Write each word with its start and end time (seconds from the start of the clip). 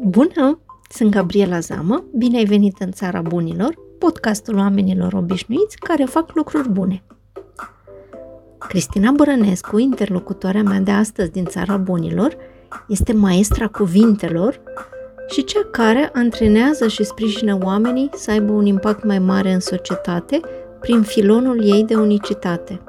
Bună! 0.00 0.60
Sunt 0.88 1.10
Gabriela 1.10 1.58
Zamă, 1.58 2.04
bine 2.16 2.38
ai 2.38 2.44
venit 2.44 2.74
în 2.78 2.90
Țara 2.90 3.20
Bunilor, 3.20 3.74
podcastul 3.98 4.56
oamenilor 4.56 5.12
obișnuiți 5.12 5.76
care 5.76 6.04
fac 6.04 6.34
lucruri 6.34 6.68
bune. 6.68 7.02
Cristina 8.58 9.10
Bărănescu, 9.10 9.78
interlocutoarea 9.78 10.62
mea 10.62 10.80
de 10.80 10.90
astăzi 10.90 11.30
din 11.30 11.44
Țara 11.44 11.76
Bunilor, 11.76 12.36
este 12.88 13.12
maestra 13.12 13.68
cuvintelor 13.68 14.60
și 15.28 15.44
cea 15.44 15.64
care 15.70 16.10
antrenează 16.12 16.88
și 16.88 17.04
sprijină 17.04 17.58
oamenii 17.62 18.10
să 18.14 18.30
aibă 18.30 18.52
un 18.52 18.66
impact 18.66 19.04
mai 19.04 19.18
mare 19.18 19.52
în 19.52 19.60
societate 19.60 20.40
prin 20.80 21.02
filonul 21.02 21.64
ei 21.64 21.84
de 21.84 21.94
unicitate. 21.94 22.80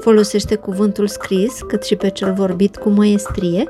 Folosește 0.00 0.54
cuvântul 0.54 1.06
scris, 1.06 1.60
cât 1.68 1.82
și 1.82 1.96
pe 1.96 2.10
cel 2.10 2.32
vorbit 2.32 2.76
cu 2.76 2.88
măestrie, 2.88 3.68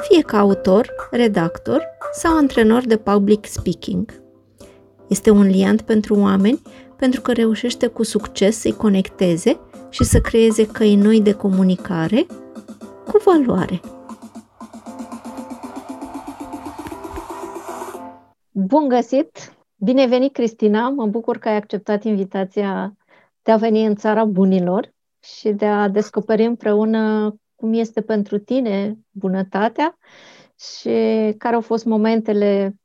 fie 0.00 0.22
ca 0.22 0.38
autor, 0.38 0.94
redactor 1.10 1.82
sau 2.12 2.36
antrenor 2.36 2.86
de 2.86 2.96
public 2.96 3.46
speaking. 3.46 4.22
Este 5.08 5.30
un 5.30 5.42
liant 5.42 5.80
pentru 5.82 6.20
oameni 6.20 6.62
pentru 6.96 7.20
că 7.20 7.32
reușește 7.32 7.86
cu 7.86 8.02
succes 8.02 8.58
să-i 8.58 8.72
conecteze 8.72 9.60
și 9.90 10.04
să 10.04 10.20
creeze 10.20 10.66
căi 10.66 10.94
noi 10.96 11.20
de 11.20 11.32
comunicare 11.32 12.26
cu 13.06 13.20
valoare. 13.24 13.80
Bun 18.50 18.88
găsit! 18.88 19.56
Bine 19.76 20.06
venit, 20.06 20.32
Cristina! 20.32 20.88
Mă 20.88 21.06
bucur 21.06 21.38
că 21.38 21.48
ai 21.48 21.56
acceptat 21.56 22.04
invitația 22.04 22.96
de 23.42 23.52
a 23.52 23.56
veni 23.56 23.86
în 23.86 23.94
țara 23.94 24.24
bunilor 24.24 24.92
și 25.20 25.48
de 25.48 25.66
a 25.66 25.88
descoperi 25.88 26.44
împreună 26.44 27.34
cum 27.64 27.72
este 27.72 28.02
pentru 28.02 28.38
tine 28.38 28.98
bunătatea 29.10 29.98
și 30.58 30.88
care 31.38 31.54
au 31.54 31.60
fost 31.60 31.84
momentele 31.84 32.76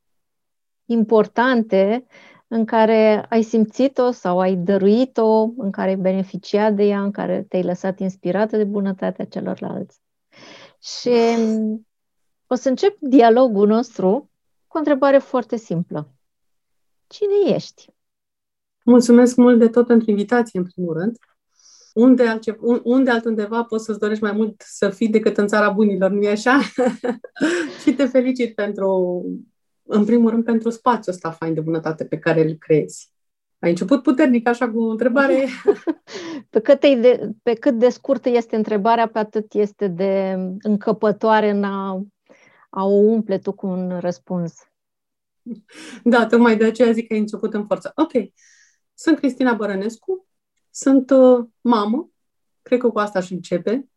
importante 0.85 2.05
în 2.47 2.65
care 2.65 3.25
ai 3.29 3.41
simțit-o 3.41 4.11
sau 4.11 4.39
ai 4.39 4.55
dăruit-o, 4.55 5.41
în 5.57 5.71
care 5.71 5.89
ai 5.89 5.95
beneficiat 5.95 6.73
de 6.73 6.83
ea, 6.83 7.01
în 7.01 7.11
care 7.11 7.45
te-ai 7.49 7.63
lăsat 7.63 7.99
inspirată 7.99 8.57
de 8.57 8.63
bunătatea 8.63 9.25
celorlalți. 9.25 10.01
Și 10.81 11.13
o 12.47 12.55
să 12.55 12.69
încep 12.69 12.97
dialogul 12.99 13.67
nostru 13.67 14.31
cu 14.67 14.75
o 14.75 14.79
întrebare 14.79 15.17
foarte 15.17 15.55
simplă. 15.55 16.09
Cine 17.07 17.55
ești? 17.55 17.85
Mulțumesc 18.85 19.35
mult 19.35 19.59
de 19.59 19.67
tot 19.67 19.87
pentru 19.87 20.09
invitație, 20.09 20.59
în 20.59 20.65
primul 20.65 20.93
rând 20.93 21.17
unde, 21.93 22.27
altce, 22.27 22.57
unde 22.83 23.09
altundeva 23.09 23.63
poți 23.63 23.85
să-ți 23.85 23.99
dorești 23.99 24.23
mai 24.23 24.31
mult 24.31 24.61
să 24.65 24.89
fii 24.89 25.09
decât 25.09 25.37
în 25.37 25.47
țara 25.47 25.69
bunilor, 25.69 26.11
nu-i 26.11 26.27
așa? 26.27 26.59
și 27.81 27.93
te 27.93 28.05
felicit 28.05 28.55
pentru, 28.55 29.23
în 29.83 30.05
primul 30.05 30.29
rând, 30.29 30.43
pentru 30.43 30.69
spațiul 30.69 31.15
ăsta 31.15 31.31
fain 31.31 31.53
de 31.53 31.61
bunătate 31.61 32.05
pe 32.05 32.19
care 32.19 32.41
îl 32.41 32.53
creezi. 32.53 33.11
Ai 33.59 33.69
început 33.69 34.03
puternic 34.03 34.47
așa 34.47 34.71
cu 34.71 34.81
o 34.81 34.89
întrebare. 34.89 35.45
pe, 36.49 36.59
cât 36.59 36.79
de, 36.79 37.29
pe 37.43 37.53
cât 37.53 37.77
de 37.77 37.89
scurtă 37.89 38.29
este 38.29 38.55
întrebarea, 38.55 39.07
pe 39.07 39.19
atât 39.19 39.53
este 39.53 39.87
de 39.87 40.37
încăpătoare 40.61 41.49
în 41.49 41.63
a, 41.63 42.05
a 42.69 42.85
o 42.85 42.95
umple 42.95 43.37
tu 43.37 43.51
cu 43.51 43.67
un 43.67 43.99
răspuns. 43.99 44.53
Da, 46.03 46.25
tocmai 46.25 46.57
de 46.57 46.65
aceea 46.65 46.91
zic 46.91 47.07
că 47.07 47.13
ai 47.13 47.19
început 47.19 47.53
în 47.53 47.65
forță. 47.65 47.91
Ok. 47.95 48.11
Sunt 48.93 49.17
Cristina 49.17 49.53
Bărănescu, 49.53 50.27
sunt 50.71 51.09
uh, 51.09 51.45
mamă, 51.61 52.09
cred 52.61 52.79
că 52.79 52.89
cu 52.89 52.99
asta 52.99 53.19
și 53.19 53.33
începe. 53.33 53.89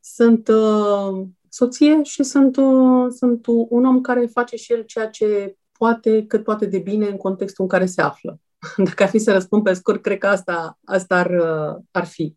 Sunt 0.00 0.48
uh, 0.48 1.26
soție 1.48 2.02
și 2.02 2.22
sunt, 2.22 2.56
uh, 2.56 3.06
sunt 3.16 3.46
un 3.46 3.84
om 3.84 4.00
care 4.00 4.26
face 4.26 4.56
și 4.56 4.72
el 4.72 4.82
ceea 4.82 5.08
ce 5.08 5.56
poate, 5.72 6.26
cât 6.26 6.44
poate 6.44 6.66
de 6.66 6.78
bine 6.78 7.06
în 7.06 7.16
contextul 7.16 7.64
în 7.64 7.70
care 7.70 7.86
se 7.86 8.02
află. 8.02 8.40
Dacă 8.86 9.02
ar 9.02 9.08
fi 9.08 9.18
să 9.18 9.32
răspund 9.32 9.62
pe 9.62 9.72
scurt, 9.72 10.02
cred 10.02 10.18
că 10.18 10.26
asta, 10.26 10.78
asta 10.84 11.16
ar, 11.16 11.30
uh, 11.30 11.82
ar 11.90 12.04
fi. 12.04 12.36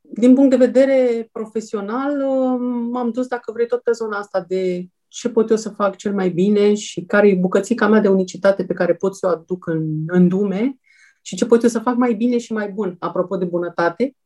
Din 0.00 0.34
punct 0.34 0.50
de 0.50 0.56
vedere 0.56 1.28
profesional, 1.32 2.20
uh, 2.20 2.58
m-am 2.90 3.10
dus, 3.10 3.26
dacă 3.26 3.52
vrei, 3.52 3.66
tot 3.66 3.82
pe 3.82 3.92
zona 3.92 4.18
asta 4.18 4.44
de 4.48 4.86
ce 5.08 5.28
pot 5.28 5.50
eu 5.50 5.56
să 5.56 5.68
fac 5.68 5.96
cel 5.96 6.14
mai 6.14 6.30
bine 6.30 6.74
și 6.74 7.04
care 7.04 7.28
e 7.28 7.34
bucățica 7.34 7.88
mea 7.88 8.00
de 8.00 8.08
unicitate 8.08 8.64
pe 8.64 8.74
care 8.74 8.94
pot 8.94 9.16
să 9.16 9.26
o 9.26 9.30
aduc 9.30 9.66
în, 9.66 10.02
în 10.06 10.28
lume 10.28 10.78
și 11.20 11.36
ce 11.36 11.46
pot 11.46 11.62
eu 11.62 11.68
să 11.68 11.78
fac 11.78 11.96
mai 11.96 12.14
bine 12.14 12.38
și 12.38 12.52
mai 12.52 12.70
bun, 12.70 12.96
apropo 12.98 13.36
de 13.36 13.44
bunătate. 13.44 14.16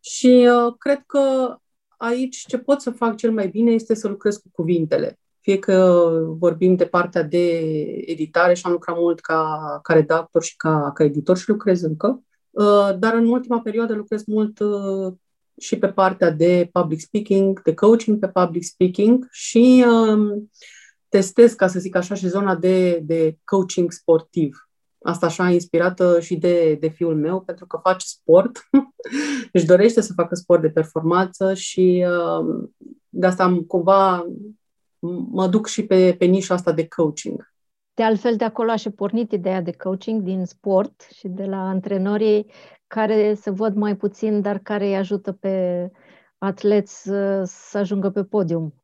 Și 0.00 0.48
uh, 0.66 0.74
cred 0.78 1.02
că 1.06 1.56
aici 1.96 2.44
ce 2.46 2.58
pot 2.58 2.80
să 2.80 2.90
fac 2.90 3.16
cel 3.16 3.32
mai 3.32 3.48
bine 3.48 3.70
este 3.70 3.94
să 3.94 4.08
lucrez 4.08 4.36
cu 4.36 4.48
cuvintele. 4.52 5.18
Fie 5.40 5.58
că 5.58 6.06
vorbim 6.38 6.76
de 6.76 6.86
partea 6.86 7.22
de 7.22 7.58
editare 8.06 8.54
și 8.54 8.66
am 8.66 8.72
lucrat 8.72 8.96
mult 8.98 9.20
ca, 9.20 9.78
ca 9.82 9.94
redactor 9.94 10.42
și 10.42 10.56
ca, 10.56 10.90
ca 10.94 11.04
editor 11.04 11.36
și 11.36 11.48
lucrez 11.48 11.82
încă, 11.82 12.22
uh, 12.50 12.98
dar 12.98 13.14
în 13.14 13.26
ultima 13.26 13.60
perioadă 13.60 13.94
lucrez 13.94 14.24
mult 14.24 14.58
uh, 14.58 15.12
și 15.60 15.78
pe 15.78 15.88
partea 15.88 16.30
de 16.30 16.68
public 16.72 17.00
speaking, 17.00 17.62
de 17.62 17.74
coaching 17.74 18.18
pe 18.18 18.28
public 18.28 18.62
speaking 18.62 19.26
și 19.30 19.84
uh, 19.88 20.42
testez, 21.08 21.52
ca 21.52 21.66
să 21.66 21.78
zic 21.78 21.96
așa, 21.96 22.14
și 22.14 22.28
zona 22.28 22.56
de, 22.56 23.00
de 23.02 23.38
coaching 23.44 23.92
sportiv 23.92 24.69
Asta 25.02 25.26
așa 25.26 25.50
inspirată 25.50 26.20
și 26.20 26.36
de, 26.36 26.74
de 26.74 26.88
fiul 26.88 27.16
meu, 27.16 27.40
pentru 27.40 27.66
că 27.66 27.78
face 27.82 28.06
sport, 28.06 28.68
își 29.52 29.66
dorește 29.66 30.00
să 30.00 30.12
facă 30.12 30.34
sport 30.34 30.60
de 30.60 30.70
performanță 30.70 31.54
și 31.54 32.06
uh, 32.06 32.68
de 33.08 33.26
asta 33.26 33.44
am, 33.44 33.60
cumva 33.60 34.26
mă 35.30 35.46
duc 35.46 35.66
și 35.66 35.86
pe, 35.86 36.14
pe 36.18 36.24
nișa 36.24 36.54
asta 36.54 36.72
de 36.72 36.88
coaching. 36.88 37.52
De 37.94 38.02
altfel, 38.02 38.36
de 38.36 38.44
acolo 38.44 38.70
a 38.70 38.76
și 38.76 38.90
pornit 38.90 39.32
ideea 39.32 39.62
de 39.62 39.72
coaching 39.72 40.22
din 40.22 40.44
sport 40.44 41.08
și 41.14 41.28
de 41.28 41.44
la 41.44 41.68
antrenorii 41.68 42.46
care 42.86 43.34
se 43.34 43.50
văd 43.50 43.74
mai 43.74 43.96
puțin, 43.96 44.40
dar 44.40 44.58
care 44.58 44.86
îi 44.86 44.96
ajută 44.96 45.32
pe 45.32 45.90
atleți 46.38 47.02
să, 47.02 47.42
să 47.44 47.78
ajungă 47.78 48.10
pe 48.10 48.24
podium. 48.24 48.74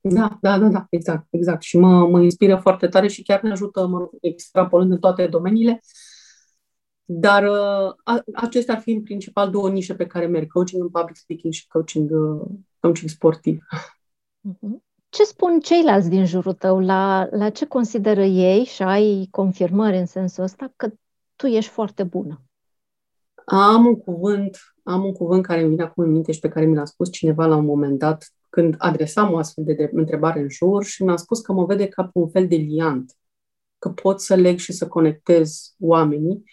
Da, 0.00 0.38
da, 0.40 0.58
da, 0.58 0.68
da, 0.68 0.86
exact, 0.90 1.26
exact. 1.30 1.62
Și 1.62 1.78
mă, 1.78 2.06
mă 2.08 2.22
inspiră 2.22 2.56
foarte 2.56 2.88
tare 2.88 3.08
și 3.08 3.22
chiar 3.22 3.42
ne 3.42 3.50
ajută, 3.50 3.86
mă 3.86 4.08
extrapolând 4.20 4.90
în 4.90 4.98
toate 4.98 5.26
domeniile. 5.26 5.80
Dar 7.04 7.42
uh, 7.42 7.94
a, 8.04 8.22
acestea 8.34 8.74
ar 8.74 8.80
fi 8.80 8.90
în 8.90 9.02
principal 9.02 9.50
două 9.50 9.70
nișe 9.70 9.94
pe 9.94 10.06
care 10.06 10.26
merg, 10.26 10.52
coaching 10.52 10.82
în 10.82 10.88
public 10.88 11.16
speaking 11.16 11.52
și 11.52 11.66
coaching, 11.66 12.10
uh, 12.10 12.48
coaching 12.78 13.10
sportiv. 13.10 13.58
Mhm. 14.40 14.84
Ce 15.08 15.24
spun 15.24 15.60
ceilalți 15.60 16.08
din 16.08 16.26
jurul 16.26 16.52
tău? 16.52 16.80
La, 16.80 17.28
la 17.30 17.50
ce 17.50 17.66
consideră 17.66 18.22
ei 18.22 18.64
și 18.64 18.82
ai 18.82 19.28
confirmări 19.30 19.96
în 19.96 20.06
sensul 20.06 20.42
ăsta 20.42 20.72
că 20.76 20.90
tu 21.36 21.46
ești 21.46 21.70
foarte 21.70 22.02
bună? 22.02 22.42
Am 23.44 23.86
un 23.86 23.96
cuvânt, 23.96 24.58
am 24.82 25.04
un 25.04 25.12
cuvânt 25.12 25.46
care 25.46 25.60
îmi 25.60 25.68
vine 25.70 25.82
acum 25.82 26.04
în 26.04 26.10
minte 26.10 26.32
și 26.32 26.40
pe 26.40 26.48
care 26.48 26.66
mi 26.66 26.74
l-a 26.74 26.84
spus 26.84 27.10
cineva 27.10 27.46
la 27.46 27.56
un 27.56 27.64
moment 27.64 27.98
dat, 27.98 28.32
când 28.50 28.74
adresam 28.78 29.32
o 29.32 29.36
astfel 29.36 29.64
de 29.64 29.90
întrebare 29.92 30.40
în 30.40 30.48
jur 30.48 30.84
și 30.84 31.02
mi-a 31.02 31.16
spus 31.16 31.40
că 31.40 31.52
mă 31.52 31.64
vede 31.64 31.88
ca 31.88 32.02
pe 32.02 32.10
un 32.12 32.30
fel 32.30 32.48
de 32.48 32.56
liant, 32.56 33.16
că 33.78 33.88
pot 33.88 34.20
să 34.20 34.34
leg 34.34 34.58
și 34.58 34.72
să 34.72 34.88
conectez 34.88 35.74
oamenii 35.78 36.44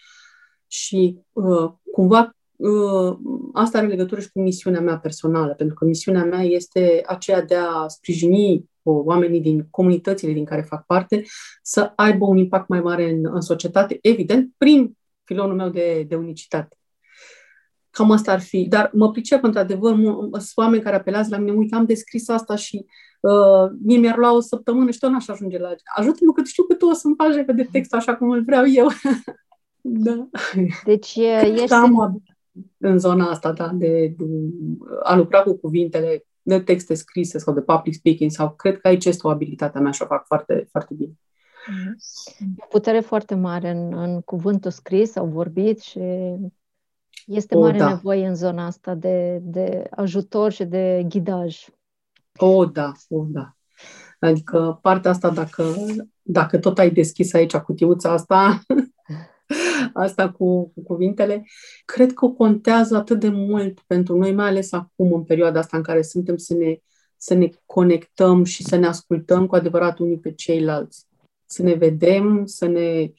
și 0.66 1.20
uh, 1.32 1.72
cumva 1.92 2.36
uh, 2.56 3.16
asta 3.52 3.78
are 3.78 3.86
legătură 3.86 4.20
și 4.20 4.30
cu 4.30 4.40
misiunea 4.40 4.80
mea 4.80 4.98
personală, 4.98 5.54
pentru 5.54 5.74
că 5.74 5.84
misiunea 5.84 6.24
mea 6.24 6.42
este 6.42 7.02
aceea 7.06 7.42
de 7.42 7.54
a 7.54 7.88
sprijini 7.88 8.54
uh, 8.54 9.02
oamenii 9.04 9.40
din 9.40 9.66
comunitățile 9.70 10.32
din 10.32 10.44
care 10.44 10.62
fac 10.62 10.86
parte 10.86 11.24
să 11.62 11.92
aibă 11.96 12.24
un 12.24 12.36
impact 12.36 12.68
mai 12.68 12.80
mare 12.80 13.10
în, 13.10 13.28
în 13.32 13.40
societate, 13.40 13.98
evident, 14.02 14.54
prin 14.56 14.96
filonul 15.24 15.56
meu 15.56 15.68
de, 15.68 16.04
de 16.08 16.14
unicitate. 16.16 16.77
Cam 17.90 18.10
asta 18.10 18.32
ar 18.32 18.40
fi. 18.40 18.66
Dar 18.68 18.90
mă 18.92 19.10
pricep, 19.10 19.42
într-adevăr, 19.42 19.94
sunt 20.30 20.52
oameni 20.54 20.82
care 20.82 20.96
apelează 20.96 21.28
la 21.30 21.38
mine, 21.38 21.56
uite, 21.56 21.74
am 21.74 21.84
descris 21.84 22.28
asta 22.28 22.56
și 22.56 22.86
uh, 23.20 23.70
mie 23.82 23.98
mi-ar 23.98 24.16
lua 24.16 24.34
o 24.34 24.40
săptămână 24.40 24.90
și 24.90 24.98
tot 24.98 25.10
n-aș 25.10 25.28
ajunge 25.28 25.58
la... 25.58 25.74
Ajută-mă 25.96 26.32
că 26.32 26.42
știu 26.44 26.62
că 26.62 26.74
tu 26.74 26.86
o 26.86 26.92
să-mi 26.92 27.14
faci 27.16 27.56
de 27.56 27.68
text 27.72 27.94
așa 27.94 28.16
cum 28.16 28.30
îl 28.30 28.44
vreau 28.44 28.64
eu. 28.66 28.88
da. 29.80 30.28
Deci 30.84 31.16
ești... 31.16 31.72
Am 31.72 32.22
în 32.78 32.98
zona 32.98 33.30
asta, 33.30 33.52
da, 33.52 33.70
de, 33.74 34.14
de 34.16 34.24
a 35.02 35.16
lucra 35.16 35.42
cu 35.42 35.56
cuvintele 35.56 36.26
de 36.42 36.60
texte 36.60 36.94
scrise 36.94 37.38
sau 37.38 37.54
de 37.54 37.60
public 37.60 37.94
speaking 37.94 38.30
sau 38.30 38.50
cred 38.50 38.78
că 38.78 38.88
aici 38.88 39.04
este 39.04 39.26
o 39.26 39.30
abilitate 39.30 39.78
mea 39.78 39.90
și 39.90 40.02
o 40.02 40.06
fac 40.06 40.26
foarte, 40.26 40.68
foarte 40.70 40.94
bine. 40.94 41.12
E 42.38 42.44
o 42.56 42.66
putere 42.68 43.00
foarte 43.00 43.34
mare 43.34 43.70
în, 43.70 43.98
în 43.98 44.20
cuvântul 44.20 44.70
scris 44.70 45.10
sau 45.10 45.26
vorbit 45.26 45.80
și 45.80 46.00
este 47.28 47.56
o, 47.56 47.60
mare 47.60 47.78
da. 47.78 47.88
nevoie 47.88 48.26
în 48.26 48.34
zona 48.34 48.66
asta 48.66 48.94
de, 48.94 49.40
de 49.42 49.86
ajutor 49.90 50.52
și 50.52 50.64
de 50.64 51.04
ghidaj. 51.08 51.66
O, 52.36 52.64
da, 52.64 52.92
o, 53.08 53.24
da. 53.28 53.56
Adică 54.20 54.78
partea 54.82 55.10
asta, 55.10 55.30
dacă, 55.30 55.74
dacă 56.22 56.58
tot 56.58 56.78
ai 56.78 56.90
deschis 56.90 57.32
aici 57.32 57.56
cutiuța 57.56 58.12
asta, 58.12 58.60
asta 59.92 60.30
cu, 60.30 60.68
cu 60.68 60.82
cuvintele, 60.82 61.44
cred 61.84 62.12
că 62.12 62.26
contează 62.26 62.96
atât 62.96 63.20
de 63.20 63.28
mult 63.28 63.80
pentru 63.86 64.16
noi, 64.16 64.34
mai 64.34 64.46
ales 64.46 64.72
acum, 64.72 65.12
în 65.12 65.24
perioada 65.24 65.58
asta 65.58 65.76
în 65.76 65.82
care 65.82 66.02
suntem, 66.02 66.36
să 66.36 66.54
ne 66.54 66.78
să 67.18 67.34
ne 67.34 67.50
conectăm 67.66 68.44
și 68.44 68.62
să 68.62 68.76
ne 68.76 68.86
ascultăm 68.86 69.46
cu 69.46 69.54
adevărat 69.54 69.98
unii 69.98 70.18
pe 70.18 70.32
ceilalți. 70.32 71.06
Să 71.46 71.62
ne 71.62 71.74
vedem, 71.74 72.46
să 72.46 72.66
ne 72.66 73.12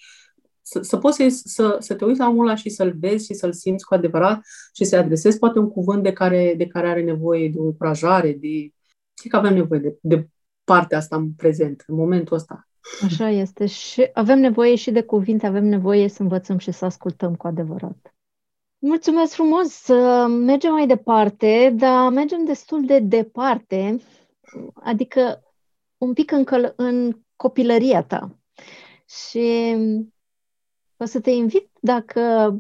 să, 0.69 0.81
să 0.81 0.97
poți 0.97 1.17
să, 1.17 1.41
să, 1.43 1.77
să 1.79 1.95
te 1.95 2.05
uiți 2.05 2.19
la 2.19 2.27
omul 2.27 2.45
ăla 2.45 2.55
și 2.55 2.69
să-l 2.69 2.95
vezi 2.99 3.25
și 3.25 3.33
să-l 3.33 3.53
simți 3.53 3.85
cu 3.85 3.93
adevărat 3.93 4.41
și 4.73 4.83
să-i 4.83 4.99
adresezi 4.99 5.39
poate 5.39 5.59
un 5.59 5.69
cuvânt 5.69 6.03
de 6.03 6.13
care, 6.13 6.53
de 6.57 6.67
care 6.67 6.89
are 6.89 7.03
nevoie, 7.03 7.49
de 7.49 7.57
o 7.57 7.63
încurajare, 7.63 8.31
de... 8.31 8.73
Cred 9.13 9.31
că 9.31 9.37
avem 9.37 9.53
nevoie 9.53 9.79
de, 9.79 9.97
de 10.01 10.27
partea 10.63 10.97
asta 10.97 11.15
în 11.15 11.31
prezent, 11.31 11.83
în 11.87 11.95
momentul 11.95 12.35
ăsta. 12.35 12.67
Așa 13.03 13.29
este. 13.29 13.65
Și 13.65 14.09
avem 14.13 14.39
nevoie 14.39 14.75
și 14.75 14.91
de 14.91 15.01
cuvinte, 15.01 15.47
avem 15.47 15.65
nevoie 15.65 16.09
să 16.09 16.21
învățăm 16.21 16.57
și 16.57 16.71
să 16.71 16.85
ascultăm 16.85 17.35
cu 17.35 17.47
adevărat. 17.47 18.13
Mulțumesc 18.77 19.33
frumos! 19.33 19.87
Mergem 20.27 20.71
mai 20.71 20.87
departe, 20.87 21.73
dar 21.75 22.11
mergem 22.11 22.45
destul 22.45 22.85
de 22.85 22.99
departe, 22.99 23.99
adică 24.73 25.43
un 25.97 26.13
pic 26.13 26.31
încă 26.31 26.73
în 26.75 27.19
copilăria 27.35 28.03
ta. 28.03 28.39
Și 29.05 29.75
o 30.99 31.05
să 31.05 31.19
te 31.19 31.29
invit 31.29 31.69
dacă 31.81 32.55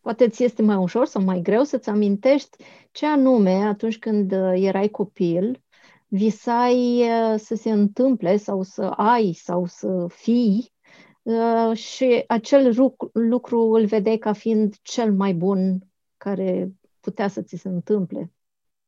poate 0.00 0.28
ți 0.28 0.44
este 0.44 0.62
mai 0.62 0.76
ușor 0.76 1.06
sau 1.06 1.22
mai 1.22 1.40
greu 1.42 1.62
să-ți 1.62 1.88
amintești 1.88 2.64
ce 2.90 3.06
anume 3.06 3.54
atunci 3.54 3.98
când 3.98 4.32
erai 4.52 4.88
copil 4.88 5.62
visai 6.10 7.02
uh, 7.02 7.38
să 7.38 7.54
se 7.54 7.70
întâmple 7.70 8.36
sau 8.36 8.62
să 8.62 8.82
ai 8.82 9.32
sau 9.32 9.66
să 9.66 10.06
fii 10.08 10.72
uh, 11.22 11.76
și 11.76 12.24
acel 12.26 12.74
lucru 13.12 13.60
îl 13.60 13.84
vedeai 13.84 14.16
ca 14.16 14.32
fiind 14.32 14.74
cel 14.82 15.12
mai 15.12 15.34
bun 15.34 15.78
care 16.16 16.72
putea 17.00 17.28
să 17.28 17.42
ți 17.42 17.56
se 17.56 17.68
întâmple. 17.68 18.32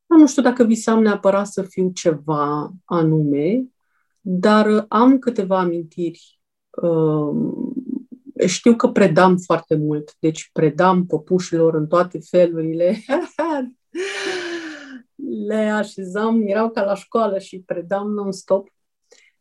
Nu 0.07 0.27
știu 0.27 0.43
dacă 0.43 0.65
visam 0.65 1.03
neapărat 1.03 1.47
să 1.47 1.63
fiu 1.63 1.91
ceva 1.91 2.73
anume, 2.85 3.65
dar 4.21 4.85
am 4.89 5.19
câteva 5.19 5.59
amintiri. 5.59 6.42
Uh, 6.81 7.53
știu 8.47 8.77
că 8.77 8.89
predam 8.89 9.37
foarte 9.37 9.77
mult, 9.77 10.17
deci 10.19 10.51
predam 10.53 11.07
păpușilor 11.07 11.75
în 11.75 11.87
toate 11.87 12.19
felurile. 12.31 12.97
le 15.47 15.55
așezam, 15.55 16.43
erau 16.47 16.71
ca 16.71 16.85
la 16.85 16.95
școală 16.95 17.39
și 17.39 17.63
predam 17.67 18.11
non-stop. 18.11 18.69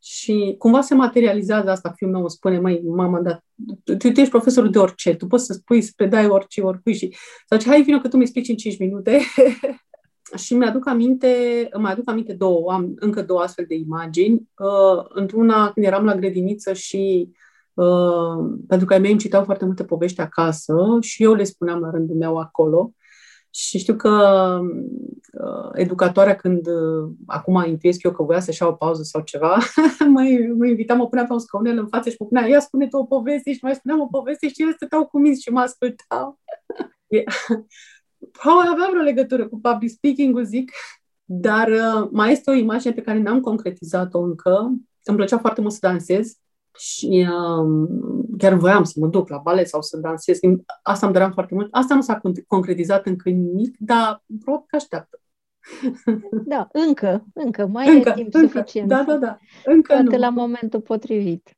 Și 0.03 0.55
cumva 0.57 0.81
se 0.81 0.93
materializează 0.93 1.69
asta, 1.69 1.93
fiul 1.95 2.11
meu 2.11 2.19
îmi 2.19 2.29
spune, 2.29 2.59
măi, 2.59 2.81
mama, 2.83 3.19
dar 3.21 3.43
tu, 3.83 3.95
tu 3.95 4.07
ești 4.07 4.29
profesorul 4.29 4.71
de 4.71 4.79
orice, 4.79 5.15
tu 5.15 5.27
poți 5.27 5.45
să 5.45 5.53
spui, 5.53 5.81
să 5.81 5.91
predai 5.95 6.27
orice, 6.27 6.61
oricui 6.61 6.93
și 6.93 7.15
zice, 7.51 7.69
hai 7.69 7.81
vină 7.81 8.01
că 8.01 8.07
tu 8.07 8.17
mi 8.17 8.21
explici 8.21 8.47
în 8.47 8.55
5 8.55 8.77
minute. 8.77 9.19
și 10.35 10.55
mi-aduc 10.55 10.87
aminte, 10.87 11.67
îmi 11.71 11.87
aduc 11.87 12.09
aminte 12.09 12.33
două, 12.33 12.71
am 12.71 12.93
încă 12.95 13.21
două 13.21 13.39
astfel 13.41 13.65
de 13.67 13.75
imagini. 13.75 14.49
Uh, 14.57 15.05
într-una 15.09 15.71
când 15.71 15.85
eram 15.85 16.05
la 16.05 16.15
grădiniță 16.15 16.73
și 16.73 17.31
uh, 17.73 18.55
pentru 18.67 18.87
că 18.87 18.93
ai 18.93 18.99
mei 18.99 19.11
îmi 19.11 19.19
citau 19.19 19.43
foarte 19.43 19.65
multe 19.65 19.83
povești 19.83 20.21
acasă 20.21 20.97
și 20.99 21.23
eu 21.23 21.33
le 21.33 21.43
spuneam 21.43 21.79
la 21.79 21.89
rândul 21.89 22.15
meu 22.15 22.37
acolo. 22.37 22.93
Și 23.53 23.77
știu 23.77 23.95
că 23.95 24.09
uh, 25.33 25.69
educatoarea, 25.73 26.35
când 26.35 26.67
uh, 26.67 27.11
acum 27.25 27.63
intuiesc 27.67 28.03
eu 28.03 28.11
că 28.11 28.23
voia 28.23 28.39
să-și 28.39 28.61
ia 28.61 28.67
o 28.67 28.73
pauză 28.73 29.03
sau 29.03 29.21
ceva, 29.21 29.57
mă, 30.13 30.21
mă 30.57 30.65
invita, 30.65 30.93
mă 30.93 31.07
punea 31.07 31.25
pe 31.25 31.33
un 31.33 31.39
scaunel 31.39 31.77
în 31.77 31.87
față 31.87 32.09
și 32.09 32.15
mă 32.19 32.25
punea, 32.25 32.47
ia 32.47 32.59
spune 32.59 32.87
tu 32.87 32.97
o 32.97 33.05
poveste 33.05 33.53
și 33.53 33.59
mai 33.61 33.75
spuneam 33.75 34.01
o 34.01 34.05
poveste 34.05 34.47
și 34.47 34.61
ele 34.61 34.71
stăteau 34.71 35.07
cu 35.07 35.19
minți 35.19 35.41
și 35.41 35.49
mă 35.49 35.59
ascultau. 35.59 36.39
Probabil 38.31 38.71
avea 38.71 38.87
vreo 38.89 39.01
legătură 39.01 39.47
cu 39.47 39.59
public 39.59 39.89
speaking-ul, 39.89 40.43
zic, 40.43 40.71
dar 41.25 41.67
uh, 41.67 42.09
mai 42.11 42.31
este 42.31 42.51
o 42.51 42.53
imagine 42.53 42.93
pe 42.93 43.01
care 43.01 43.19
n-am 43.19 43.39
concretizat-o 43.39 44.19
încă. 44.19 44.73
Îmi 45.03 45.17
plăcea 45.17 45.37
foarte 45.37 45.61
mult 45.61 45.73
să 45.73 45.79
dansez 45.81 46.35
și 46.77 47.27
um, 47.31 47.87
chiar 48.37 48.53
voiam 48.53 48.83
să 48.83 48.93
mă 48.99 49.07
duc 49.07 49.29
la 49.29 49.37
balet 49.37 49.67
sau 49.67 49.81
să 49.81 49.97
dansez. 49.97 50.39
Asta 50.81 51.05
îmi 51.05 51.13
doream 51.13 51.31
foarte 51.31 51.53
mult. 51.53 51.67
Asta 51.71 51.95
nu 51.95 52.01
s-a 52.01 52.21
concretizat 52.47 53.05
încă 53.05 53.29
nimic, 53.29 53.75
dar 53.79 54.23
probabil 54.43 54.65
că 54.67 54.75
așteaptă. 54.75 55.21
Da, 56.45 56.67
încă, 56.71 57.25
încă, 57.33 57.65
mai 57.65 57.95
încă, 57.95 58.09
e 58.09 58.13
timp 58.13 58.33
încă, 58.33 58.47
suficient. 58.47 58.87
Da, 58.87 59.03
da, 59.03 59.15
da. 59.15 59.37
Încă 59.65 59.93
Poate 59.93 60.15
nu. 60.15 60.21
la 60.21 60.29
momentul 60.29 60.81
potrivit. 60.81 61.57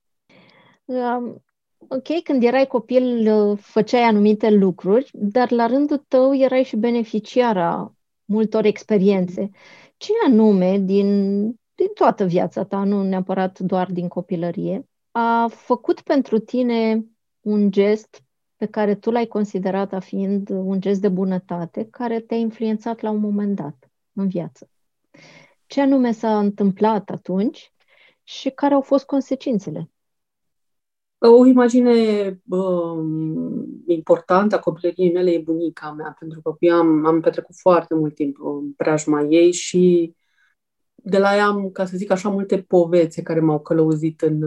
Um, 0.86 1.44
ok, 1.88 2.24
când 2.24 2.44
erai 2.44 2.68
copil 2.68 3.34
uh, 3.34 3.58
făceai 3.62 4.02
anumite 4.02 4.50
lucruri, 4.50 5.10
dar 5.14 5.52
la 5.52 5.66
rândul 5.66 6.06
tău 6.08 6.36
erai 6.36 6.64
și 6.64 6.76
beneficiara 6.76 7.94
multor 8.26 8.66
experiențe. 8.66 9.50
Ce 9.98 10.12
anume 10.26 10.80
din, 10.80 11.42
din 11.76 11.88
toată 11.94 12.26
viața 12.26 12.64
ta, 12.64 12.84
nu 12.84 13.04
neapărat 13.04 13.60
doar 13.60 13.92
din 13.92 14.08
copilărie, 14.08 14.88
a 15.12 15.48
făcut 15.48 16.02
pentru 16.02 16.40
tine 16.40 17.06
un 17.42 17.72
gest 17.72 18.24
pe 18.56 18.66
care 18.66 18.96
tu 18.96 19.12
l-ai 19.12 19.26
considerat 19.26 19.94
a 19.94 20.00
fiind 20.00 20.50
un 20.50 20.82
gest 20.82 21.02
de 21.02 21.10
bunătate, 21.10 21.88
care 21.90 22.20
te-a 22.20 22.38
influențat 22.38 23.00
la 23.00 23.10
un 23.10 23.20
moment 23.20 23.56
dat 23.56 23.92
în 24.14 24.28
viață. 24.28 24.70
Ce 25.66 25.82
anume 25.82 26.12
s-a 26.12 26.40
întâmplat 26.40 27.10
atunci 27.10 27.74
și 28.24 28.50
care 28.50 28.74
au 28.74 28.82
fost 28.82 29.06
consecințele? 29.06 29.93
O 31.32 31.46
imagine 31.46 31.92
uh, 32.50 33.04
importantă 33.88 34.56
a 34.56 34.60
copilăriei 34.60 35.12
mele 35.12 35.32
e 35.32 35.40
bunica 35.40 35.92
mea, 35.92 36.16
pentru 36.20 36.42
că 36.42 36.56
eu 36.60 36.76
am, 36.76 37.06
am 37.06 37.22
petrecut 37.22 37.56
foarte 37.56 37.96
mult 37.96 38.16
timp 38.16 38.38
în 38.40 38.72
preajma 38.72 39.22
ei 39.22 39.52
și 39.52 40.14
de 40.96 41.18
la 41.18 41.36
ea 41.36 41.46
am, 41.46 41.70
ca 41.70 41.86
să 41.86 41.98
zic 41.98 42.12
așa, 42.12 42.30
multe 42.30 42.58
povețe 42.58 43.22
care 43.22 43.40
m-au 43.40 43.60
călăuzit 43.60 44.22
în, 44.22 44.44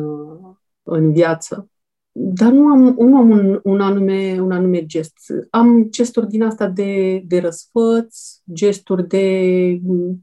în 0.82 1.12
viață. 1.12 1.70
Dar 2.12 2.52
nu 2.52 2.67
am, 2.67 2.94
nu 2.99 3.17
am 3.17 3.31
un, 3.31 3.61
un, 3.62 3.81
anume, 3.81 4.40
un 4.40 4.50
anume 4.50 4.87
gest. 4.87 5.17
Am 5.50 5.87
gesturi 5.90 6.28
din 6.28 6.43
asta 6.43 6.69
de, 6.69 7.23
de 7.26 7.40
răsfăț, 7.40 8.19
gesturi 8.52 9.08
de, 9.08 9.81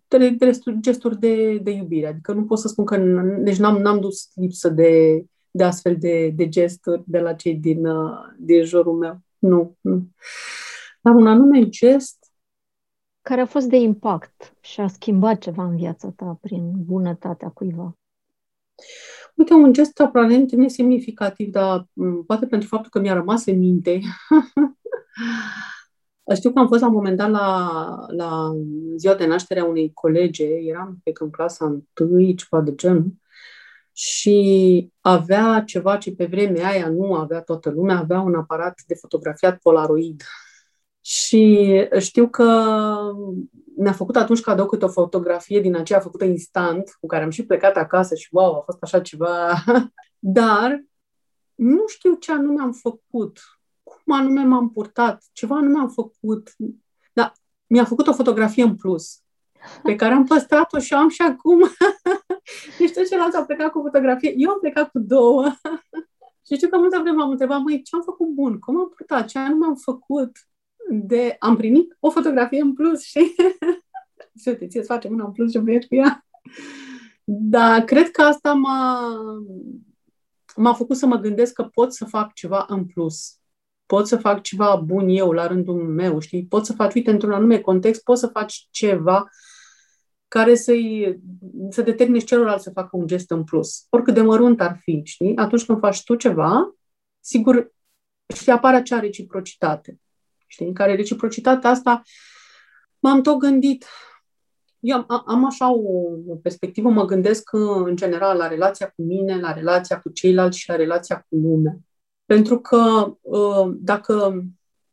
de, 0.08 0.30
de 0.30 0.60
gesturi 0.80 1.20
de, 1.20 1.58
de 1.58 1.72
iubire. 1.72 2.08
Adică 2.08 2.34
nu 2.34 2.44
pot 2.44 2.60
să 2.60 2.68
spun 2.68 2.86
că 2.86 2.98
deci 3.40 3.58
n-am, 3.58 3.78
n-am 3.78 4.00
dus 4.00 4.30
lipsă 4.36 4.70
de, 4.70 5.24
de 5.56 5.64
astfel 5.64 5.98
de, 5.98 6.30
de 6.30 6.50
gesturi 6.50 7.04
de 7.06 7.20
la 7.20 7.34
cei 7.34 7.56
din, 7.56 7.88
din 8.38 8.64
jurul 8.64 8.98
meu. 8.98 9.22
Nu, 9.38 9.78
nu. 9.82 10.08
Dar 11.02 11.14
un 11.14 11.28
anume 11.28 11.70
gest 11.70 12.32
care 13.22 13.42
a 13.42 13.46
fost 13.46 13.68
de 13.68 13.76
impact 13.76 14.56
și 14.60 14.80
a 14.80 14.88
schimbat 14.88 15.38
ceva 15.38 15.64
în 15.64 15.76
viața 15.76 16.14
ta 16.16 16.38
prin 16.42 16.72
bunătatea 16.76 17.50
cuiva? 17.50 17.98
Uite, 19.36 19.54
un 19.54 19.74
gest 19.74 20.00
aparent 20.00 20.52
nesemnificativ, 20.52 21.52
dar 21.52 21.88
poate 22.26 22.45
pentru 22.45 22.68
faptul 22.68 22.90
că 22.90 23.00
mi-a 23.00 23.14
rămas 23.14 23.45
în 23.45 23.57
minte. 23.57 24.00
Știu 26.36 26.54
că 26.54 26.60
am 26.60 26.68
fost 26.68 26.81
la 26.81 26.88
un 26.88 26.94
moment 26.94 27.18
dat 27.18 27.30
la, 27.30 27.69
la 28.07 28.52
ziua 28.98 29.16
de 29.16 29.26
naștere 29.26 29.60
a 29.60 29.66
unei 29.66 29.94
colege, 29.94 30.45
eram 30.45 31.00
pe 31.04 31.12
în 31.19 31.30
clasa 31.30 31.66
întâi, 31.66 32.36
ceva 32.36 32.62
de 32.62 32.76
genul, 32.76 33.14
și 33.94 34.90
avea 35.02 35.64
ceva 35.66 35.97
ce 35.97 36.16
pe 36.16 36.26
vremea 36.26 36.68
aia 36.68 36.90
nu 36.90 37.14
avea 37.14 37.42
toată 37.42 37.69
lumea, 37.69 37.97
avea 37.97 38.19
un 38.19 38.35
aparat 38.35 38.81
de 38.88 38.95
fotografiat 38.95 39.57
Polaroid. 39.57 40.21
Și 41.02 41.68
știu 42.00 42.30
că 42.30 42.73
mi-a 43.76 43.92
făcut 43.92 44.16
atunci 44.16 44.42
cadou 44.42 44.66
câte 44.66 44.85
o 44.85 44.88
fotografie 44.88 45.62
din 45.62 45.76
aceea 45.76 46.00
făcută 46.00 46.23
instant, 46.26 46.97
cu 47.00 47.07
care 47.07 47.23
am 47.23 47.30
și 47.30 47.45
plecat 47.45 47.76
acasă 47.76 48.16
și 48.16 48.28
wow, 48.31 48.56
a 48.56 48.62
fost 48.62 48.83
așa 48.83 49.02
ceva. 49.02 49.64
Dar 50.19 50.83
nu 51.56 51.88
știu 51.88 52.14
ce 52.14 52.31
anume 52.31 52.62
am 52.62 52.71
făcut, 52.71 53.40
cum 53.83 54.14
anume 54.16 54.44
m-am 54.44 54.71
purtat, 54.71 55.23
ceva 55.31 55.56
anume 55.56 55.80
am 55.80 55.90
făcut. 55.90 56.56
Dar 57.14 57.33
mi-a 57.68 57.85
făcut 57.85 58.07
o 58.07 58.14
fotografie 58.14 58.64
în 58.64 58.76
plus, 58.76 59.22
pe 59.84 59.96
care 59.96 60.14
am 60.14 60.26
păstrat-o 60.26 60.80
și 60.80 60.94
o 60.94 60.98
am 60.98 61.10
și 61.10 61.22
acum. 61.22 61.60
Nici 62.80 62.92
deci 62.92 63.08
ceilalți 63.08 63.38
au 63.38 63.46
plecat 63.46 63.72
cu 63.72 63.82
fotografie, 63.82 64.34
eu 64.38 64.50
am 64.50 64.60
plecat 64.60 64.90
cu 64.90 65.00
două. 65.00 65.44
și 66.46 66.56
știu 66.56 66.70
că 66.70 66.78
multă 66.78 67.00
vreme 67.02 67.22
am 67.22 67.30
întrebat, 67.30 67.62
măi, 67.62 67.82
ce 67.82 67.96
am 67.96 68.02
făcut 68.02 68.28
bun? 68.28 68.60
Cum 68.60 68.78
am 68.78 68.90
purtat? 68.96 69.28
Ce 69.28 69.40
anume 69.40 69.66
am 69.66 69.76
făcut? 69.76 70.32
de 70.90 71.36
am 71.40 71.56
primit 71.56 71.98
o 72.00 72.10
fotografie 72.10 72.62
în 72.62 72.74
plus 72.74 73.02
și 73.02 73.20
și 74.42 74.48
uite, 74.48 74.68
ție 74.68 74.82
facem 74.82 75.14
una 75.14 75.26
în 75.26 75.32
plus 75.32 75.52
și 75.52 75.58
vrei 75.58 75.88
cu 75.88 75.96
ea. 75.96 76.26
Dar 77.24 77.82
cred 77.82 78.12
că 78.12 78.22
asta 78.22 78.54
m-a, 78.54 79.00
m-a 80.56 80.74
făcut 80.74 80.98
să 80.98 81.06
mă 81.06 81.16
gândesc 81.16 81.54
că 81.54 81.64
pot 81.64 81.94
să 81.94 82.06
fac 82.06 82.34
ceva 82.34 82.66
în 82.68 82.86
plus. 82.86 83.38
Pot 83.86 84.08
să 84.08 84.18
fac 84.18 84.42
ceva 84.42 84.76
bun 84.76 85.08
eu 85.10 85.32
la 85.32 85.48
rândul 85.48 85.84
meu, 85.84 86.20
știi? 86.20 86.46
Pot 86.46 86.66
să 86.66 86.74
faci, 86.74 86.94
uite, 86.94 87.12
într-un 87.12 87.32
anume 87.32 87.60
context, 87.60 88.04
pot 88.04 88.18
să 88.18 88.28
faci 88.28 88.68
ceva 88.70 89.30
care 90.33 90.56
să-i, 90.56 91.19
să 91.69 91.81
determine 91.81 92.19
celălalt 92.19 92.61
să 92.61 92.71
facă 92.71 92.97
un 92.97 93.07
gest 93.07 93.31
în 93.31 93.44
plus. 93.44 93.85
Oricât 93.90 94.13
de 94.13 94.21
mărunt 94.21 94.61
ar 94.61 94.78
fi, 94.81 95.02
știi? 95.04 95.35
Atunci 95.35 95.66
când 95.66 95.80
faci 95.80 96.04
tu 96.04 96.16
ceva, 96.16 96.75
sigur, 97.19 97.73
și 98.35 98.49
apare 98.49 98.75
acea 98.75 98.99
reciprocitate 98.99 99.99
știi, 100.47 100.68
în 100.68 100.73
care 100.73 100.95
reciprocitatea 100.95 101.69
asta 101.69 102.02
m-am 102.99 103.21
tot 103.21 103.37
gândit 103.37 103.85
eu 104.80 105.06
am, 105.07 105.23
am 105.25 105.45
așa 105.45 105.71
o, 105.71 105.92
o 106.28 106.35
perspectivă, 106.42 106.90
mă 106.90 107.06
gândesc 107.06 107.49
în 107.85 107.95
general 107.95 108.37
la 108.37 108.47
relația 108.47 108.87
cu 108.87 109.02
mine, 109.02 109.40
la 109.40 109.54
relația 109.54 109.99
cu 109.99 110.09
ceilalți 110.09 110.57
și 110.57 110.69
la 110.69 110.75
relația 110.75 111.25
cu 111.30 111.35
lumea. 111.35 111.78
Pentru 112.25 112.59
că 112.59 113.13
uh, 113.21 113.75
dacă, 113.80 114.44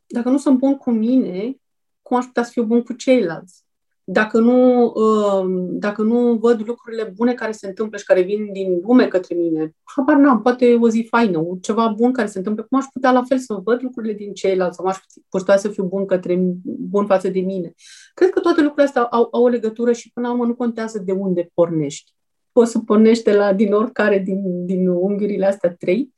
dacă 0.05 0.29
nu 0.29 0.37
sunt 0.37 0.57
bun 0.57 0.77
cu 0.77 0.91
mine, 0.91 1.55
cum 2.01 2.17
aș 2.17 2.25
putea 2.25 2.43
să 2.43 2.51
fiu 2.51 2.63
bun 2.63 2.83
cu 2.83 2.93
ceilalți? 2.93 3.63
Dacă 4.03 4.39
nu, 4.39 4.85
uh, 4.85 5.69
dacă 5.69 6.01
nu 6.01 6.33
văd 6.33 6.67
lucrurile 6.67 7.13
bune 7.15 7.33
care 7.33 7.51
se 7.51 7.67
întâmplă 7.67 7.97
și 7.97 8.05
care 8.05 8.21
vin 8.21 8.51
din 8.51 8.79
lume 8.81 9.07
către 9.07 9.35
mine, 9.35 9.75
habar 9.83 10.15
n-am, 10.15 10.41
poate 10.41 10.75
o 10.75 10.89
zi 10.89 11.07
faină, 11.09 11.43
ceva 11.61 11.87
bun 11.87 12.11
care 12.11 12.27
se 12.27 12.37
întâmplă, 12.37 12.65
cum 12.69 12.77
aș 12.77 12.85
putea 12.93 13.11
la 13.11 13.23
fel 13.23 13.37
să 13.37 13.53
văd 13.63 13.81
lucrurile 13.81 14.13
din 14.13 14.33
ceilalți 14.33 14.75
sau 14.75 14.85
aș 14.85 14.97
putea 15.29 15.57
să 15.57 15.69
fiu 15.69 15.83
bun, 15.83 16.05
către, 16.05 16.39
bun 16.63 17.05
față 17.05 17.29
de 17.29 17.39
mine. 17.39 17.73
Cred 18.13 18.29
că 18.29 18.39
toate 18.39 18.61
lucrurile 18.61 18.87
astea 18.87 19.03
au, 19.03 19.27
au 19.31 19.43
o 19.43 19.47
legătură 19.47 19.91
și 19.91 20.11
până 20.13 20.27
la 20.27 20.33
urmă 20.33 20.45
nu 20.45 20.55
contează 20.55 20.99
de 20.99 21.11
unde 21.11 21.51
pornești. 21.53 22.13
Poți 22.51 22.71
să 22.71 22.79
pornești 22.79 23.23
de 23.23 23.33
la, 23.33 23.53
din 23.53 23.73
oricare 23.73 24.19
din, 24.19 24.65
din 24.65 24.87
unghiurile 24.87 25.45
astea 25.45 25.75
trei. 25.79 26.13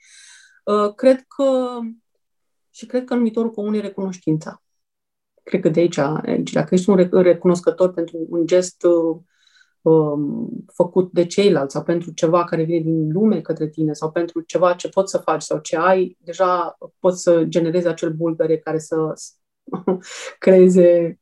Uh, 0.64 0.94
cred 0.96 1.26
că 1.28 1.80
și 2.70 2.86
cred 2.86 3.04
că 3.04 3.16
numitorul 3.16 3.52
comun 3.52 3.74
e 3.74 3.80
recunoștința 3.80 4.63
cred 5.44 5.62
că 5.62 5.70
de 5.70 5.80
aici, 5.80 5.98
aici 5.98 6.52
dacă 6.52 6.76
ești 6.76 6.90
un 6.90 7.10
recunoscător 7.12 7.94
pentru 7.94 8.26
un 8.30 8.46
gest 8.46 8.84
uh, 8.84 9.18
um, 9.82 10.50
făcut 10.74 11.12
de 11.12 11.26
ceilalți 11.26 11.74
sau 11.74 11.84
pentru 11.84 12.12
ceva 12.12 12.44
care 12.44 12.64
vine 12.64 12.80
din 12.80 13.12
lume 13.12 13.42
către 13.42 13.68
tine 13.68 13.94
sau 13.94 14.12
pentru 14.12 14.42
ceva 14.42 14.74
ce 14.74 14.90
poți 14.90 15.12
să 15.12 15.18
faci 15.18 15.42
sau 15.42 15.60
ce 15.60 15.78
ai, 15.78 16.18
deja 16.20 16.78
poți 17.00 17.22
să 17.22 17.44
generezi 17.44 17.88
acel 17.88 18.14
bulgăre 18.14 18.58
care 18.58 18.78
să 18.78 19.14
creeze 20.40 21.20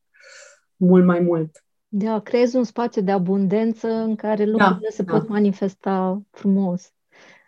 mult 0.76 1.06
mai 1.06 1.20
mult. 1.20 1.64
Da, 1.88 2.20
creezi 2.20 2.56
un 2.56 2.64
spațiu 2.64 3.02
de 3.02 3.12
abundență 3.12 3.88
în 3.88 4.16
care 4.16 4.46
da, 4.46 4.52
lucrurile 4.52 4.88
da, 4.90 4.96
se 4.96 5.04
da. 5.04 5.14
pot 5.14 5.28
manifesta 5.28 6.22
frumos. 6.32 6.94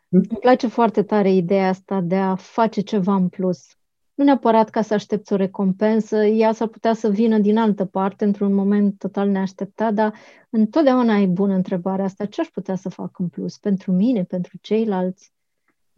Mm. 0.09 0.21
Îmi 0.29 0.39
place 0.39 0.67
foarte 0.67 1.03
tare 1.03 1.31
ideea 1.31 1.69
asta 1.69 2.01
de 2.01 2.15
a 2.15 2.35
face 2.35 2.81
ceva 2.81 3.15
în 3.15 3.29
plus 3.29 3.77
nu 4.13 4.23
neapărat 4.23 4.69
ca 4.69 4.81
să 4.81 4.93
aștepți 4.93 5.33
o 5.33 5.35
recompensă, 5.35 6.25
ea 6.25 6.51
s-ar 6.51 6.67
putea 6.67 6.93
să 6.93 7.09
vină 7.09 7.37
din 7.37 7.57
altă 7.57 7.85
parte, 7.85 8.25
într-un 8.25 8.53
moment 8.53 8.97
total 8.97 9.29
neașteptat, 9.29 9.93
dar 9.93 10.13
întotdeauna 10.49 11.15
e 11.15 11.25
bună 11.25 11.53
întrebarea 11.53 12.05
asta, 12.05 12.25
ce 12.25 12.41
aș 12.41 12.47
putea 12.47 12.75
să 12.75 12.89
fac 12.89 13.19
în 13.19 13.27
plus 13.27 13.57
pentru 13.57 13.91
mine, 13.91 14.23
pentru 14.23 14.57
ceilalți? 14.61 15.31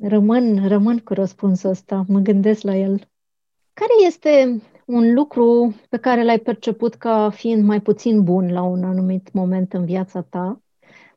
Rămân, 0.02 0.68
rămân 0.68 0.98
cu 0.98 1.14
răspunsul 1.14 1.70
ăsta, 1.70 2.06
mă 2.08 2.20
gândesc 2.20 2.62
la 2.62 2.76
el. 2.76 3.10
Care 3.74 4.06
este 4.06 4.62
un 4.86 5.14
lucru 5.14 5.76
pe 5.90 5.98
care 5.98 6.24
l-ai 6.24 6.40
perceput 6.40 6.96
ca 6.96 7.30
fiind 7.30 7.64
mai 7.64 7.82
puțin 7.82 8.24
bun 8.24 8.52
la 8.52 8.64
un 8.64 8.84
anumit 8.84 9.34
moment 9.34 9.74
în 9.74 9.86
viața 9.86 10.22
ta, 10.22 10.62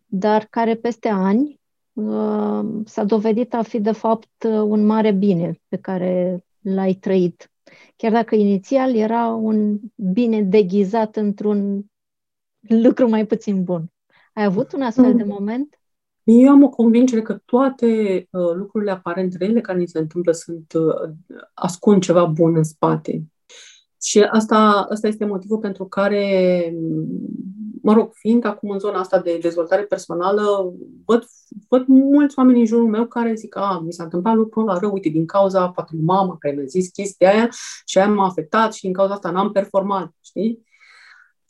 dar 0.06 0.46
care 0.50 0.74
peste 0.74 1.08
ani 1.08 1.60
uh, 1.92 2.60
s-a 2.84 3.04
dovedit 3.04 3.54
a 3.54 3.62
fi 3.62 3.80
de 3.80 3.92
fapt 3.92 4.42
un 4.44 4.86
mare 4.86 5.12
bine 5.12 5.60
pe 5.68 5.76
care 5.76 6.42
l-ai 6.74 6.94
trăit. 6.94 7.50
Chiar 7.96 8.12
dacă 8.12 8.34
inițial 8.34 8.94
era 8.94 9.26
un 9.26 9.78
bine 10.12 10.42
deghizat 10.42 11.16
într-un 11.16 11.84
lucru 12.60 13.08
mai 13.08 13.26
puțin 13.26 13.64
bun. 13.64 13.92
Ai 14.32 14.44
avut 14.44 14.72
un 14.72 14.82
astfel 14.82 15.14
de 15.14 15.22
mm. 15.22 15.28
moment? 15.28 15.78
Eu 16.22 16.50
am 16.50 16.62
o 16.62 16.68
convingere 16.68 17.22
că 17.22 17.40
toate 17.44 17.86
uh, 18.30 18.52
lucrurile 18.54 18.90
aparent 18.90 19.34
rele 19.34 19.60
care 19.60 19.78
ni 19.78 19.88
se 19.88 19.98
întâmplă 19.98 20.32
sunt 20.32 20.72
uh, 20.72 21.12
ascund 21.54 22.02
ceva 22.02 22.24
bun 22.24 22.56
în 22.56 22.64
spate. 22.64 23.22
Și 24.02 24.20
asta, 24.20 24.86
asta 24.90 25.06
este 25.06 25.24
motivul 25.24 25.58
pentru 25.58 25.84
care, 25.84 26.74
mă 27.82 27.92
rog, 27.92 28.10
fiind 28.12 28.44
acum 28.44 28.70
în 28.70 28.78
zona 28.78 28.98
asta 28.98 29.18
de 29.18 29.38
dezvoltare 29.40 29.82
personală, 29.82 30.72
văd, 31.04 31.24
văd 31.68 31.84
mulți 31.86 32.38
oameni 32.38 32.58
în 32.58 32.66
jurul 32.66 32.88
meu 32.88 33.06
care 33.06 33.34
zic, 33.34 33.56
a, 33.56 33.82
mi 33.84 33.92
s-a 33.92 34.02
întâmplat 34.02 34.34
lucrul 34.34 34.68
ăla 34.68 34.78
rău, 34.78 34.92
uite, 34.92 35.08
din 35.08 35.26
cauza 35.26 35.68
poate 35.68 35.92
mama 36.00 36.36
care 36.38 36.54
mi-a 36.54 36.64
zis 36.64 36.88
chestia 36.88 37.30
aia 37.30 37.48
și 37.84 37.98
aia 37.98 38.08
m-a 38.08 38.26
afectat 38.26 38.74
și 38.74 38.82
din 38.82 38.92
cauza 38.92 39.12
asta 39.12 39.30
n-am 39.30 39.52
performat, 39.52 40.10
știi? 40.24 40.66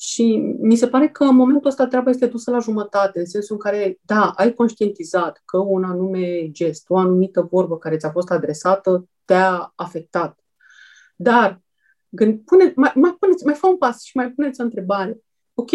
Și 0.01 0.55
mi 0.61 0.77
se 0.77 0.89
pare 0.89 1.09
că 1.09 1.25
în 1.25 1.37
momentul 1.37 1.71
ăsta 1.71 1.87
treaba 1.87 2.11
este 2.11 2.27
dusă 2.27 2.51
la 2.51 2.59
jumătate, 2.59 3.19
în 3.19 3.27
sensul 3.27 3.55
în 3.55 3.61
care, 3.61 3.99
da, 4.01 4.33
ai 4.37 4.55
conștientizat 4.55 5.43
că 5.45 5.59
un 5.59 5.85
anume 5.85 6.51
gest, 6.51 6.85
o 6.89 6.97
anumită 6.97 7.49
vorbă 7.51 7.79
care 7.79 7.97
ți-a 7.97 8.11
fost 8.11 8.31
adresată 8.31 9.09
te-a 9.25 9.73
afectat. 9.77 10.39
Dar 11.17 11.63
Gând, 12.09 12.41
pune, 12.45 12.73
mai, 12.77 12.93
mai, 12.95 13.17
puneți, 13.19 13.45
mai 13.45 13.55
fă 13.55 13.67
un 13.67 13.77
pas 13.77 14.03
și 14.03 14.17
mai 14.17 14.31
puneți 14.31 14.61
o 14.61 14.65
întrebare. 14.65 15.19
Ok, 15.55 15.71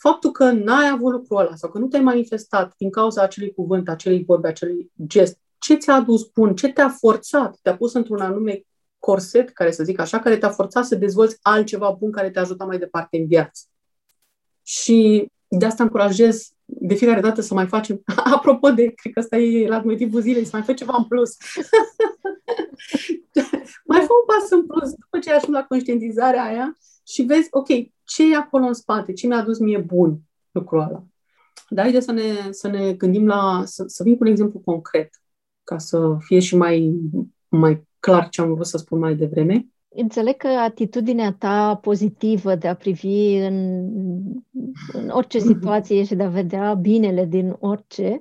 faptul 0.00 0.30
că 0.30 0.50
n-ai 0.50 0.88
avut 0.88 1.12
lucrul 1.12 1.38
ăla 1.38 1.54
sau 1.54 1.70
că 1.70 1.78
nu 1.78 1.86
te-ai 1.86 2.02
manifestat 2.02 2.74
din 2.76 2.90
cauza 2.90 3.22
acelui 3.22 3.52
cuvânt, 3.52 3.88
acelui 3.88 4.24
vorbe, 4.24 4.48
acelui 4.48 4.92
gest, 5.06 5.38
ce 5.58 5.74
ți-a 5.74 5.94
adus 5.94 6.30
bun? 6.34 6.54
Ce 6.56 6.68
te-a 6.68 6.88
forțat? 6.88 7.58
Te-a 7.62 7.76
pus 7.76 7.92
într-un 7.92 8.20
anume 8.20 8.64
corset, 8.98 9.50
care 9.50 9.70
să 9.70 9.84
zic 9.84 9.98
așa, 9.98 10.18
care 10.18 10.36
te-a 10.36 10.50
forțat 10.50 10.84
să 10.84 10.94
dezvolți 10.94 11.38
altceva 11.42 11.90
bun 11.90 12.10
care 12.10 12.30
te-a 12.30 12.42
ajutat 12.42 12.66
mai 12.66 12.78
departe 12.78 13.18
în 13.18 13.26
viață. 13.26 13.62
Și 14.62 15.30
de 15.52 15.64
asta 15.64 15.82
încurajez 15.82 16.52
de 16.64 16.94
fiecare 16.94 17.20
dată 17.20 17.40
să 17.40 17.54
mai 17.54 17.66
facem, 17.66 18.02
apropo 18.34 18.70
de, 18.70 18.92
cred 18.94 19.12
că 19.12 19.20
ăsta 19.20 19.36
e 19.36 19.68
la 19.68 19.82
motivul 19.84 20.20
zilei, 20.20 20.44
să 20.44 20.50
mai 20.52 20.62
faci 20.62 20.76
ceva 20.76 20.94
în 20.96 21.04
plus. 21.04 21.36
mai 23.90 24.00
fă 24.00 24.12
un 24.20 24.26
pas 24.26 24.50
în 24.50 24.66
plus 24.66 24.90
după 24.90 25.18
ce 25.18 25.32
ajung 25.32 25.54
la 25.54 25.64
conștientizarea 25.64 26.44
aia 26.44 26.76
și 27.06 27.22
vezi, 27.22 27.48
ok, 27.50 27.68
ce 28.04 28.32
e 28.32 28.36
acolo 28.36 28.64
în 28.64 28.72
spate, 28.72 29.12
ce 29.12 29.26
mi-a 29.26 29.42
dus 29.42 29.58
mie 29.58 29.78
bun 29.78 30.18
lucrul 30.50 30.80
ăla. 30.80 31.04
Dar 31.68 31.84
haideți 31.84 32.04
să 32.04 32.12
ne, 32.12 32.50
să 32.50 32.68
ne 32.68 32.92
gândim 32.92 33.26
la, 33.26 33.62
să, 33.64 33.84
să 33.86 34.02
vin 34.02 34.16
cu 34.16 34.24
un 34.24 34.30
exemplu 34.30 34.58
concret, 34.64 35.10
ca 35.64 35.78
să 35.78 36.16
fie 36.18 36.38
și 36.38 36.56
mai, 36.56 37.00
mai 37.48 37.88
clar 37.98 38.28
ce 38.28 38.40
am 38.40 38.54
vrut 38.54 38.66
să 38.66 38.78
spun 38.78 38.98
mai 38.98 39.14
devreme. 39.14 39.66
Înțeleg 39.96 40.36
că 40.36 40.48
atitudinea 40.48 41.32
ta 41.38 41.76
pozitivă 41.76 42.54
de 42.54 42.68
a 42.68 42.74
privi 42.74 43.36
în, 43.36 43.86
în 44.92 45.08
orice 45.08 45.38
situație 45.50 46.04
și 46.04 46.14
de 46.14 46.22
a 46.22 46.28
vedea 46.28 46.74
binele 46.74 47.24
din 47.24 47.56
orice, 47.58 48.20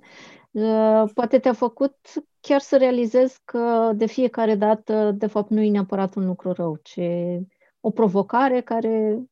uh, 0.51 1.03
poate 1.13 1.39
te-a 1.39 1.53
făcut 1.53 1.95
chiar 2.39 2.59
să 2.59 2.77
realizezi 2.77 3.41
că 3.45 3.91
de 3.95 4.05
fiecare 4.05 4.55
dată, 4.55 5.15
de 5.17 5.27
fapt, 5.27 5.49
nu 5.49 5.61
e 5.61 5.69
neapărat 5.69 6.15
un 6.15 6.25
lucru 6.25 6.51
rău, 6.51 6.79
ci 6.81 6.99
o 7.79 7.89
provocare 7.89 8.61
care, 8.61 9.23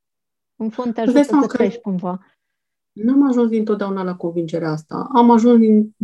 în 0.56 0.70
fond, 0.70 0.94
te 0.94 1.01
ajută 1.01 1.22
să 1.22 1.48
crești 1.48 1.82
cumva. 1.82 2.20
Nu 2.91 3.13
am 3.13 3.27
ajuns 3.27 3.50
dintotdeauna 3.50 4.03
la 4.03 4.15
convingerea 4.15 4.72
asta. 4.72 5.08
Am 5.13 5.32
ajuns 5.32 5.60
din, 5.60 5.96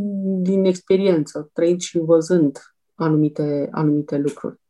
din 0.42 0.66
experiență, 0.66 1.50
trăind 1.54 1.80
și 1.80 1.98
văzând 2.00 2.60
anumite, 2.96 3.68
anumite 3.72 4.18
lucruri. 4.18 4.62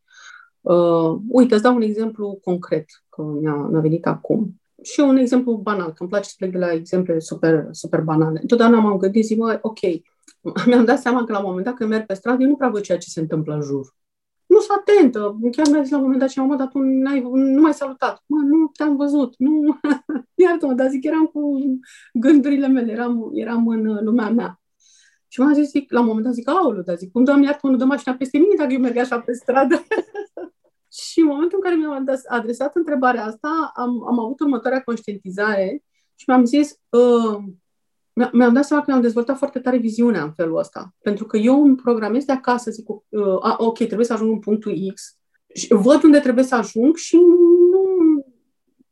Uh, 0.63 1.20
uite, 1.27 1.53
îți 1.53 1.63
dau 1.63 1.75
un 1.75 1.82
exemplu 1.82 2.39
concret, 2.43 2.86
că 3.10 3.22
mi-a, 3.22 3.55
mi-a 3.55 3.79
venit 3.79 4.05
acum. 4.05 4.62
Și 4.82 5.00
un 5.00 5.17
exemplu 5.17 5.53
banal, 5.53 5.88
că 5.88 5.96
îmi 6.00 6.10
place 6.10 6.29
să 6.29 6.36
plec 6.38 6.51
de 6.51 6.58
la 6.58 6.72
exemple 6.72 7.20
super, 7.20 7.67
super 7.72 8.01
banale. 8.01 8.39
Întotdeauna 8.41 8.79
m-am 8.79 8.98
gândit, 8.98 9.25
zic, 9.25 9.38
mă, 9.38 9.60
ok, 9.62 9.79
mi-am 10.67 10.86
dat 10.86 11.00
seama 11.00 11.24
că 11.24 11.32
la 11.32 11.39
un 11.39 11.46
moment 11.46 11.65
dat 11.65 11.74
când 11.74 11.89
merg 11.89 12.05
pe 12.05 12.13
stradă, 12.13 12.41
eu 12.43 12.50
nu 12.50 12.55
prea 12.55 12.70
văd 12.70 12.82
ceea 12.82 12.98
ce 12.98 13.10
se 13.10 13.20
întâmplă 13.20 13.53
în 13.53 13.62
jur. 13.62 13.96
Nu 14.46 14.60
sunt 14.60 14.77
atentă. 14.77 15.38
Chiar 15.51 15.67
mi-a 15.72 15.82
zis 15.82 15.91
la 15.91 15.98
un 15.98 16.03
moment 16.03 16.20
dat 16.20 16.29
și 16.29 16.39
mă, 16.39 16.55
dar 16.55 16.67
tu 16.67 16.79
n-ai, 16.79 17.22
nu 17.34 17.62
m-ai 17.62 17.74
salutat. 17.74 18.24
Mă, 18.25 18.38
nu 18.38 18.72
te-am 18.77 18.96
văzut. 18.96 19.36
Nu, 19.38 19.79
iartă-mă, 20.43 20.74
dar 20.74 20.89
zic, 20.89 21.03
eram 21.03 21.25
cu 21.25 21.60
gândurile 22.13 22.67
mele, 22.67 22.91
eram, 22.91 23.32
eram 23.34 23.67
în 23.67 24.03
lumea 24.03 24.29
mea. 24.29 24.62
Și 25.34 25.40
m-a 25.40 25.54
zis, 25.54 25.70
zic, 25.70 25.92
la 25.92 26.00
un 26.00 26.06
moment 26.06 26.25
dat 26.25 26.34
zic, 26.34 26.50
aoleu, 26.50 26.82
dar 26.82 26.98
zic, 26.98 27.12
cum 27.12 27.24
doamne 27.24 27.46
iartă, 27.46 27.68
nu 27.68 27.75
dă 27.75 27.86
mașina 27.86 28.16
peste 28.16 28.38
mine 28.38 28.54
dacă 28.58 28.74
eu 28.74 28.80
merg 28.80 28.98
așa 28.98 29.20
pe 29.20 29.34
stradă? 29.34 29.84
și 31.10 31.20
în 31.20 31.25
momentul 31.25 31.58
în 31.58 31.70
care 31.70 31.75
mi-am 31.75 32.08
adresat 32.28 32.75
întrebarea 32.75 33.25
asta, 33.25 33.72
am, 33.75 34.08
am 34.08 34.20
avut 34.20 34.40
următoarea 34.40 34.82
conștientizare 34.82 35.84
și 36.16 36.25
mi-am 36.28 36.46
zis, 36.46 36.80
uh, 36.90 37.38
mi-am 38.32 38.54
dat 38.54 38.66
seama 38.66 38.84
că 38.84 38.92
mi-am 38.92 39.02
dezvoltat 39.02 39.38
foarte 39.38 39.60
tare 39.60 39.78
viziunea 39.78 40.24
în 40.24 40.32
felul 40.32 40.58
ăsta. 40.58 40.96
Pentru 41.02 41.25
că 41.25 41.38
eu 41.38 41.63
îmi 41.63 41.75
programez 41.75 42.25
de 42.25 42.32
acasă, 42.32 42.72
zic, 42.72 42.90
uh, 42.90 43.38
a, 43.40 43.56
ok, 43.60 43.78
trebuie 43.78 44.06
să 44.06 44.13
ajung 44.13 44.32
în 44.32 44.40
punctul 44.40 44.92
X, 44.94 45.18
și 45.54 45.68
văd 45.70 46.04
unde 46.04 46.20
trebuie 46.20 46.44
să 46.44 46.56
ajung 46.56 46.96
și 46.96 47.16
nu... 47.16 48.25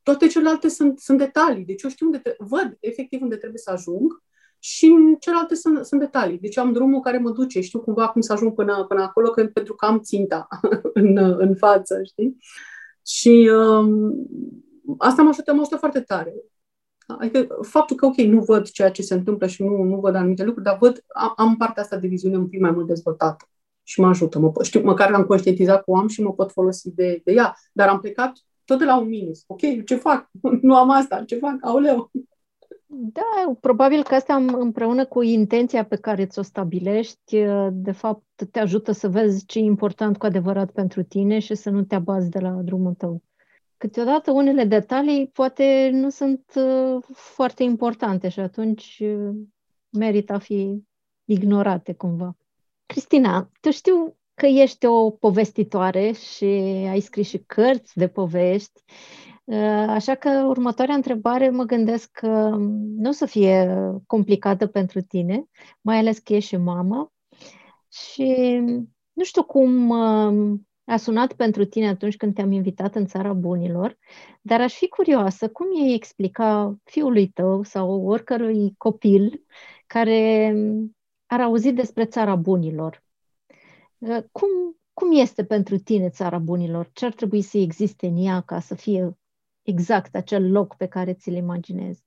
Toate 0.04 0.28
celelalte 0.28 0.68
sunt, 0.68 1.00
sunt 1.00 1.18
detalii. 1.18 1.66
Deci 1.66 1.84
eu 1.84 1.90
știu 1.90 2.06
unde, 2.06 2.18
te, 2.18 2.36
văd 2.38 2.78
efectiv 2.80 3.22
unde 3.22 3.36
trebuie 3.36 3.60
să 3.60 3.72
ajung 3.72 4.24
și 4.64 5.18
celelalte 5.20 5.56
sunt, 5.56 5.86
sunt 5.86 6.00
detalii. 6.00 6.38
Deci 6.38 6.58
am 6.58 6.74
drumul 6.74 7.00
care 7.00 7.18
mă 7.18 7.32
duce, 7.32 7.62
știu 7.62 7.80
cumva 7.80 8.08
cum 8.08 8.22
să 8.22 8.34
ajung 8.34 8.54
până, 8.54 8.86
până 8.88 9.02
acolo, 9.02 9.30
că, 9.30 9.46
pentru 9.46 9.76
că 9.76 9.86
am 9.86 10.00
ținta 10.00 10.48
în, 10.94 11.18
în 11.18 11.56
față, 11.56 12.02
știi? 12.04 12.38
Și 13.06 13.52
um, 13.54 14.14
asta 14.98 15.22
mă 15.22 15.30
ajută, 15.30 15.54
mă 15.54 15.60
ajută 15.60 15.78
foarte 15.78 16.00
tare. 16.00 16.34
Adică 17.08 17.48
faptul 17.62 17.96
că, 17.96 18.06
ok, 18.06 18.16
nu 18.16 18.42
văd 18.42 18.70
ceea 18.70 18.92
ce 18.92 19.02
se 19.02 19.14
întâmplă 19.14 19.48
și 19.48 19.64
nu, 19.64 19.84
nu 19.84 20.00
văd 20.00 20.16
anumite 20.16 20.44
lucruri, 20.44 20.66
dar 20.66 20.78
văd, 20.80 21.04
am, 21.08 21.34
am 21.36 21.58
partea 21.58 21.84
asta 21.84 21.98
de 21.98 22.08
viziune 22.08 22.38
un 22.38 22.48
pic 22.48 22.60
mai 22.60 22.72
mult 22.72 22.88
dezvoltată 22.88 23.46
și 23.84 24.00
mă 24.00 24.08
ajută. 24.08 24.40
Mă, 24.40 24.52
știu, 24.62 24.82
măcar 24.82 25.14
am 25.14 25.24
conștientizat 25.24 25.84
cu 25.84 25.96
am 25.96 26.08
și 26.08 26.22
mă 26.22 26.34
pot 26.34 26.52
folosi 26.52 26.92
de, 26.92 27.22
de 27.24 27.32
ea. 27.32 27.56
Dar 27.74 27.88
am 27.88 28.00
plecat 28.00 28.34
tot 28.66 28.80
de 28.80 28.86
la 28.86 29.00
un 29.00 29.08
minus. 29.08 29.44
Ok, 29.48 29.86
ce 29.86 29.96
fac? 29.96 30.30
nu 30.62 30.76
am 30.76 30.90
asta, 30.90 31.24
ce 31.24 31.36
fac? 31.38 31.58
Aoleu! 31.62 32.12
Da, 32.94 33.58
probabil 33.60 34.04
că 34.04 34.16
asta 34.16 34.36
împreună 34.36 35.06
cu 35.06 35.22
intenția 35.22 35.86
pe 35.86 35.96
care 35.96 36.26
ți-o 36.26 36.42
stabilești, 36.42 37.44
de 37.72 37.92
fapt 37.92 38.24
te 38.52 38.60
ajută 38.60 38.92
să 38.92 39.10
vezi 39.10 39.46
ce 39.46 39.60
e 39.60 39.62
important 39.62 40.18
cu 40.18 40.26
adevărat 40.26 40.72
pentru 40.72 41.04
tine 41.04 41.40
și 41.40 41.56
să 41.56 41.70
nu 41.70 41.84
te 41.84 41.96
abazi 41.96 42.30
de 42.30 42.40
la 42.40 42.50
drumul 42.50 42.94
tău. 42.94 43.22
Câteodată 43.78 44.32
unele 44.32 44.64
detalii 44.64 45.28
poate 45.28 45.90
nu 45.94 46.10
sunt 46.10 46.52
uh, 46.56 47.04
foarte 47.14 47.64
importante 47.64 48.30
și 48.30 48.40
atunci 48.40 49.02
uh, 49.04 49.36
merită 49.90 50.34
a 50.34 50.40
fi 50.40 50.84
ignorate 51.26 51.94
cumva. 51.94 52.38
Cristina, 52.86 53.50
tu 53.62 53.70
știu 53.70 54.16
că 54.34 54.46
ești 54.46 54.86
o 54.86 55.10
povestitoare 55.10 56.12
și 56.12 56.46
ai 56.90 57.00
scris 57.00 57.28
și 57.28 57.38
cărți 57.38 57.98
de 57.98 58.08
povești 58.08 58.82
Uh, 58.86 59.31
așa 59.88 60.16
că 60.16 60.46
următoarea 60.48 60.96
întrebare 60.96 61.50
mă 61.50 61.64
gândesc 61.64 62.12
că 62.12 62.56
nu 62.98 63.10
o 63.10 63.12
să 63.12 63.26
fie 63.26 63.78
complicată 64.08 64.68
pentru 64.68 65.02
tine, 65.02 65.46
mai 65.82 65.98
ales 65.98 66.20
că 66.20 66.34
ești 66.34 66.50
și 66.50 66.58
mamă. 66.58 67.12
Și 67.90 68.60
nu 69.14 69.24
știu 69.24 69.44
cum 69.44 69.90
uh, 69.90 70.60
a 70.86 70.98
sunat 70.98 71.34
pentru 71.34 71.66
tine 71.66 71.88
atunci 71.88 72.18
când 72.18 72.34
te-am 72.34 72.52
invitat 72.52 72.96
în 72.96 73.06
țara 73.06 73.34
bunilor, 73.34 73.98
dar 74.42 74.62
aș 74.62 74.74
fi 74.74 74.88
curioasă 74.88 75.50
cum 75.50 75.68
ei 75.86 75.94
explica 75.94 76.76
fiului 76.84 77.28
tău 77.28 77.64
sau 77.64 78.06
oricărui 78.06 78.74
copil 78.78 79.46
care 79.88 80.54
ar 81.26 81.42
auzi 81.42 81.72
despre 81.72 82.06
țara 82.06 82.36
bunilor. 82.36 83.04
Uh, 83.98 84.24
cum, 84.32 84.50
cum 84.94 85.12
este 85.12 85.46
pentru 85.46 85.78
tine 85.78 86.10
țara 86.10 86.38
bunilor? 86.38 86.90
Ce 86.94 87.06
ar 87.06 87.14
trebui 87.14 87.42
să 87.42 87.58
existe 87.58 88.08
în 88.08 88.26
ea 88.26 88.42
ca 88.42 88.60
să 88.60 88.76
fie 88.76 89.18
exact 89.62 90.16
acel 90.16 90.52
loc 90.52 90.76
pe 90.76 90.88
care 90.88 91.14
ți-l 91.14 91.36
imaginezi? 91.36 92.04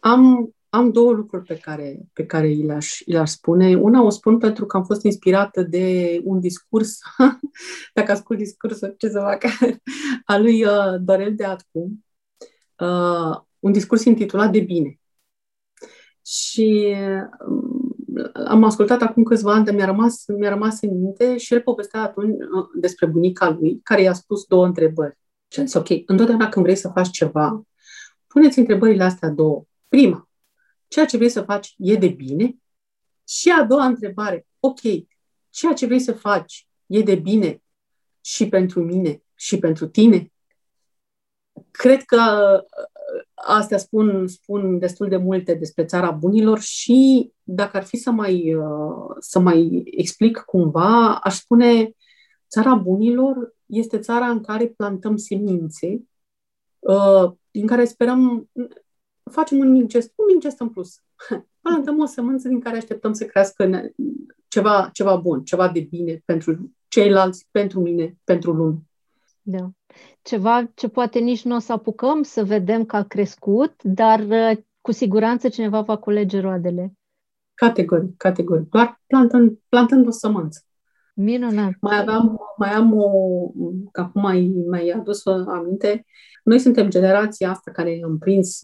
Am, 0.00 0.54
am 0.68 0.90
două 0.90 1.12
lucruri 1.12 1.44
pe 1.44 1.56
care, 1.56 2.00
pe 2.12 2.26
care 2.26 2.48
le-aș, 2.48 3.00
le-aș 3.04 3.30
spune. 3.30 3.76
Una 3.76 4.02
o 4.02 4.10
spun 4.10 4.38
pentru 4.38 4.66
că 4.66 4.76
am 4.76 4.84
fost 4.84 5.04
inspirată 5.04 5.62
de 5.62 6.20
un 6.24 6.40
discurs, 6.40 6.98
dacă 7.94 8.12
ascult 8.12 8.38
discursul, 8.38 8.94
ce 8.98 9.08
să 9.08 9.18
fac, 9.18 9.44
al 10.32 10.42
lui 10.42 10.64
uh, 10.64 11.00
Dorel 11.00 11.34
de 11.34 11.44
Atcu, 11.44 11.98
uh, 12.78 13.40
un 13.58 13.72
discurs 13.72 14.04
intitulat 14.04 14.52
De 14.52 14.60
bine. 14.60 15.00
Și 16.22 16.94
um, 17.46 17.96
am 18.46 18.64
ascultat 18.64 19.02
acum 19.02 19.22
câțiva 19.22 19.52
ani, 19.52 19.64
dar 19.64 19.74
mi-a 19.74 19.84
rămas, 19.84 20.24
mi-a 20.26 20.48
rămas 20.48 20.80
în 20.80 21.00
minte 21.00 21.36
și 21.36 21.54
el 21.54 21.60
povestea 21.60 22.02
atunci 22.02 22.34
uh, 22.34 22.66
despre 22.80 23.06
bunica 23.06 23.50
lui, 23.50 23.80
care 23.82 24.02
i-a 24.02 24.12
spus 24.12 24.44
două 24.44 24.66
întrebări. 24.66 25.18
Și 25.48 25.60
zis, 25.60 25.74
ok, 25.74 25.88
întotdeauna 26.06 26.48
când 26.48 26.64
vrei 26.64 26.76
să 26.76 26.88
faci 26.88 27.10
ceva, 27.10 27.62
puneți 28.26 28.58
întrebările 28.58 29.04
astea 29.04 29.28
două. 29.28 29.64
Prima, 29.88 30.28
ceea 30.88 31.06
ce 31.06 31.16
vrei 31.16 31.28
să 31.28 31.42
faci 31.42 31.74
e 31.78 31.94
de 31.94 32.08
bine? 32.08 32.56
Și 33.28 33.50
a 33.50 33.64
doua 33.64 33.84
întrebare, 33.84 34.46
ok, 34.60 34.80
ceea 35.50 35.72
ce 35.72 35.86
vrei 35.86 36.00
să 36.00 36.12
faci 36.12 36.68
e 36.86 37.02
de 37.02 37.14
bine 37.14 37.62
și 38.20 38.48
pentru 38.48 38.82
mine 38.84 39.22
și 39.34 39.58
pentru 39.58 39.86
tine? 39.86 40.32
Cred 41.70 42.02
că 42.02 42.20
uh, 42.62 43.24
astea 43.34 43.78
spun, 43.78 44.26
spun 44.26 44.78
destul 44.78 45.08
de 45.08 45.16
multe 45.16 45.54
despre 45.54 45.84
țara 45.84 46.10
bunilor 46.10 46.60
și 46.60 47.30
dacă 47.42 47.76
ar 47.76 47.84
fi 47.84 47.96
să 47.96 48.10
mai, 48.10 48.54
uh, 48.54 49.16
să 49.18 49.38
mai 49.38 49.82
explic 49.84 50.38
cumva, 50.38 51.14
aș 51.14 51.34
spune 51.34 51.90
țara 52.48 52.74
bunilor 52.74 53.56
este 53.66 53.98
țara 53.98 54.28
în 54.28 54.40
care 54.40 54.66
plantăm 54.66 55.16
semințe, 55.16 56.08
uh, 56.78 57.32
din 57.50 57.66
care 57.66 57.84
sperăm, 57.84 58.50
facem 59.30 59.58
un 59.58 59.70
mic 59.70 59.86
gest, 59.86 60.12
un 60.16 60.24
mic 60.32 60.40
gest 60.40 60.60
în 60.60 60.68
plus. 60.68 61.02
Plantăm 61.60 62.00
o 62.00 62.06
sămânță 62.06 62.48
din 62.48 62.60
care 62.60 62.76
așteptăm 62.76 63.12
să 63.12 63.24
crească 63.24 63.92
ceva, 64.48 64.90
ceva 64.92 65.16
bun, 65.16 65.44
ceva 65.44 65.68
de 65.68 65.80
bine 65.80 66.22
pentru 66.24 66.72
ceilalți, 66.88 67.48
pentru 67.50 67.80
mine, 67.80 68.16
pentru 68.24 68.52
lume. 68.52 68.82
Da. 69.42 69.70
Ceva 70.22 70.70
ce 70.74 70.88
poate 70.88 71.18
nici 71.18 71.44
nu 71.44 71.54
o 71.54 71.58
să 71.58 71.72
apucăm 71.72 72.22
să 72.22 72.44
vedem 72.44 72.84
că 72.84 72.96
a 72.96 73.02
crescut, 73.02 73.82
dar 73.82 74.20
uh, 74.20 74.58
cu 74.80 74.92
siguranță 74.92 75.48
cineva 75.48 75.80
va 75.80 75.96
culege 75.96 76.40
roadele. 76.40 76.92
Categoric, 77.54 78.16
categoric. 78.16 78.68
Doar 78.68 79.00
plantând, 79.06 79.58
plantând 79.68 80.06
o 80.06 80.10
sămânță. 80.10 80.62
Minunat. 81.20 81.72
Mai 81.80 82.00
aveam, 82.00 82.40
mai 82.56 82.70
am 82.70 82.96
o, 82.96 83.10
că 83.92 84.00
acum 84.00 84.22
mai, 84.22 84.52
mai 84.70 84.88
adus 84.88 85.26
aminte, 85.26 86.04
noi 86.44 86.58
suntem 86.58 86.88
generația 86.88 87.50
asta 87.50 87.70
care 87.70 88.00
am 88.04 88.18
prins, 88.18 88.58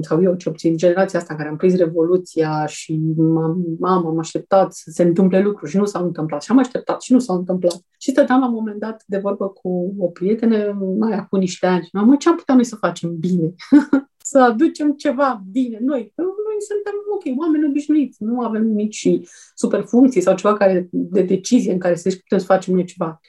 sau 0.00 0.22
eu 0.22 0.34
ce 0.34 0.48
obțin, 0.48 0.76
generația 0.76 1.18
asta 1.18 1.34
care 1.34 1.48
am 1.48 1.56
prins 1.56 1.76
Revoluția 1.76 2.66
și 2.66 3.00
mama 3.16 3.94
am, 3.94 4.06
am 4.06 4.18
așteptat 4.18 4.72
să 4.72 4.90
se 4.90 5.02
întâmple 5.02 5.40
lucruri 5.40 5.70
și 5.70 5.76
nu 5.76 5.84
s-au 5.84 6.04
întâmplat. 6.04 6.42
Și 6.42 6.50
am 6.50 6.58
așteptat 6.58 7.02
și 7.02 7.12
nu 7.12 7.18
s-au 7.18 7.36
întâmplat. 7.36 7.80
Și 7.98 8.10
stăteam 8.10 8.40
la 8.40 8.46
un 8.46 8.54
moment 8.54 8.80
dat 8.80 9.02
de 9.06 9.18
vorbă 9.18 9.48
cu 9.48 9.94
o 9.98 10.06
prietenă, 10.06 10.78
mai 10.98 11.12
acum 11.12 11.38
niște 11.38 11.66
ani, 11.66 11.82
și 11.82 11.90
mă, 11.92 12.16
ce 12.18 12.28
am 12.28 12.36
putea 12.36 12.54
noi 12.54 12.64
să 12.64 12.76
facem 12.76 13.16
bine? 13.18 13.54
să 14.28 14.38
aducem 14.38 14.92
ceva 14.92 15.42
bine 15.50 15.78
noi. 15.80 16.12
Noi 16.16 16.56
suntem, 16.68 16.94
ok, 17.14 17.40
oameni 17.40 17.66
obișnuiți, 17.66 18.22
nu 18.22 18.40
avem 18.40 18.64
nici 18.64 19.08
superfuncții 19.54 20.20
sau 20.20 20.34
ceva 20.34 20.54
care, 20.54 20.88
de 20.90 21.22
decizie 21.22 21.72
în 21.72 21.78
care 21.78 21.94
să 21.94 22.10
zici 22.10 22.20
putem 22.20 22.38
să 22.38 22.44
facem 22.44 22.74
noi 22.74 22.84
ceva. 22.84 23.20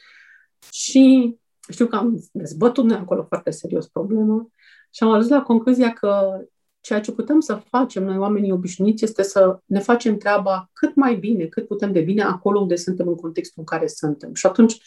Și 0.71 1.35
știu 1.69 1.87
că 1.87 1.95
am 1.95 2.23
dezbătut 2.31 2.85
noi 2.85 2.97
acolo 2.97 3.23
foarte 3.23 3.49
serios 3.49 3.87
problema 3.87 4.47
și 4.91 5.03
am 5.03 5.09
ajuns 5.09 5.29
la 5.29 5.41
concluzia 5.41 5.93
că 5.93 6.41
ceea 6.79 7.01
ce 7.01 7.11
putem 7.11 7.39
să 7.39 7.55
facem 7.55 8.03
noi, 8.03 8.17
oamenii 8.17 8.51
obișnuiți, 8.51 9.03
este 9.03 9.23
să 9.23 9.59
ne 9.65 9.79
facem 9.79 10.17
treaba 10.17 10.69
cât 10.73 10.95
mai 10.95 11.15
bine, 11.15 11.45
cât 11.45 11.67
putem 11.67 11.91
de 11.91 12.01
bine, 12.01 12.21
acolo 12.21 12.59
unde 12.59 12.75
suntem, 12.75 13.07
în 13.07 13.15
contextul 13.15 13.55
în 13.57 13.77
care 13.77 13.87
suntem. 13.87 14.33
Și 14.33 14.45
atunci 14.45 14.81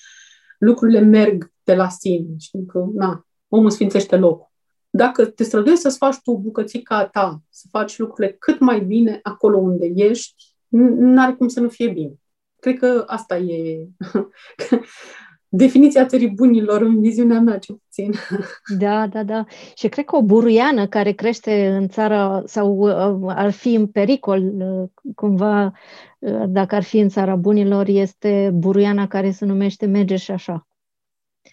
lucrurile 0.59 1.01
merg 1.01 1.53
de 1.65 1.75
la 1.75 1.89
sine. 1.89 2.35
Știm 2.39 2.67
că, 2.67 2.87
na, 2.95 3.27
omul 3.49 3.71
sfințește 3.71 4.17
locul 4.17 4.50
dacă 4.91 5.25
te 5.27 5.43
străduiești 5.43 5.83
să-ți 5.83 5.97
faci 5.97 6.17
tu 6.23 6.37
bucățica 6.37 7.07
ta, 7.07 7.43
să 7.49 7.67
faci 7.71 7.99
lucrurile 7.99 8.37
cât 8.39 8.61
mai 8.61 8.81
bine 8.81 9.21
acolo 9.23 9.59
unde 9.59 9.93
ești, 9.95 10.35
n-are 10.69 11.33
cum 11.33 11.49
să 11.49 11.61
nu 11.61 11.69
fie 11.69 11.89
bine. 11.89 12.13
Cred 12.59 12.79
că 12.79 13.05
asta 13.07 13.37
e 13.37 13.89
definiția 15.49 16.07
țării 16.07 16.31
bunilor 16.31 16.83
în 16.83 17.01
viziunea 17.01 17.41
mea, 17.41 17.59
ce 17.59 17.73
puțin. 17.73 18.13
Da, 18.79 19.07
da, 19.07 19.23
da. 19.23 19.45
Și 19.75 19.89
cred 19.89 20.05
că 20.05 20.17
o 20.17 20.23
buruiană 20.23 20.87
care 20.87 21.13
crește 21.13 21.69
în 21.69 21.89
țara 21.89 22.43
sau 22.45 22.77
uh, 22.77 23.33
ar 23.37 23.51
fi 23.51 23.75
în 23.75 23.87
pericol 23.87 24.43
uh, 24.43 24.89
cumva 25.15 25.73
uh, 26.19 26.43
dacă 26.47 26.75
ar 26.75 26.83
fi 26.83 26.99
în 26.99 27.09
țara 27.09 27.37
bunilor 27.37 27.89
este 27.89 28.51
buruiana 28.55 29.07
care 29.07 29.31
se 29.31 29.45
numește 29.45 29.87
Merge 29.87 30.17
și 30.17 30.31
așa. 30.31 30.67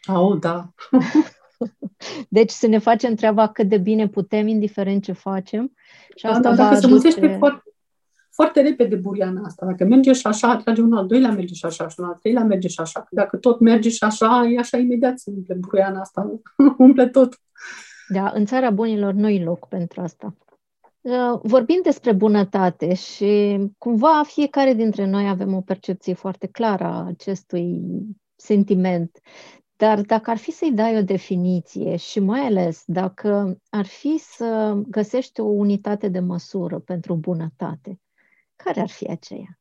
Au, 0.06 0.36
da. 0.36 0.73
Deci 2.30 2.50
să 2.50 2.67
ne 2.67 2.78
facem 2.78 3.15
treaba 3.15 3.48
cât 3.48 3.70
de 3.70 3.78
bine 3.78 4.08
putem, 4.08 4.48
indiferent 4.48 5.04
ce 5.04 5.12
facem. 5.12 5.74
Și 6.15 6.24
da, 6.24 6.30
asta 6.30 6.50
da, 6.50 6.56
dacă 6.56 6.76
se 6.76 6.88
mulțește 6.88 7.36
foarte, 7.38 7.63
foarte 8.30 8.62
repede 8.62 8.96
buriana 8.96 9.41
asta. 9.46 9.65
Dacă 9.65 9.86
merge 9.86 10.13
și 10.13 10.28
așa, 10.28 10.50
atrage 10.50 10.82
un 10.82 10.93
al 10.93 11.08
doilea, 11.08 11.32
merge 11.32 11.54
și 11.54 11.65
așa, 11.65 11.88
și 11.88 11.96
un 12.00 12.06
al 12.06 12.17
treilea 12.22 12.43
merge 12.43 12.67
și 12.67 12.80
așa. 12.80 13.08
Dacă 13.12 13.38
tot 13.38 13.60
merge 13.60 13.89
și 13.89 14.04
așa, 14.04 14.48
e 14.54 14.58
așa 14.58 14.78
imediat 14.78 15.20
se 15.20 15.32
umple 15.36 15.56
buriana 15.56 16.00
asta, 16.00 16.39
umple 16.78 17.08
tot. 17.08 17.39
Da, 18.08 18.32
în 18.34 18.46
țara 18.46 18.70
bunilor 18.70 19.13
nu 19.13 19.30
e 19.30 19.43
loc 19.43 19.67
pentru 19.67 20.02
asta. 20.02 20.36
Uh, 21.02 21.39
vorbim 21.43 21.80
despre 21.84 22.12
bunătate 22.12 22.93
și 22.93 23.58
cumva 23.78 24.24
fiecare 24.26 24.74
dintre 24.74 25.06
noi 25.06 25.28
avem 25.28 25.54
o 25.54 25.62
percepție 25.62 26.13
foarte 26.13 26.48
clară 26.48 26.84
a 26.84 27.06
acestui 27.06 27.82
sentiment. 28.36 29.20
Dar 29.78 30.02
dacă 30.02 30.30
ar 30.30 30.38
fi 30.38 30.52
să-i 30.52 30.74
dai 30.74 30.98
o 30.98 31.02
definiție 31.02 31.96
și 31.96 32.20
mai 32.20 32.40
ales 32.40 32.84
dacă 32.86 33.60
ar 33.70 33.86
fi 33.86 34.18
să 34.18 34.82
găsești 34.88 35.40
o 35.40 35.44
unitate 35.44 36.08
de 36.08 36.20
măsură 36.20 36.80
pentru 36.80 37.16
bunătate, 37.16 38.00
care 38.56 38.80
ar 38.80 38.90
fi 38.90 39.08
aceea? 39.08 39.60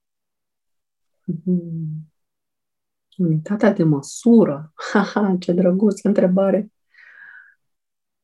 Hmm. 1.24 2.12
Unitatea 3.16 3.72
de 3.72 3.82
măsură? 3.82 4.72
Ha, 4.92 5.36
ce 5.38 5.52
drăguț 5.52 6.02
întrebare! 6.02 6.72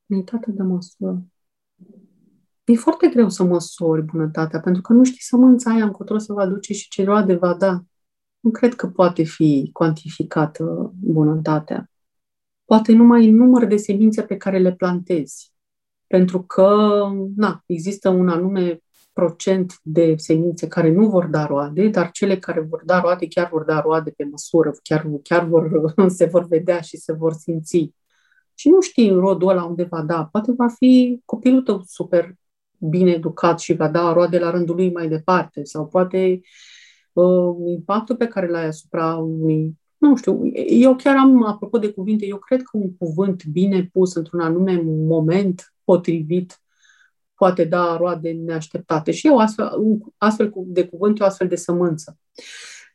Unitatea 0.07 0.53
de 0.53 0.63
măsură. 0.63 1.25
E 2.65 2.75
foarte 2.75 3.09
greu 3.09 3.29
să 3.29 3.45
măsori 3.45 4.03
bunătatea, 4.03 4.61
pentru 4.61 4.83
că 4.83 4.93
nu 4.93 5.05
știi 5.05 5.21
sămânța 5.21 5.71
aia 5.71 5.85
încotro 5.85 6.19
să 6.19 6.33
va 6.33 6.47
duce 6.47 6.73
și 6.73 6.89
ce 6.89 7.05
roade 7.05 7.35
va 7.35 7.55
da 7.55 7.85
nu 8.43 8.51
cred 8.51 8.75
că 8.75 8.87
poate 8.87 9.23
fi 9.23 9.71
cuantificată 9.73 10.93
bunătatea. 11.01 11.91
Poate 12.65 12.93
numai 12.93 13.31
număr 13.31 13.65
de 13.65 13.77
semințe 13.77 14.23
pe 14.23 14.37
care 14.37 14.59
le 14.59 14.73
plantezi. 14.73 15.53
Pentru 16.07 16.43
că, 16.43 17.01
na, 17.37 17.63
există 17.67 18.09
un 18.09 18.29
anume 18.29 18.83
procent 19.13 19.79
de 19.83 20.15
semințe 20.17 20.69
care 20.69 20.91
nu 20.91 21.09
vor 21.09 21.27
da 21.27 21.47
roade, 21.47 21.89
dar 21.89 22.11
cele 22.11 22.39
care 22.39 22.61
vor 22.61 22.83
da 22.85 23.01
roade 23.01 23.27
chiar 23.27 23.49
vor 23.49 23.65
da 23.65 23.81
roade 23.81 24.11
pe 24.11 24.25
măsură, 24.25 24.73
chiar, 24.83 25.07
chiar 25.23 25.45
vor, 25.45 25.95
se 26.19 26.25
vor 26.25 26.47
vedea 26.47 26.81
și 26.81 26.97
se 26.97 27.13
vor 27.13 27.33
simți. 27.33 27.93
și 28.55 28.69
nu 28.69 28.81
știi 28.81 29.11
rodul 29.11 29.49
ăla 29.49 29.65
unde 29.65 29.83
va 29.83 30.03
da. 30.03 30.25
Poate 30.25 30.53
va 30.53 30.69
fi 30.69 31.23
copilul 31.25 31.63
tău 31.63 31.83
super 31.87 32.35
bine 32.79 33.11
educat 33.11 33.61
și 33.61 33.75
va 33.75 33.89
da 33.89 34.13
roade 34.13 34.39
la 34.39 34.51
rândul 34.51 34.75
lui 34.75 34.93
mai 34.93 35.09
departe 35.09 35.65
sau 35.65 35.87
poate 35.87 36.41
uh, 36.41 36.49
impactul 37.67 38.17
pe 38.17 38.27
care 38.27 38.49
l-ai 38.49 38.67
asupra 38.67 39.17
unui 39.17 39.81
nu 40.03 40.17
știu, 40.17 40.41
eu 40.67 40.97
chiar 40.97 41.17
am, 41.17 41.45
apropo 41.45 41.79
de 41.79 41.93
cuvinte, 41.93 42.27
eu 42.27 42.39
cred 42.39 42.63
că 42.63 42.77
un 42.77 42.97
cuvânt 42.97 43.45
bine 43.45 43.89
pus 43.93 44.15
într-un 44.15 44.41
anume 44.41 44.83
moment 44.85 45.75
potrivit 45.85 46.63
poate 47.35 47.65
da 47.65 47.97
roade 47.97 48.31
neașteptate. 48.31 49.11
Și 49.11 49.27
eu 49.27 49.39
astfel, 49.39 49.71
astfel 50.17 50.53
de 50.55 50.87
cuvânt, 50.87 51.21
o 51.21 51.25
astfel 51.25 51.49
de 51.49 51.57
sămânță. 51.57 52.19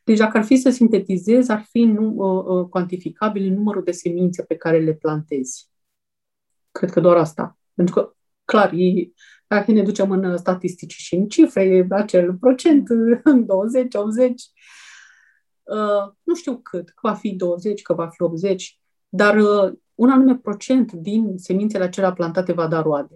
Deci 0.04 0.18
dacă 0.18 0.38
ar 0.38 0.44
fi 0.44 0.56
să 0.56 0.70
sintetizez, 0.70 1.48
ar 1.48 1.66
fi 1.70 1.84
nu, 1.84 2.14
uh, 2.14 2.44
uh, 2.44 2.68
cuantificabil 2.68 3.52
numărul 3.52 3.82
de 3.82 3.90
semințe 3.90 4.42
pe 4.42 4.56
care 4.56 4.80
le 4.80 4.94
plantezi. 4.94 5.70
Cred 6.70 6.90
că 6.90 7.00
doar 7.00 7.16
asta. 7.16 7.58
Pentru 7.74 7.94
că, 7.94 8.14
clar, 8.44 8.72
e, 8.72 9.12
dacă 9.48 9.72
ne 9.72 9.82
ducem 9.82 10.10
în 10.10 10.36
statistici 10.36 10.94
și 10.94 11.14
în 11.14 11.28
cifre, 11.28 11.64
e 11.64 11.86
acel 11.90 12.34
procent 12.34 12.88
în 13.24 13.46
20, 13.46 13.94
80, 13.94 14.42
uh, 15.62 16.12
nu 16.22 16.34
știu 16.34 16.58
cât, 16.58 16.88
că 16.88 16.98
va 17.02 17.14
fi 17.14 17.34
20, 17.34 17.82
că 17.82 17.94
va 17.94 18.08
fi 18.08 18.22
80, 18.22 18.80
dar 19.08 19.36
uh, 19.36 19.78
un 19.94 20.10
anume 20.10 20.36
procent 20.36 20.92
din 20.92 21.38
semințele 21.38 21.84
acelea 21.84 22.12
plantate 22.12 22.52
va 22.52 22.66
da 22.66 22.82
roade. 22.82 23.14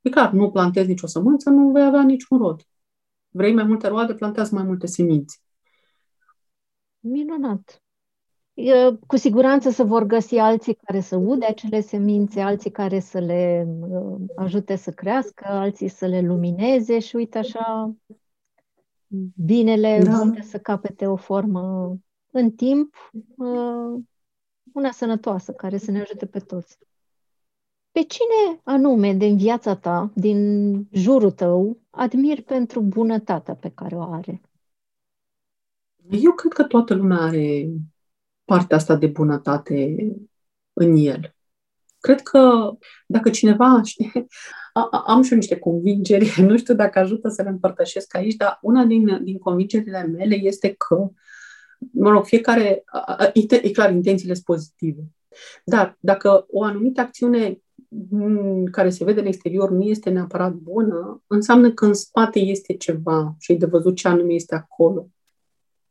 E 0.00 0.10
clar, 0.10 0.32
nu 0.32 0.50
plantezi 0.50 0.88
nicio 0.88 1.06
sămânță, 1.06 1.50
nu 1.50 1.70
vei 1.70 1.84
avea 1.84 2.02
niciun 2.02 2.38
rod. 2.38 2.62
Vrei 3.28 3.54
mai 3.54 3.64
multe 3.64 3.88
roade, 3.88 4.14
plantează 4.14 4.54
mai 4.54 4.64
multe 4.64 4.86
semințe. 4.86 5.36
Minunat. 7.00 7.85
Cu 9.06 9.16
siguranță 9.16 9.70
se 9.70 9.82
vor 9.82 10.02
găsi 10.02 10.36
alții 10.36 10.74
care 10.74 11.00
să 11.00 11.16
ude 11.16 11.46
acele 11.46 11.80
semințe, 11.80 12.40
alții 12.40 12.70
care 12.70 13.00
să 13.00 13.18
le 13.18 13.66
uh, 13.80 14.20
ajute 14.36 14.76
să 14.76 14.90
crească, 14.90 15.44
alții 15.46 15.88
să 15.88 16.06
le 16.06 16.20
lumineze 16.20 16.98
și 16.98 17.16
uite 17.16 17.38
așa, 17.38 17.94
binele 19.34 20.00
da. 20.04 20.10
poate 20.10 20.42
să 20.42 20.58
capete 20.58 21.06
o 21.06 21.16
formă 21.16 21.96
în 22.30 22.50
timp, 22.50 22.94
uh, 23.36 24.02
una 24.72 24.90
sănătoasă, 24.90 25.52
care 25.52 25.78
să 25.78 25.90
ne 25.90 26.00
ajute 26.00 26.26
pe 26.26 26.38
toți. 26.38 26.78
Pe 27.90 28.02
cine 28.02 28.60
anume 28.62 29.14
din 29.14 29.36
viața 29.36 29.76
ta, 29.76 30.10
din 30.14 30.88
jurul 30.90 31.30
tău, 31.30 31.78
admiri 31.90 32.42
pentru 32.42 32.80
bunătatea 32.80 33.54
pe 33.54 33.70
care 33.70 33.96
o 33.96 34.02
are? 34.02 34.40
Eu 36.10 36.32
cred 36.32 36.52
că 36.52 36.64
toată 36.64 36.94
lumea 36.94 37.18
are 37.18 37.68
partea 38.46 38.76
asta 38.76 38.96
de 38.96 39.06
bunătate 39.06 39.96
în 40.72 40.96
el. 40.96 41.34
Cred 42.00 42.22
că 42.22 42.72
dacă 43.06 43.30
cineva, 43.30 43.80
știe, 43.84 44.26
am 45.06 45.22
și 45.22 45.32
eu 45.32 45.38
niște 45.38 45.58
convingeri, 45.58 46.34
nu 46.48 46.56
știu 46.56 46.74
dacă 46.74 46.98
ajută 46.98 47.28
să 47.28 47.42
le 47.42 47.48
împărtășesc 47.48 48.14
aici, 48.14 48.34
dar 48.34 48.58
una 48.62 48.84
din, 48.84 49.24
din 49.24 49.38
convingerile 49.38 50.02
mele 50.02 50.34
este 50.34 50.74
că, 50.74 51.08
mă 51.92 52.10
rog, 52.10 52.24
fiecare, 52.24 52.84
e 53.62 53.70
clar, 53.70 53.92
intențiile 53.92 54.34
sunt 54.34 54.44
pozitive. 54.44 55.02
Dar 55.64 55.96
dacă 56.00 56.46
o 56.50 56.62
anumită 56.62 57.00
acțiune 57.00 57.60
care 58.70 58.90
se 58.90 59.04
vede 59.04 59.20
în 59.20 59.26
exterior 59.26 59.70
nu 59.70 59.82
este 59.82 60.10
neapărat 60.10 60.52
bună, 60.52 61.22
înseamnă 61.26 61.70
că 61.70 61.84
în 61.84 61.94
spate 61.94 62.38
este 62.38 62.76
ceva 62.76 63.34
și 63.38 63.52
e 63.52 63.56
de 63.56 63.66
văzut 63.66 63.96
ce 63.96 64.08
anume 64.08 64.32
este 64.32 64.54
acolo. 64.54 65.08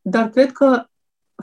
Dar 0.02 0.30
cred 0.30 0.52
că 0.52 0.86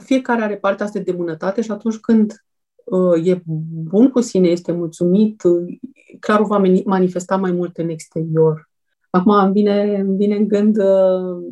fiecare 0.01 0.41
are 0.41 0.55
partea 0.57 0.85
asta 0.85 0.99
de 0.99 1.11
bunătate 1.11 1.61
și 1.61 1.71
atunci 1.71 1.97
când 1.97 2.45
uh, 2.83 3.27
e 3.27 3.41
bun 3.89 4.09
cu 4.09 4.21
sine, 4.21 4.47
este 4.47 4.71
mulțumit, 4.71 5.43
uh, 5.43 5.77
clar 6.19 6.39
o 6.39 6.45
va 6.45 6.63
manifesta 6.85 7.35
mai 7.35 7.51
mult 7.51 7.77
în 7.77 7.89
exterior. 7.89 8.69
Acum 9.09 9.31
îmi 9.31 9.53
vine, 9.53 9.99
îmi 9.99 10.17
vine 10.17 10.35
în 10.35 10.47
gând 10.47 10.77
uh, 10.77 11.43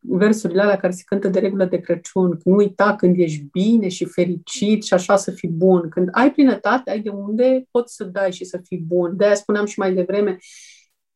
versurile 0.00 0.62
alea 0.62 0.76
care 0.76 0.92
se 0.92 1.02
cântă 1.06 1.28
de 1.28 1.38
regulă 1.38 1.64
de 1.64 1.80
Crăciun, 1.80 2.38
nu 2.44 2.54
uita 2.54 2.96
când 2.96 3.18
ești 3.18 3.46
bine 3.52 3.88
și 3.88 4.04
fericit 4.04 4.84
și 4.84 4.94
așa 4.94 5.16
să 5.16 5.30
fii 5.30 5.48
bun. 5.48 5.88
Când 5.88 6.08
ai 6.12 6.32
plinătate, 6.32 6.90
ai 6.90 7.00
de 7.00 7.08
unde 7.08 7.66
poți 7.70 7.94
să 7.94 8.04
dai 8.04 8.32
și 8.32 8.44
să 8.44 8.60
fii 8.64 8.84
bun. 8.86 9.16
De-aia 9.16 9.34
spuneam 9.34 9.66
și 9.66 9.78
mai 9.78 9.94
devreme 9.94 10.38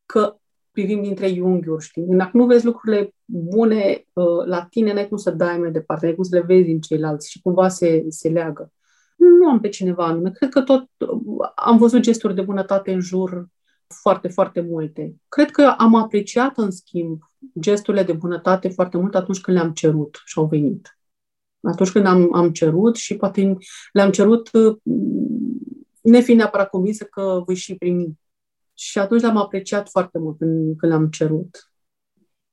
că 0.05 0.37
privim 0.77 1.01
dintre 1.01 1.29
iunghiuri, 1.29 1.83
știi? 1.83 2.03
Dacă 2.07 2.37
nu 2.37 2.45
vezi 2.45 2.65
lucrurile 2.65 3.13
bune 3.25 4.05
uh, 4.13 4.45
la 4.45 4.65
tine, 4.69 4.93
n-ai 4.93 5.07
cum 5.07 5.17
să 5.17 5.31
dai 5.31 5.57
mai 5.57 5.71
departe, 5.71 6.05
n-ai 6.05 6.15
cum 6.15 6.23
să 6.23 6.35
le 6.35 6.41
vezi 6.41 6.71
în 6.71 6.79
ceilalți 6.79 7.29
și 7.29 7.41
cumva 7.41 7.67
se, 7.67 8.05
se 8.09 8.29
leagă. 8.29 8.71
Nu 9.15 9.49
am 9.49 9.59
pe 9.59 9.69
cineva 9.69 10.05
anume. 10.05 10.31
Cred 10.31 10.49
că 10.49 10.61
tot 10.61 10.89
uh, 10.97 11.49
am 11.55 11.77
văzut 11.77 12.01
gesturi 12.01 12.35
de 12.35 12.41
bunătate 12.41 12.93
în 12.93 12.99
jur 12.99 13.47
foarte, 14.01 14.27
foarte 14.27 14.61
multe. 14.61 15.15
Cred 15.27 15.51
că 15.51 15.73
am 15.77 15.95
apreciat, 15.95 16.57
în 16.57 16.71
schimb, 16.71 17.19
gesturile 17.59 18.03
de 18.03 18.13
bunătate 18.13 18.69
foarte 18.69 18.97
mult 18.97 19.15
atunci 19.15 19.41
când 19.41 19.57
le-am 19.57 19.71
cerut 19.71 20.21
și 20.25 20.39
au 20.39 20.45
venit. 20.45 20.99
Atunci 21.61 21.91
când 21.91 22.05
am, 22.05 22.33
am 22.33 22.51
cerut 22.51 22.95
și 22.95 23.15
poate 23.15 23.57
le-am 23.91 24.11
cerut 24.11 24.49
uh, 24.53 24.77
nefiind 26.01 26.39
neapărat 26.39 26.69
convinsă 26.69 27.03
că 27.03 27.41
voi 27.45 27.55
și 27.55 27.75
primi. 27.75 28.19
Și 28.77 28.99
atunci 28.99 29.21
le-am 29.21 29.37
apreciat 29.37 29.89
foarte 29.89 30.17
mult 30.17 30.37
când, 30.37 30.77
când 30.77 30.91
le-am 30.91 31.09
cerut. 31.09 31.71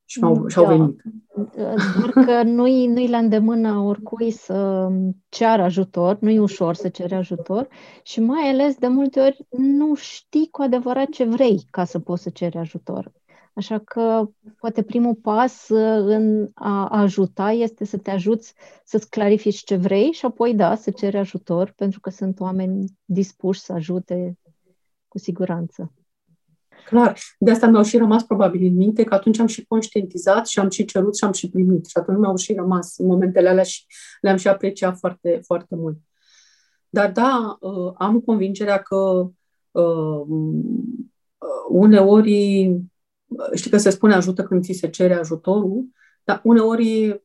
Și, 0.05 0.19
au 0.21 0.47
și 0.47 0.57
au 0.57 0.65
da. 0.65 0.69
venit. 0.69 1.01
Doar 1.99 2.25
că 2.25 2.43
nu-i, 2.43 2.87
nu-i 2.87 3.09
la 3.09 3.17
îndemână 3.17 3.79
oricui 3.79 4.31
să 4.31 4.87
ceară 5.29 5.61
ajutor, 5.61 6.17
nu-i 6.19 6.37
ușor 6.37 6.75
să 6.75 6.89
cere 6.89 7.15
ajutor 7.15 7.67
și 8.03 8.19
mai 8.19 8.49
ales 8.49 8.75
de 8.75 8.87
multe 8.87 9.19
ori 9.19 9.45
nu 9.49 9.95
știi 9.95 10.47
cu 10.51 10.61
adevărat 10.61 11.09
ce 11.09 11.23
vrei 11.23 11.67
ca 11.69 11.83
să 11.83 11.99
poți 11.99 12.23
să 12.23 12.29
ceri 12.29 12.57
ajutor. 12.57 13.11
Așa 13.53 13.79
că 13.79 14.29
poate 14.59 14.83
primul 14.83 15.15
pas 15.15 15.69
uh, 15.69 16.03
în 16.05 16.49
a 16.53 16.87
ajuta 16.87 17.51
este 17.51 17.85
să 17.85 17.97
te 17.97 18.11
ajuți 18.11 18.53
să-ți 18.83 19.09
clarifici 19.09 19.63
ce 19.63 19.75
vrei 19.75 20.11
și 20.11 20.25
apoi, 20.25 20.55
da, 20.55 20.75
să 20.75 20.91
ceri 20.91 21.17
ajutor, 21.17 21.73
pentru 21.75 21.99
că 21.99 22.09
sunt 22.09 22.39
oameni 22.39 22.85
dispuși 23.05 23.59
să 23.59 23.73
ajute 23.73 24.37
cu 25.07 25.17
siguranță. 25.17 25.91
Clar. 26.85 27.19
De 27.39 27.51
asta 27.51 27.67
mi-au 27.67 27.83
și 27.83 27.97
rămas 27.97 28.23
probabil 28.23 28.67
în 28.67 28.75
minte 28.75 29.03
că 29.03 29.13
atunci 29.13 29.39
am 29.39 29.47
și 29.47 29.65
conștientizat 29.65 30.47
și 30.47 30.59
am 30.59 30.69
și 30.69 30.85
cerut 30.85 31.17
și 31.17 31.23
am 31.23 31.31
și 31.31 31.49
primit. 31.49 31.85
Și 31.85 31.97
atunci 31.97 32.17
mi-au 32.17 32.35
și 32.35 32.53
rămas 32.53 32.97
în 32.97 33.05
momentele 33.05 33.49
alea 33.49 33.63
și 33.63 33.85
le-am 34.21 34.37
și 34.37 34.47
apreciat 34.47 34.97
foarte, 34.97 35.41
foarte 35.45 35.75
mult. 35.75 35.97
Dar 36.89 37.11
da, 37.11 37.57
uh, 37.59 37.93
am 37.97 38.19
convingerea 38.19 38.81
că 38.81 39.29
uh, 39.71 40.21
uneori, 41.69 42.71
știi 43.53 43.71
că 43.71 43.77
se 43.77 43.89
spune 43.89 44.13
ajută 44.13 44.43
când 44.43 44.63
ți 44.63 44.73
se 44.73 44.89
cere 44.89 45.13
ajutorul, 45.13 45.85
dar 46.23 46.41
uneori 46.43 47.21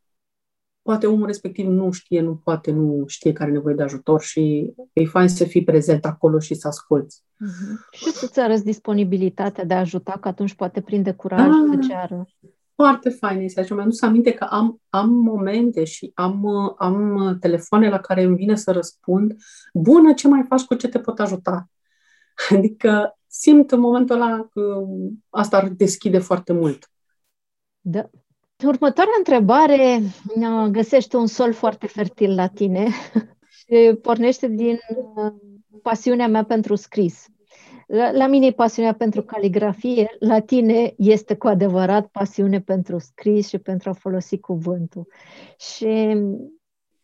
poate 0.90 1.06
omul 1.06 1.26
respectiv 1.26 1.66
nu 1.66 1.90
știe, 1.90 2.20
nu 2.20 2.36
poate, 2.36 2.70
nu 2.70 3.04
știe 3.06 3.32
care 3.32 3.44
are 3.44 3.52
nevoie 3.52 3.74
de 3.74 3.82
ajutor 3.82 4.20
și 4.20 4.72
e 4.92 5.04
fain 5.04 5.28
să 5.28 5.44
fii 5.44 5.64
prezent 5.64 6.04
acolo 6.04 6.38
și 6.38 6.54
să 6.54 6.68
asculți. 6.68 7.22
Uh-huh. 7.22 7.90
Și 7.90 8.10
să-ți 8.10 8.40
arăți 8.40 8.64
disponibilitatea 8.64 9.64
de 9.64 9.74
a 9.74 9.78
ajuta, 9.78 10.18
că 10.20 10.28
atunci 10.28 10.54
poate 10.54 10.80
prinde 10.80 11.12
curaj 11.12 11.46
ah, 11.46 11.70
să 11.70 11.88
ceară. 11.88 12.26
Foarte 12.74 13.08
fain 13.08 13.40
este 13.40 13.60
așa. 13.60 13.74
Mi-am 13.74 13.90
aminte 14.00 14.32
că 14.32 14.44
am, 14.44 14.80
am 14.88 15.10
momente 15.10 15.84
și 15.84 16.10
am, 16.14 16.46
am 16.78 17.36
telefoane 17.40 17.88
la 17.88 17.98
care 17.98 18.22
îmi 18.22 18.36
vine 18.36 18.54
să 18.54 18.72
răspund 18.72 19.34
bună, 19.74 20.12
ce 20.12 20.28
mai 20.28 20.44
faci, 20.48 20.64
cu 20.64 20.74
ce 20.74 20.88
te 20.88 20.98
pot 20.98 21.18
ajuta? 21.18 21.70
Adică 22.56 23.18
simt 23.26 23.70
în 23.70 23.80
momentul 23.80 24.14
ăla 24.14 24.48
că 24.52 24.84
asta 25.28 25.56
ar 25.56 25.68
deschide 25.68 26.18
foarte 26.18 26.52
mult. 26.52 26.90
Da. 27.80 28.10
Următoarea 28.64 29.14
întrebare 29.18 30.00
găsește 30.70 31.16
un 31.16 31.26
sol 31.26 31.52
foarte 31.52 31.86
fertil 31.86 32.34
la 32.34 32.46
tine 32.46 32.88
și 33.58 33.98
pornește 34.02 34.48
din 34.48 34.78
uh, 35.14 35.32
pasiunea 35.82 36.28
mea 36.28 36.44
pentru 36.44 36.74
scris. 36.74 37.26
La, 37.86 38.10
la 38.10 38.26
mine 38.26 38.46
e 38.46 38.52
pasiunea 38.52 38.94
pentru 38.94 39.22
caligrafie, 39.22 40.16
la 40.18 40.40
tine 40.40 40.94
este 40.96 41.36
cu 41.36 41.46
adevărat 41.46 42.06
pasiune 42.06 42.60
pentru 42.60 42.98
scris 42.98 43.48
și 43.48 43.58
pentru 43.58 43.88
a 43.88 43.92
folosi 43.92 44.38
cuvântul. 44.38 45.06
Și 45.58 46.16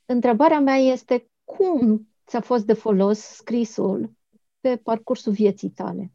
întrebarea 0.06 0.60
mea 0.60 0.76
este 0.76 1.30
cum 1.44 2.08
ți-a 2.26 2.40
fost 2.40 2.64
de 2.64 2.72
folos 2.72 3.18
scrisul 3.18 4.12
pe 4.60 4.76
parcursul 4.76 5.32
vieții 5.32 5.70
tale? 5.70 6.10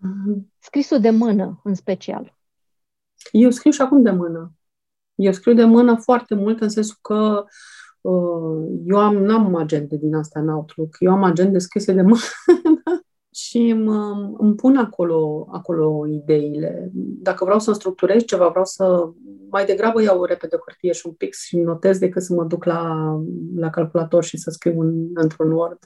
Mhm. 0.00 0.52
Scrisul 0.58 1.00
de 1.00 1.10
mână, 1.10 1.60
în 1.64 1.74
special. 1.74 2.36
Eu 3.30 3.50
scriu 3.50 3.70
și 3.70 3.80
acum 3.80 4.02
de 4.02 4.10
mână. 4.10 4.52
Eu 5.14 5.32
scriu 5.32 5.54
de 5.54 5.64
mână 5.64 5.96
foarte 5.96 6.34
mult 6.34 6.60
în 6.60 6.68
sensul 6.68 6.96
că 7.00 7.44
uh, 8.00 8.66
eu 8.86 8.98
am, 8.98 9.16
n-am 9.16 9.54
agende 9.54 9.96
din 9.96 10.14
asta 10.14 10.40
în 10.40 10.48
Outlook. 10.48 10.96
Eu 10.98 11.12
am 11.12 11.22
agende 11.22 11.58
scrise 11.58 11.92
de 11.92 12.02
mână. 12.02 12.16
și 13.34 13.58
îmi, 13.58 14.34
îmi 14.38 14.54
pun 14.54 14.76
acolo, 14.76 15.48
acolo 15.52 16.06
ideile. 16.06 16.90
Dacă 16.94 17.44
vreau 17.44 17.58
să 17.58 17.72
structurez 17.72 18.22
ceva, 18.22 18.48
vreau 18.48 18.64
să 18.64 19.10
mai 19.50 19.64
degrabă 19.64 20.02
iau 20.02 20.24
repede 20.24 20.56
hârtie 20.66 20.92
și 20.92 21.06
un 21.06 21.12
pix 21.12 21.44
și 21.44 21.56
notez 21.56 21.98
decât 21.98 22.22
să 22.22 22.34
mă 22.34 22.44
duc 22.44 22.64
la, 22.64 23.12
la 23.56 23.70
calculator 23.70 24.24
și 24.24 24.36
să 24.36 24.50
scriu 24.50 24.80
în, 24.80 25.10
într-un 25.14 25.50
Word. 25.50 25.78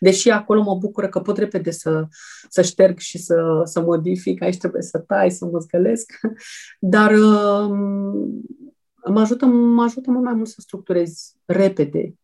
Deși 0.00 0.30
acolo 0.30 0.62
mă 0.62 0.74
bucură 0.74 1.08
că 1.08 1.20
pot 1.20 1.38
repede 1.38 1.70
să, 1.70 2.06
să 2.48 2.62
șterg 2.62 2.98
și 2.98 3.18
să, 3.18 3.60
să 3.64 3.80
modific, 3.80 4.42
aici 4.42 4.58
trebuie 4.58 4.82
să 4.82 4.98
tai, 4.98 5.30
să 5.30 5.44
mă 5.44 5.58
zgălesc, 5.58 6.12
dar 6.78 7.12
um, 7.12 8.42
mă 9.10 9.20
ajută, 9.20 9.46
mă 9.46 9.82
ajută 9.82 10.10
mult 10.10 10.24
mai 10.24 10.34
mult 10.34 10.48
să 10.48 10.60
structurez 10.60 11.34
repede 11.44 12.14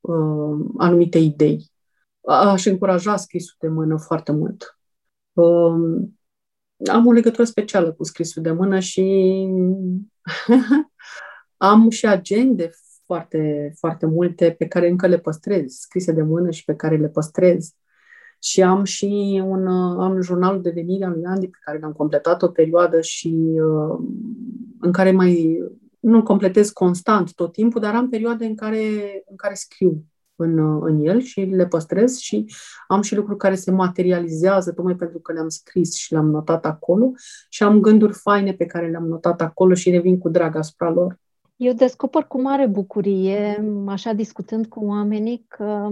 uh, 0.00 0.66
anumite 0.78 1.18
idei. 1.18 1.72
Aș 2.26 2.64
încuraja 2.64 3.16
scrisul 3.16 3.56
de 3.60 3.68
mână 3.68 3.98
foarte 3.98 4.32
mult. 4.32 4.78
Uh, 5.32 6.08
am 6.90 7.06
o 7.06 7.12
legătură 7.12 7.44
specială 7.44 7.92
cu 7.92 8.04
scrisul 8.04 8.42
de 8.42 8.52
mână 8.52 8.78
și 8.78 9.46
am 11.56 11.90
și 11.90 12.06
agende 12.06 12.70
foarte, 13.04 13.72
foarte 13.78 14.06
multe 14.06 14.50
pe 14.58 14.66
care 14.66 14.88
încă 14.88 15.06
le 15.06 15.18
păstrez, 15.18 15.72
scrise 15.72 16.12
de 16.12 16.22
mână 16.22 16.50
și 16.50 16.64
pe 16.64 16.74
care 16.74 16.96
le 16.96 17.08
păstrez. 17.08 17.74
Și 18.42 18.62
am 18.62 18.84
și 18.84 19.42
un 19.44 19.66
am 20.00 20.20
jurnalul 20.20 20.62
de 20.62 20.70
venire 20.70 21.04
al 21.04 21.12
lui 21.12 21.24
Andy 21.24 21.48
pe 21.48 21.58
care 21.64 21.78
l-am 21.78 21.92
completat 21.92 22.42
o 22.42 22.48
perioadă 22.48 23.00
și 23.00 23.34
uh, 23.52 23.98
în 24.80 24.92
care 24.92 25.10
mai 25.10 25.58
nu 26.04 26.22
completez 26.22 26.70
constant 26.70 27.34
tot 27.34 27.52
timpul, 27.52 27.80
dar 27.80 27.94
am 27.94 28.08
perioade 28.08 28.44
în 28.44 28.54
care, 28.54 28.78
în 29.26 29.36
care 29.36 29.54
scriu 29.54 30.04
în, 30.36 30.82
în 30.82 31.04
el 31.04 31.20
și 31.20 31.40
le 31.40 31.66
păstrez 31.66 32.18
și 32.18 32.54
am 32.86 33.02
și 33.02 33.14
lucruri 33.14 33.38
care 33.38 33.54
se 33.54 33.70
materializează 33.70 34.72
tocmai 34.72 34.96
pentru 34.96 35.18
că 35.18 35.32
le-am 35.32 35.48
scris 35.48 35.94
și 35.94 36.12
le-am 36.12 36.30
notat 36.30 36.66
acolo 36.66 37.12
și 37.48 37.62
am 37.62 37.80
gânduri 37.80 38.12
faine 38.12 38.52
pe 38.52 38.66
care 38.66 38.90
le-am 38.90 39.06
notat 39.06 39.40
acolo 39.40 39.74
și 39.74 39.90
revin 39.90 40.18
cu 40.18 40.28
drag 40.28 40.56
asupra 40.56 40.90
lor. 40.90 41.18
Eu 41.56 41.72
descoper 41.72 42.24
cu 42.24 42.40
mare 42.40 42.66
bucurie, 42.66 43.64
așa 43.86 44.12
discutând 44.12 44.66
cu 44.66 44.84
oamenii, 44.84 45.44
că 45.48 45.88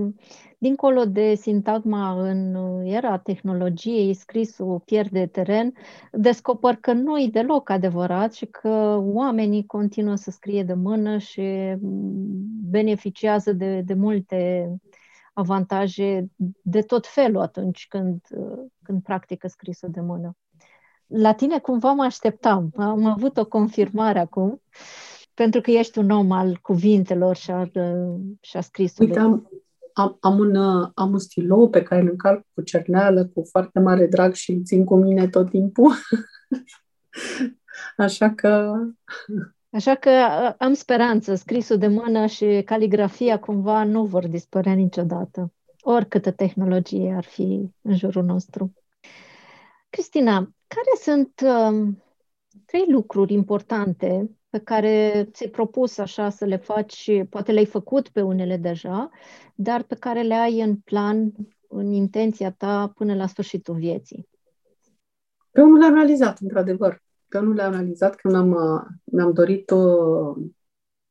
dincolo 0.59 1.05
de 1.05 1.35
sintagma 1.35 2.29
în 2.29 2.55
era 2.85 3.19
tehnologiei, 3.19 4.15
scrisul 4.15 4.83
pierde 4.85 5.27
teren, 5.27 5.73
descoper 6.13 6.77
că 6.77 6.93
nu 6.93 7.19
e 7.21 7.29
deloc 7.33 7.71
adevărat 7.71 8.33
și 8.33 8.47
că 8.47 8.99
oamenii 9.01 9.67
continuă 9.67 10.15
să 10.15 10.31
scrie 10.31 10.63
de 10.63 10.75
mână 10.75 11.19
și 11.19 11.75
beneficiază 12.71 13.53
de, 13.53 13.81
de 13.81 13.95
multe 13.95 14.71
avantaje 15.33 16.27
de 16.63 16.81
tot 16.81 17.07
felul 17.07 17.41
atunci 17.41 17.87
când, 17.89 18.21
când 18.83 19.03
practică 19.03 19.49
scrisul 19.49 19.91
de 19.91 20.01
mână. 20.01 20.37
La 21.07 21.33
tine 21.33 21.59
cumva 21.59 21.93
mă 21.93 22.03
așteptam. 22.03 22.73
Am 22.77 23.05
avut 23.05 23.37
o 23.37 23.47
confirmare 23.47 24.19
acum 24.19 24.61
pentru 25.43 25.61
că 25.61 25.71
ești 25.71 25.99
un 25.99 26.11
om 26.11 26.31
al 26.31 26.59
cuvintelor 26.63 27.37
și, 27.37 27.51
al, 27.51 27.71
și 28.41 28.57
a 28.57 28.61
scrisului. 28.61 29.09
Uite, 29.09 29.21
am, 29.21 29.51
am, 29.93 30.17
am, 30.21 30.39
un, 30.39 30.57
am 30.95 31.13
un 31.13 31.19
stilou 31.19 31.69
pe 31.71 31.83
care 31.83 32.01
îl 32.01 32.09
încarc 32.09 32.47
cu 32.55 32.61
cerneală, 32.61 33.27
cu 33.27 33.43
foarte 33.51 33.79
mare 33.79 34.07
drag 34.07 34.35
și 34.35 34.53
îl 34.53 34.63
țin 34.65 34.85
cu 34.85 34.97
mine 34.97 35.29
tot 35.29 35.51
timpul. 35.51 35.93
Așa 37.97 38.31
că... 38.31 38.75
Așa 39.71 39.95
că 39.95 40.11
am 40.59 40.73
speranță, 40.73 41.35
scrisul 41.35 41.79
de 41.79 41.87
mână 41.87 42.27
și 42.27 42.63
caligrafia 42.65 43.39
cumva 43.39 43.85
nu 43.85 44.05
vor 44.05 44.27
dispărea 44.27 44.73
niciodată, 44.73 45.53
oricâtă 45.81 46.31
tehnologie 46.31 47.13
ar 47.17 47.25
fi 47.25 47.71
în 47.81 47.97
jurul 47.97 48.25
nostru. 48.25 48.73
Cristina, 49.91 50.35
care 50.67 50.91
sunt 51.01 51.43
uh, 51.45 51.89
trei 52.67 52.85
lucruri 52.89 53.33
importante 53.33 54.31
pe 54.53 54.59
care 54.59 55.29
ți-ai 55.33 55.51
propus 55.51 55.99
așa 55.99 56.31
să 56.31 56.45
le 56.45 56.57
faci, 56.57 57.11
poate 57.31 57.53
le-ai 57.53 57.67
făcut 57.67 58.09
pe 58.09 58.23
unele 58.23 58.57
deja, 58.57 59.11
dar 59.55 59.83
pe 59.83 59.95
care 59.95 60.23
le 60.23 60.35
ai 60.35 60.61
în 60.61 60.77
plan, 60.77 61.33
în 61.69 61.93
intenția 61.93 62.53
ta 62.53 62.93
până 62.95 63.15
la 63.15 63.27
sfârșitul 63.27 63.75
vieții? 63.75 64.29
Pe 65.51 65.61
unul 65.61 65.79
le-am 65.79 65.95
realizat, 65.95 66.39
într-adevăr. 66.39 67.03
Pe 67.29 67.39
unul 67.39 67.55
le-am 67.55 67.73
realizat 67.73 68.15
când 68.15 68.35
am, 68.35 68.57
mi-am 69.05 69.33
dorit 69.33 69.71
uh, 69.71 70.37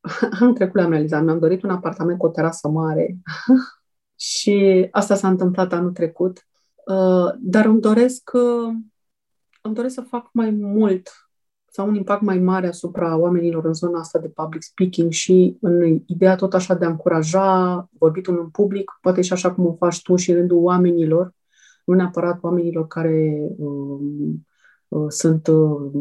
am 0.41 0.53
trecut 0.53 0.75
le-am 0.75 0.91
realizat, 0.91 1.23
mi-am 1.23 1.39
dorit 1.39 1.63
un 1.63 1.69
apartament 1.69 2.17
cu 2.17 2.25
o 2.25 2.29
terasă 2.29 2.67
mare 2.67 3.17
și 4.15 4.87
asta 4.91 5.15
s-a 5.15 5.27
întâmplat 5.27 5.73
anul 5.73 5.91
trecut. 5.91 6.47
Uh, 6.87 7.33
dar 7.39 7.65
îmi 7.65 7.81
doresc, 7.81 8.31
uh, 8.33 8.73
îmi 9.61 9.75
doresc 9.75 9.93
să 9.93 10.01
fac 10.01 10.29
mai 10.33 10.49
mult 10.49 11.09
sau 11.73 11.87
un 11.87 11.95
impact 11.95 12.21
mai 12.21 12.39
mare 12.39 12.67
asupra 12.67 13.17
oamenilor 13.17 13.65
în 13.65 13.73
zona 13.73 13.99
asta 13.99 14.19
de 14.19 14.27
public 14.27 14.61
speaking 14.61 15.11
și 15.11 15.57
în 15.61 16.01
ideea 16.05 16.35
tot 16.35 16.53
așa 16.53 16.73
de 16.73 16.85
a 16.85 16.89
încuraja 16.89 17.89
vorbitul 17.97 18.39
în 18.39 18.49
public, 18.49 18.91
poate 19.01 19.21
și 19.21 19.33
așa 19.33 19.53
cum 19.53 19.65
o 19.65 19.73
faci 19.73 20.01
tu 20.01 20.15
și 20.15 20.31
în 20.31 20.37
rândul 20.37 20.57
oamenilor, 20.57 21.33
nu 21.85 21.93
neapărat 21.93 22.43
oamenilor 22.43 22.87
care 22.87 23.37
um, 23.57 24.47
uh, 24.87 25.05
sunt 25.07 25.47
uh, 25.47 25.91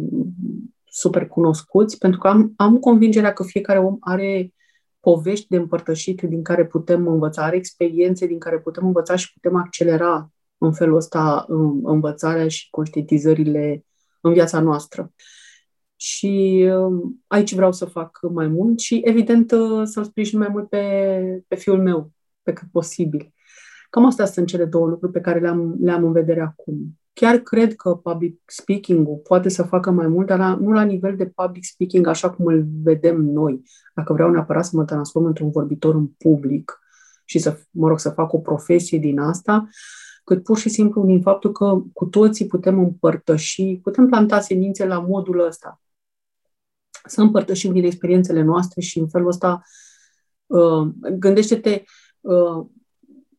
super 0.85 1.27
cunoscuți, 1.27 1.99
pentru 1.99 2.21
că 2.21 2.29
am, 2.29 2.53
am 2.57 2.79
convingerea 2.79 3.33
că 3.33 3.43
fiecare 3.43 3.79
om 3.79 3.97
are 4.01 4.55
povești 5.01 5.49
de 5.49 5.57
împărtășit 5.57 6.21
din 6.21 6.43
care 6.43 6.67
putem 6.67 7.07
învăța, 7.07 7.43
are 7.43 7.57
experiențe 7.57 8.27
din 8.27 8.39
care 8.39 8.59
putem 8.59 8.87
învăța 8.87 9.17
și 9.17 9.33
putem 9.33 9.57
accelera 9.57 10.31
în 10.59 10.73
felul 10.73 10.97
ăsta 10.97 11.45
învățarea 11.83 12.49
și 12.49 12.71
conștientizările 12.71 13.85
în 14.21 14.33
viața 14.33 14.61
noastră 14.61 15.13
și 16.03 16.67
um, 16.73 17.23
aici 17.27 17.55
vreau 17.55 17.73
să 17.73 17.85
fac 17.85 18.19
mai 18.33 18.47
mult 18.47 18.79
și, 18.79 19.01
evident, 19.05 19.53
uh, 19.53 19.83
să-l 19.85 20.05
sprijin 20.05 20.39
mai 20.39 20.49
mult 20.49 20.69
pe, 20.69 21.45
pe 21.49 21.55
fiul 21.55 21.83
meu, 21.83 22.13
pe 22.43 22.53
cât 22.53 22.69
posibil. 22.73 23.35
Cam 23.91 24.07
astea 24.07 24.25
sunt 24.25 24.47
cele 24.47 24.65
două 24.65 24.87
lucruri 24.87 25.13
pe 25.13 25.21
care 25.21 25.41
le-am, 25.41 25.77
le-am 25.81 26.05
în 26.05 26.13
vedere 26.13 26.41
acum. 26.41 26.99
Chiar 27.13 27.37
cred 27.37 27.75
că 27.75 27.95
public 27.95 28.41
speaking-ul 28.47 29.17
poate 29.17 29.49
să 29.49 29.63
facă 29.63 29.91
mai 29.91 30.07
mult, 30.07 30.27
dar 30.27 30.39
la, 30.39 30.55
nu 30.55 30.71
la 30.73 30.83
nivel 30.83 31.17
de 31.17 31.27
public 31.27 31.65
speaking 31.65 32.07
așa 32.07 32.31
cum 32.31 32.47
îl 32.47 32.67
vedem 32.83 33.21
noi. 33.21 33.63
Dacă 33.95 34.13
vreau 34.13 34.31
neapărat 34.31 34.65
să 34.65 34.77
mă 34.77 34.85
transform 34.85 35.25
într-un 35.25 35.51
vorbitor 35.51 35.95
în 35.95 36.07
public 36.07 36.79
și 37.25 37.39
să, 37.39 37.59
mă 37.71 37.89
rog, 37.89 37.99
să 37.99 38.11
fac 38.11 38.33
o 38.33 38.39
profesie 38.39 38.99
din 38.99 39.19
asta, 39.19 39.69
cât 40.25 40.43
pur 40.43 40.59
și 40.59 40.69
simplu 40.69 41.05
din 41.05 41.21
faptul 41.21 41.53
că 41.53 41.83
cu 41.93 42.05
toții 42.05 42.47
putem 42.47 42.79
împărtăși, 42.79 43.79
putem 43.83 44.07
planta 44.07 44.41
semințe 44.41 44.87
la 44.87 44.99
modul 45.01 45.47
ăsta 45.47 45.81
să 47.05 47.21
împărtășim 47.21 47.73
din 47.73 47.85
experiențele 47.85 48.43
noastre 48.43 48.81
și 48.81 48.99
în 48.99 49.09
felul 49.09 49.29
ăsta 49.29 49.63
uh, 50.47 50.89
gândește-te, 51.19 51.83
uh, 52.21 52.67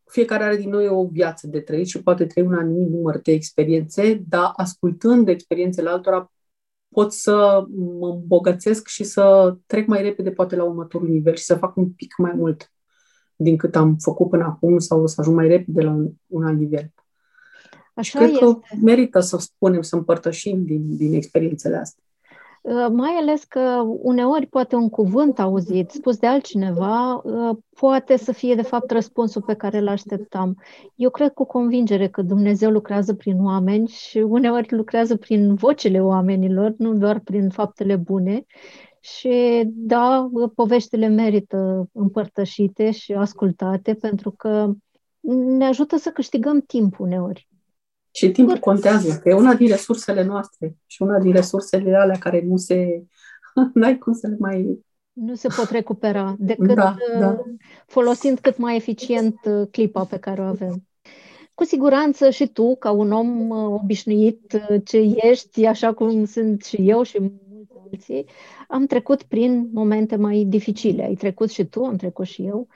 fiecare 0.06 0.43
are 0.43 0.56
din 0.56 0.69
noi 0.69 0.88
o 0.88 1.08
viață 1.08 1.47
de 1.47 1.60
trăit 1.60 1.88
și 1.88 2.04
poate 2.04 2.26
trăi 2.26 2.43
un 2.43 2.54
anumit 2.54 2.89
număr 2.89 3.19
de 3.21 3.32
experiențe, 3.32 4.24
dar 4.28 4.52
ascultând 4.56 5.28
experiențele 5.28 5.89
altora 5.89 6.32
pot 6.89 7.13
să 7.13 7.65
mă 8.00 8.08
îmbogățesc 8.08 8.88
și 8.88 9.04
să 9.04 9.56
trec 9.65 9.88
mai 9.88 10.02
repede 10.02 10.32
poate 10.32 10.56
la 10.56 10.63
următorul 10.63 11.10
nivel 11.10 11.36
și 11.36 11.43
să 11.43 11.56
fac 11.56 11.76
un 11.76 11.91
pic 11.91 12.17
mai 12.17 12.34
mult 12.36 12.71
din 13.36 13.58
cât 13.58 13.76
am 13.76 13.95
făcut 13.95 14.30
până 14.30 14.43
acum 14.43 14.80
sau 14.80 15.08
să 15.08 15.15
ajung 15.21 15.36
mai 15.36 15.47
repede 15.47 15.82
la 15.82 15.91
un, 15.91 16.10
un 16.28 16.43
alt 16.43 16.58
nivel. 16.58 16.93
Așa 17.93 18.10
și 18.10 18.15
cred 18.15 18.30
este. 18.30 18.45
că 18.45 18.60
merită 18.82 19.19
să 19.19 19.38
spunem, 19.38 19.82
să 19.82 19.95
împărtășim 19.95 20.65
din, 20.65 20.97
din 20.97 21.13
experiențele 21.13 21.76
astea. 21.76 22.04
Uh, 22.62 22.88
mai 22.91 23.12
ales 23.19 23.43
că 23.43 23.84
uneori 23.86 24.45
poate 24.45 24.76
un 24.76 24.89
cuvânt 24.89 25.39
auzit, 25.39 25.89
spus 25.89 26.17
de 26.17 26.28
altcineva, 26.28 27.13
uh, 27.15 27.58
poate 27.80 28.17
să 28.17 28.32
fie 28.32 28.56
de 28.56 28.62
fapt 28.62 28.91
răspunsul 28.91 29.41
pe 29.41 29.54
care 29.54 29.78
îl 29.78 29.88
așteptam. 29.88 30.62
Eu 30.95 31.10
cred 31.10 31.34
cu 31.34 31.43
convingere 31.43 32.08
că 32.08 32.21
Dumnezeu 32.21 32.71
lucrează 32.71 33.13
prin 33.13 33.43
oameni 33.43 33.88
și 33.88 34.17
uneori 34.17 34.76
lucrează 34.76 35.17
prin 35.17 35.56
vocile 35.56 36.02
oamenilor, 36.02 36.74
nu 36.78 36.93
doar 36.93 37.19
prin 37.19 37.50
faptele 37.50 37.95
bune. 37.95 38.45
Și 39.00 39.63
da, 39.65 40.30
poveștile 40.56 41.08
merită 41.08 41.89
împărtășite 41.93 42.91
și 42.91 43.13
ascultate 43.13 43.93
pentru 43.93 44.32
că 44.32 44.71
ne 45.58 45.65
ajută 45.65 45.97
să 45.97 46.10
câștigăm 46.10 46.60
timp 46.60 47.00
uneori. 47.00 47.50
Și 48.12 48.32
timpul 48.32 48.58
contează, 48.58 49.19
că 49.19 49.30
e 49.30 49.34
una 49.34 49.54
din 49.54 49.67
resursele 49.67 50.24
noastre 50.24 50.76
și 50.86 51.02
una 51.02 51.19
din 51.19 51.32
resursele 51.32 51.95
alea 51.95 52.17
care 52.17 52.41
nu 52.45 52.58
se... 52.58 53.04
n-ai 53.74 53.97
cum 53.97 54.13
să 54.13 54.28
le 54.28 54.36
mai... 54.39 54.80
Nu 55.13 55.36
se 55.36 55.47
pot 55.56 55.69
recupera 55.69 56.36
decât 56.39 56.76
da, 56.76 56.95
da. 57.19 57.30
Uh, 57.30 57.39
folosind 57.88 58.39
cât 58.39 58.58
mai 58.58 58.76
eficient 58.76 59.36
uh, 59.45 59.67
clipa 59.71 60.04
pe 60.04 60.17
care 60.17 60.41
o 60.41 60.43
avem. 60.43 60.88
Cu 61.54 61.63
siguranță 61.63 62.30
și 62.30 62.47
tu, 62.47 62.76
ca 62.76 62.91
un 62.91 63.12
om 63.12 63.50
uh, 63.50 63.80
obișnuit 63.82 64.62
ce 64.84 64.97
ești, 65.15 65.65
așa 65.65 65.93
cum 65.93 66.26
sunt 66.26 66.63
și 66.63 66.89
eu 66.89 67.04
și 67.04 67.19
mulți 67.19 67.74
alții, 67.91 68.26
am 68.67 68.86
trecut 68.86 69.24
prin 69.24 69.69
momente 69.74 70.15
mai 70.15 70.43
dificile. 70.47 71.04
Ai 71.04 71.15
trecut 71.15 71.50
și 71.50 71.65
tu, 71.65 71.84
am 71.84 71.95
trecut 71.95 72.26
și 72.26 72.45
eu. 72.45 72.67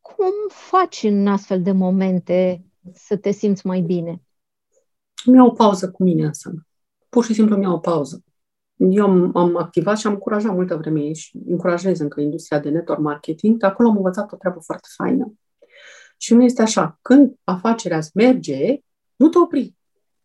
Cum 0.00 0.32
faci 0.48 1.02
în 1.02 1.26
astfel 1.26 1.62
de 1.62 1.72
momente 1.72 2.64
să 2.92 3.16
te 3.16 3.30
simți 3.30 3.66
mai 3.66 3.80
bine? 3.80 4.20
Mi-au 5.30 5.46
o 5.46 5.52
pauză 5.52 5.90
cu 5.90 6.02
mine 6.02 6.24
însă. 6.24 6.52
Pur 7.08 7.24
și 7.24 7.34
simplu 7.34 7.56
mi-au 7.56 7.74
o 7.74 7.78
pauză. 7.78 8.24
Eu 8.76 9.04
am, 9.04 9.36
am 9.36 9.56
activat 9.56 9.98
și 9.98 10.06
am 10.06 10.12
încurajat 10.12 10.54
multă 10.54 10.76
vreme 10.76 11.12
și 11.12 11.38
încurajez 11.48 12.00
încă 12.00 12.20
industria 12.20 12.58
de 12.58 12.68
network 12.68 13.00
marketing. 13.00 13.58
De 13.58 13.66
acolo 13.66 13.88
am 13.88 13.96
învățat 13.96 14.32
o 14.32 14.36
treabă 14.36 14.60
foarte 14.60 14.88
faină. 14.96 15.34
Și 16.16 16.34
nu 16.34 16.42
este 16.42 16.62
așa. 16.62 16.98
Când 17.02 17.34
afacerea 17.44 17.96
îți 17.96 18.10
merge, 18.14 18.78
nu 19.16 19.28
te 19.28 19.38
opri. 19.38 19.74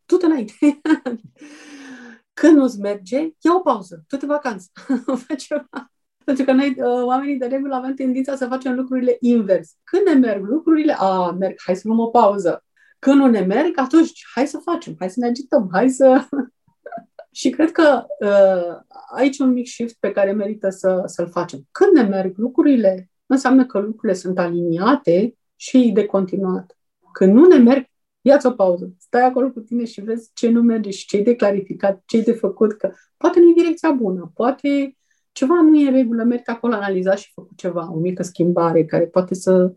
Tu 0.05 0.15
te 0.15 0.25
înainte. 0.25 0.53
Când 2.41 2.57
nu-ți 2.57 2.79
merge, 2.79 3.17
ia 3.17 3.55
o 3.55 3.59
pauză. 3.59 4.03
Tu 4.07 4.15
te 4.15 4.25
vacanță. 4.25 4.67
Fă 5.25 5.35
ceva. 5.35 5.91
Pentru 6.25 6.45
că 6.45 6.51
noi, 6.51 6.75
uh, 6.77 7.03
oamenii 7.03 7.37
de 7.37 7.45
regulă, 7.45 7.75
avem 7.75 7.93
tendința 7.93 8.35
să 8.35 8.47
facem 8.47 8.75
lucrurile 8.75 9.17
invers. 9.19 9.75
Când 9.83 10.07
ne 10.07 10.27
merg 10.27 10.45
lucrurile, 10.45 10.95
a, 10.97 11.31
merg, 11.31 11.55
hai 11.65 11.75
să 11.75 11.81
luăm 11.85 11.99
o 11.99 12.07
pauză. 12.07 12.65
Când 13.01 13.19
nu 13.19 13.27
ne 13.27 13.39
merg, 13.39 13.71
atunci 13.75 14.25
hai 14.33 14.47
să 14.47 14.57
facem, 14.57 14.95
hai 14.99 15.09
să 15.09 15.19
ne 15.19 15.27
agităm, 15.27 15.69
hai 15.71 15.89
să... 15.89 16.27
și 17.39 17.49
cred 17.49 17.71
că 17.71 18.05
uh, 18.19 18.97
aici 19.15 19.39
un 19.39 19.51
mic 19.51 19.67
shift 19.67 19.95
pe 19.99 20.11
care 20.11 20.31
merită 20.31 20.69
să, 20.69 21.03
să-l 21.05 21.29
facem. 21.29 21.67
Când 21.71 21.91
ne 21.93 22.01
merg 22.01 22.37
lucrurile, 22.37 23.09
înseamnă 23.25 23.65
că 23.65 23.79
lucrurile 23.79 24.13
sunt 24.13 24.39
aliniate 24.39 25.37
și 25.55 25.91
de 25.93 26.05
continuat. 26.05 26.77
Când 27.13 27.33
nu 27.33 27.45
ne 27.45 27.57
merg, 27.57 27.85
ia-ți 28.21 28.45
o 28.45 28.51
pauză, 28.51 28.93
stai 28.97 29.25
acolo 29.25 29.51
cu 29.51 29.59
tine 29.59 29.85
și 29.85 30.01
vezi 30.01 30.31
ce 30.33 30.49
nu 30.49 30.61
merge 30.61 30.89
și 30.89 31.07
ce 31.07 31.17
e 31.17 31.23
de 31.23 31.35
clarificat, 31.35 32.03
ce 32.05 32.17
e 32.17 32.21
de 32.21 32.33
făcut, 32.33 32.73
că 32.73 32.91
poate 33.17 33.39
nu 33.39 33.49
e 33.49 33.53
direcția 33.61 33.91
bună, 33.91 34.31
poate 34.35 34.97
ceva 35.31 35.61
nu 35.61 35.79
e 35.79 35.87
în 35.87 35.93
regulă, 35.93 36.23
mergi 36.23 36.49
acolo, 36.49 36.73
analizat 36.73 37.17
și 37.17 37.31
făcut 37.33 37.57
ceva, 37.57 37.91
o 37.91 37.99
mică 37.99 38.23
schimbare 38.23 38.85
care 38.85 39.05
poate 39.05 39.33
să 39.33 39.53
uh, 39.53 39.75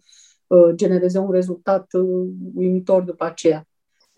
genereze 0.74 1.18
un 1.18 1.30
rezultat 1.30 1.92
uh, 1.92 2.28
uimitor 2.54 3.02
după 3.02 3.24
aceea. 3.24 3.66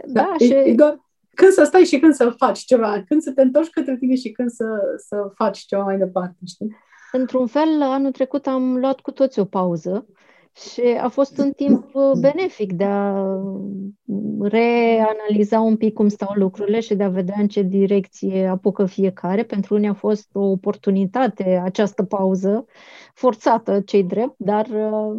Da, 0.07 0.23
da 0.23 0.45
și... 0.45 0.53
e, 0.53 0.57
e 0.57 0.75
doar 0.75 1.05
când 1.37 1.53
să 1.53 1.65
stai 1.65 1.85
și 1.85 1.99
când 1.99 2.15
să 2.15 2.35
faci 2.37 2.59
ceva, 2.59 3.03
când 3.07 3.23
să 3.23 3.33
te 3.33 3.43
întorci 3.43 3.71
către 3.71 3.97
tine 3.97 4.15
și 4.15 4.31
când 4.31 4.51
să, 4.51 4.65
să 4.97 5.31
faci 5.35 5.59
ceva 5.59 5.83
mai 5.83 5.99
departe, 5.99 6.37
știi? 6.47 6.77
Într-un 7.13 7.47
fel, 7.47 7.83
anul 7.83 8.11
trecut 8.11 8.47
am 8.47 8.77
luat 8.77 9.01
cu 9.01 9.11
toți 9.11 9.39
o 9.39 9.45
pauză 9.45 10.07
și 10.53 10.81
a 10.81 11.09
fost 11.09 11.39
un 11.39 11.53
timp 11.53 11.95
uh, 11.95 12.11
benefic 12.21 12.73
de 12.73 12.85
a 12.85 13.25
reanaliza 14.41 15.61
un 15.61 15.77
pic 15.77 15.95
cum 15.95 16.09
stau 16.09 16.33
lucrurile 16.35 16.81
și 16.81 16.95
de 16.95 17.03
a 17.03 17.09
vedea 17.09 17.37
în 17.39 17.49
ce 17.49 17.63
direcție 17.63 18.47
apucă 18.47 18.87
fiecare. 18.87 19.43
Pentru 19.43 19.75
unii 19.75 19.89
a 19.89 19.95
fost 19.95 20.29
o 20.33 20.41
oportunitate 20.41 21.61
această 21.65 22.03
pauză, 22.03 22.65
forțată 23.15 23.81
cei 23.81 24.05
drept, 24.05 24.35
dar 24.37 24.67
uh, 24.67 25.17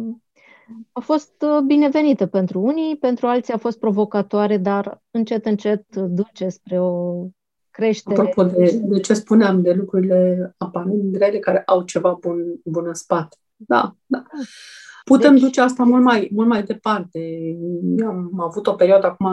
a 0.92 1.00
fost 1.00 1.32
uh, 1.42 1.62
binevenită 1.66 2.26
pentru 2.26 2.60
unii, 2.60 2.96
pentru 2.96 3.26
alții 3.26 3.52
a 3.52 3.58
fost 3.58 3.78
provocatoare, 3.78 4.56
dar 4.56 5.02
încet, 5.10 5.46
încet 5.46 5.96
duce 5.96 6.48
spre 6.48 6.80
o 6.80 7.24
creștere. 7.70 8.20
Apropo 8.20 8.42
de, 8.42 8.80
de 8.82 9.00
ce 9.00 9.14
spuneam, 9.14 9.62
de 9.62 9.72
lucrurile 9.72 10.54
aparent 10.56 11.16
rele 11.16 11.38
care 11.38 11.62
au 11.66 11.82
ceva 11.82 12.18
bun, 12.20 12.60
bun 12.64 12.84
în 12.86 12.94
spate. 12.94 13.36
Da, 13.56 13.96
da. 14.06 14.18
da. 14.18 14.24
Putem 15.04 15.32
deci... 15.32 15.42
duce 15.42 15.60
asta 15.60 15.84
mult 15.84 16.02
mai, 16.02 16.30
mult 16.32 16.48
mai 16.48 16.62
departe. 16.62 17.18
Eu 17.96 18.08
am 18.08 18.40
avut 18.40 18.66
o 18.66 18.72
perioadă 18.72 19.06
acum, 19.06 19.28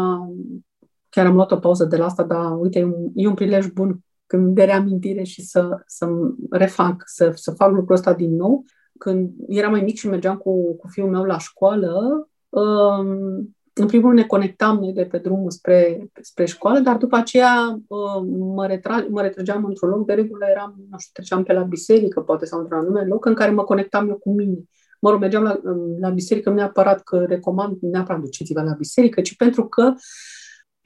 chiar 1.10 1.26
am 1.26 1.36
luat 1.36 1.52
o 1.52 1.58
pauză 1.58 1.86
de 1.86 1.98
la 1.98 2.06
asta, 2.06 2.24
dar 2.24 2.60
uite, 2.60 2.80
e 2.80 2.84
un, 2.84 3.12
e 3.14 3.28
un 3.28 3.34
prilej 3.34 3.68
bun 3.68 4.00
când 4.26 4.56
de 4.56 4.64
reamintire 4.64 5.24
și 5.24 5.42
să, 5.42 5.82
să 5.86 6.08
refac, 6.50 7.04
să, 7.06 7.32
să 7.36 7.52
fac 7.52 7.72
lucrul 7.72 7.96
ăsta 7.96 8.14
din 8.14 8.36
nou. 8.36 8.66
Când 8.98 9.32
eram 9.48 9.72
mai 9.72 9.82
mic 9.82 9.98
și 9.98 10.08
mergeam 10.08 10.38
cu, 10.38 10.76
cu 10.76 10.88
fiul 10.88 11.10
meu 11.10 11.24
la 11.24 11.38
școală, 11.38 12.28
um, 12.50 13.56
în 13.78 13.88
primul 13.88 14.06
rând 14.06 14.20
ne 14.20 14.26
conectam 14.26 14.78
noi 14.80 14.94
de 14.94 15.06
pe 15.06 15.18
drumul 15.18 15.52
spre, 15.52 16.10
spre 16.22 16.46
școală, 16.46 16.80
dar 16.80 16.98
după 16.98 17.16
aceea 17.16 17.80
um, 17.88 18.54
mă, 18.54 18.68
retra, 18.68 19.06
mă 19.10 19.22
retrăgeam 19.22 19.66
într-un 19.66 19.90
loc, 19.90 20.06
de 20.06 20.14
regulă 20.14 20.46
eram, 20.50 20.76
nu 20.90 20.98
știu, 20.98 21.12
treceam 21.14 21.44
pe 21.44 21.54
la 21.54 21.62
biserică, 21.62 22.22
poate, 22.22 22.46
sau 22.46 22.60
într-un 22.60 22.80
anume 22.80 23.06
loc, 23.06 23.26
în 23.26 23.34
care 23.34 23.52
mă 23.52 23.64
conectam 23.64 24.10
eu 24.10 24.16
cu 24.16 24.32
mine. 24.32 24.58
Mă 25.00 25.10
rog, 25.10 25.20
mergeam 25.20 25.44
la, 25.44 25.60
la 26.00 26.10
biserică, 26.10 26.50
nu 26.50 26.56
neapărat 26.56 27.02
că 27.04 27.18
recomand, 27.18 27.78
neapărat 27.82 28.22
duceți-vă 28.22 28.62
la 28.62 28.74
biserică, 28.78 29.22
ci 29.22 29.36
pentru 29.36 29.68
că 29.68 29.94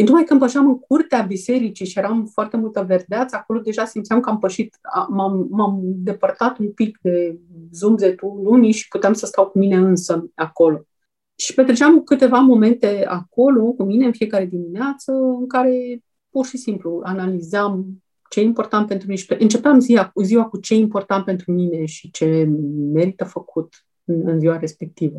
numai 0.05 0.23
când 0.23 0.39
pășeam 0.39 0.67
în 0.67 0.79
curtea 0.79 1.21
bisericii 1.21 1.85
și 1.85 1.97
eram 1.97 2.25
foarte 2.25 2.57
multă 2.57 2.83
verdeață, 2.87 3.35
acolo 3.35 3.59
deja 3.59 3.85
simțeam 3.85 4.19
că 4.19 4.29
am 4.29 4.39
pășit, 4.39 4.77
m-am, 5.09 5.47
m-am 5.49 5.81
depărtat 5.83 6.57
un 6.57 6.71
pic 6.71 6.99
de 7.01 7.39
zumzetul 7.71 8.39
lumii 8.43 8.71
și 8.71 8.87
puteam 8.87 9.13
să 9.13 9.25
stau 9.25 9.47
cu 9.47 9.57
mine 9.57 9.75
însă 9.75 10.29
acolo. 10.35 10.83
Și 11.35 11.53
petreceam 11.53 12.03
câteva 12.03 12.37
momente 12.37 13.05
acolo 13.05 13.71
cu 13.71 13.83
mine 13.83 14.05
în 14.05 14.11
fiecare 14.11 14.45
dimineață 14.45 15.11
în 15.11 15.47
care 15.47 16.03
pur 16.29 16.45
și 16.45 16.57
simplu 16.57 17.01
analizam 17.03 18.03
ce 18.29 18.39
e 18.39 18.43
important 18.43 18.87
pentru 18.87 19.07
mine 19.07 19.19
și 19.19 19.35
începeam 19.39 19.79
ziua, 19.79 20.11
ziua 20.23 20.45
cu 20.45 20.59
ce 20.59 20.73
e 20.73 20.77
important 20.77 21.25
pentru 21.25 21.51
mine 21.51 21.85
și 21.85 22.11
ce 22.11 22.49
merită 22.93 23.23
făcut 23.23 23.85
în, 24.03 24.27
în 24.27 24.39
ziua 24.39 24.57
respectivă. 24.57 25.17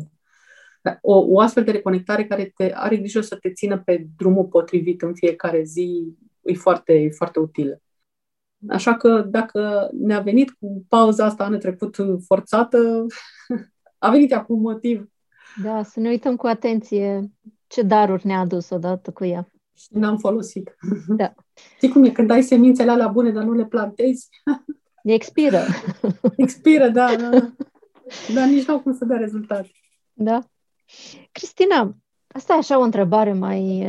O, 1.01 1.25
o 1.29 1.39
astfel 1.39 1.63
de 1.63 1.71
reconectare 1.71 2.25
care 2.25 2.53
te 2.55 2.71
are 2.73 2.97
grijă 2.97 3.21
să 3.21 3.35
te 3.35 3.51
țină 3.51 3.79
pe 3.79 4.07
drumul 4.17 4.45
potrivit 4.45 5.01
în 5.01 5.13
fiecare 5.13 5.63
zi 5.63 6.15
e 6.41 6.53
foarte, 6.53 6.93
e 6.93 7.09
foarte 7.09 7.39
utilă. 7.39 7.81
Așa 8.69 8.95
că 8.95 9.21
dacă 9.21 9.89
ne-a 9.93 10.19
venit 10.19 10.49
cu 10.49 10.85
pauza 10.89 11.25
asta 11.25 11.43
anul 11.43 11.59
trecut 11.59 11.95
forțată, 12.25 13.05
a 13.97 14.09
venit 14.09 14.33
acum 14.33 14.59
motiv. 14.59 15.09
Da, 15.63 15.83
să 15.83 15.99
ne 15.99 16.09
uităm 16.09 16.35
cu 16.35 16.47
atenție 16.47 17.31
ce 17.67 17.81
daruri 17.81 18.25
ne-a 18.25 18.39
adus 18.39 18.69
odată 18.69 19.11
cu 19.11 19.25
ea. 19.25 19.51
Și 19.73 19.87
n-am 19.89 20.17
folosit. 20.17 20.75
Da. 21.17 21.33
Știi 21.75 21.89
cum 21.89 22.03
e? 22.03 22.09
Când 22.09 22.31
ai 22.31 22.43
semințele 22.43 22.91
alea 22.91 23.07
bune, 23.07 23.31
dar 23.31 23.43
nu 23.43 23.53
le 23.53 23.65
plantezi? 23.65 24.29
Expiră. 25.03 25.59
Expiră, 26.35 26.89
da, 26.89 27.15
da. 27.15 27.29
Dar 28.33 28.47
nici 28.47 28.65
nu 28.65 28.73
au 28.73 28.79
cum 28.79 28.93
să 28.93 29.05
dea 29.05 29.17
rezultate. 29.17 29.71
Da. 30.13 30.39
Cristina, 31.31 31.95
asta 32.27 32.53
e 32.53 32.57
așa 32.57 32.79
o 32.79 32.81
întrebare 32.81 33.33
mai, 33.33 33.87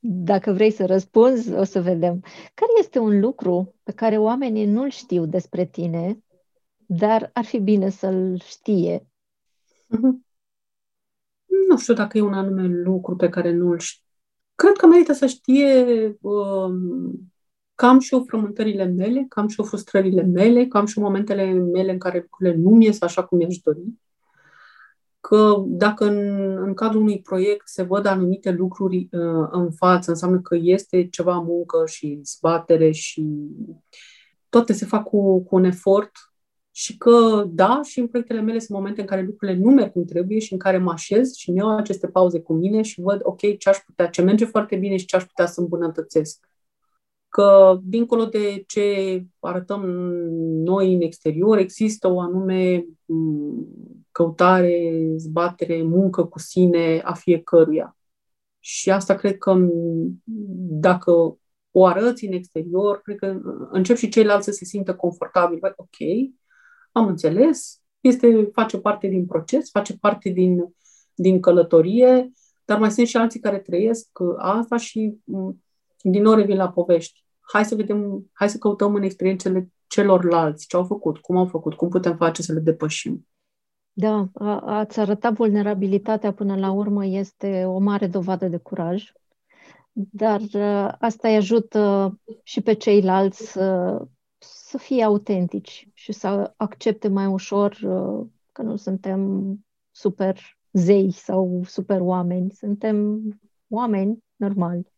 dacă 0.00 0.52
vrei 0.52 0.70
să 0.70 0.86
răspunzi, 0.86 1.52
o 1.52 1.64
să 1.64 1.80
vedem. 1.80 2.20
Care 2.54 2.70
este 2.78 2.98
un 2.98 3.20
lucru 3.20 3.74
pe 3.82 3.92
care 3.92 4.18
oamenii 4.18 4.66
nu-l 4.66 4.90
știu 4.90 5.26
despre 5.26 5.64
tine, 5.64 6.22
dar 6.86 7.30
ar 7.32 7.44
fi 7.44 7.58
bine 7.58 7.88
să-l 7.90 8.40
știe? 8.44 9.06
Mm-hmm. 9.96 10.30
Nu 11.68 11.78
știu 11.78 11.94
dacă 11.94 12.18
e 12.18 12.20
un 12.20 12.32
anume 12.32 12.66
lucru 12.66 13.16
pe 13.16 13.28
care 13.28 13.52
nu-l 13.52 13.78
știu. 13.78 14.04
Cred 14.54 14.76
că 14.76 14.86
merită 14.86 15.12
să 15.12 15.26
știe 15.26 16.16
um, 16.20 17.32
cam 17.74 17.98
și 17.98 18.14
eu 18.14 18.24
frământările 18.26 18.84
mele, 18.84 19.26
cam 19.28 19.48
și 19.48 19.60
eu 19.60 19.66
frustrările 19.66 20.22
mele, 20.22 20.66
cam 20.66 20.86
și 20.86 20.98
momentele 20.98 21.52
mele 21.52 21.92
în 21.92 21.98
care 21.98 22.20
lucrurile 22.20 22.56
nu 22.56 22.70
mi 22.70 22.84
ies 22.84 23.00
așa 23.00 23.24
cum 23.24 23.38
mi-aș 23.38 23.56
dori. 23.56 23.84
Că 25.28 25.54
dacă 25.66 26.04
în, 26.04 26.38
în 26.58 26.74
cadrul 26.74 27.00
unui 27.00 27.20
proiect 27.20 27.68
se 27.68 27.82
văd 27.82 28.06
anumite 28.06 28.50
lucruri 28.50 29.08
uh, 29.10 29.48
în 29.50 29.70
față, 29.70 30.10
înseamnă 30.10 30.40
că 30.40 30.56
este 30.60 31.08
ceva 31.08 31.38
muncă 31.38 31.86
și 31.86 32.20
zbatere 32.24 32.90
și 32.90 33.26
toate 34.48 34.72
se 34.72 34.84
fac 34.84 35.04
cu, 35.04 35.42
cu 35.44 35.56
un 35.56 35.64
efort 35.64 36.10
și 36.70 36.96
că, 36.96 37.44
da, 37.48 37.80
și 37.84 38.00
în 38.00 38.06
proiectele 38.06 38.40
mele 38.40 38.58
sunt 38.58 38.78
momente 38.78 39.00
în 39.00 39.06
care 39.06 39.22
lucrurile 39.22 39.58
nu 39.58 39.70
merg 39.70 39.92
cum 39.92 40.04
trebuie 40.04 40.38
și 40.38 40.52
în 40.52 40.58
care 40.58 40.78
mă 40.78 40.92
așez 40.92 41.34
și 41.34 41.48
îmi 41.48 41.58
iau 41.58 41.76
aceste 41.76 42.08
pauze 42.08 42.40
cu 42.40 42.52
mine 42.52 42.82
și 42.82 43.00
văd, 43.00 43.20
ok, 43.22 43.58
ce 43.58 43.68
aș 43.68 43.76
putea, 43.86 44.06
ce 44.06 44.22
merge 44.22 44.44
foarte 44.44 44.76
bine 44.76 44.96
și 44.96 45.06
ce 45.06 45.16
aș 45.16 45.24
putea 45.24 45.46
să 45.46 45.60
îmbunătățesc 45.60 46.51
că, 47.32 47.78
dincolo 47.82 48.24
de 48.24 48.64
ce 48.66 49.24
arătăm 49.38 49.82
noi 50.64 50.94
în 50.94 51.00
exterior, 51.00 51.58
există 51.58 52.08
o 52.08 52.20
anume 52.20 52.86
căutare, 54.10 55.04
zbatere, 55.16 55.82
muncă 55.82 56.24
cu 56.24 56.38
sine 56.38 57.00
a 57.04 57.12
fiecăruia. 57.12 57.96
Și 58.58 58.90
asta 58.90 59.14
cred 59.14 59.38
că 59.38 59.68
dacă 60.80 61.38
o 61.70 61.86
arăți 61.86 62.24
în 62.24 62.32
exterior, 62.32 63.00
cred 63.02 63.16
că 63.16 63.40
încep 63.70 63.96
și 63.96 64.08
ceilalți 64.08 64.44
să 64.44 64.50
se 64.50 64.64
simtă 64.64 64.94
confortabil. 64.94 65.58
Băi, 65.58 65.72
ok, 65.76 65.96
am 66.92 67.06
înțeles, 67.06 67.80
este, 68.00 68.48
face 68.52 68.78
parte 68.78 69.06
din 69.06 69.26
proces, 69.26 69.70
face 69.70 69.96
parte 69.98 70.28
din, 70.28 70.74
din 71.14 71.40
călătorie, 71.40 72.32
dar 72.64 72.78
mai 72.78 72.90
sunt 72.90 73.06
și 73.06 73.16
alții 73.16 73.40
care 73.40 73.58
trăiesc 73.58 74.08
asta 74.38 74.76
și 74.76 75.16
din 76.02 76.22
nou 76.22 76.34
revin 76.34 76.56
la 76.56 76.70
povești. 76.70 77.24
Hai 77.52 77.64
să 77.64 77.74
vedem, 77.74 78.30
hai 78.32 78.48
să 78.48 78.58
căutăm 78.58 78.94
în 78.94 79.02
experiențele 79.02 79.72
celorlalți, 79.86 80.66
ce 80.66 80.76
au 80.76 80.84
făcut, 80.84 81.18
cum 81.18 81.36
au 81.36 81.46
făcut, 81.46 81.74
cum 81.74 81.88
putem 81.88 82.16
face 82.16 82.42
să 82.42 82.52
le 82.52 82.60
depășim. 82.60 83.26
Da, 83.92 84.28
a, 84.34 84.60
ați 84.60 85.00
arătat 85.00 85.32
vulnerabilitatea 85.32 86.32
până 86.32 86.56
la 86.56 86.70
urmă 86.70 87.06
este 87.06 87.64
o 87.64 87.78
mare 87.78 88.06
dovadă 88.06 88.48
de 88.48 88.56
curaj, 88.56 89.12
dar 89.92 90.40
a, 90.52 90.96
asta 91.00 91.28
îi 91.28 91.36
ajută 91.36 92.14
și 92.42 92.60
pe 92.60 92.72
ceilalți 92.72 93.50
să, 93.50 93.98
să 94.38 94.78
fie 94.78 95.04
autentici 95.04 95.88
și 95.94 96.12
să 96.12 96.52
accepte 96.56 97.08
mai 97.08 97.26
ușor 97.26 97.78
a, 97.84 98.26
că 98.52 98.62
nu 98.62 98.76
suntem 98.76 99.54
super 99.90 100.40
zei 100.72 101.10
sau 101.10 101.62
super 101.64 102.00
oameni, 102.00 102.50
suntem 102.50 103.22
oameni 103.68 104.24
normali. 104.36 104.91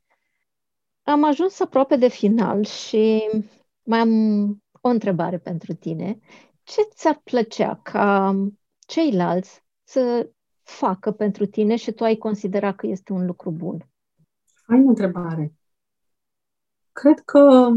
Am 1.04 1.24
ajuns 1.24 1.60
aproape 1.60 1.96
de 1.96 2.08
final 2.08 2.64
și 2.64 3.30
mai 3.82 3.98
am 3.98 4.48
o 4.80 4.88
întrebare 4.88 5.38
pentru 5.38 5.72
tine. 5.72 6.18
Ce 6.62 6.80
ți-ar 6.94 7.20
plăcea 7.24 7.80
ca 7.82 8.36
ceilalți 8.86 9.62
să 9.82 10.30
facă 10.62 11.12
pentru 11.12 11.46
tine 11.46 11.76
și 11.76 11.92
tu 11.92 12.04
ai 12.04 12.16
considera 12.16 12.74
că 12.74 12.86
este 12.86 13.12
un 13.12 13.26
lucru 13.26 13.50
bun? 13.50 13.88
Faină 14.66 14.88
întrebare. 14.88 15.54
Cred 16.92 17.20
că, 17.24 17.70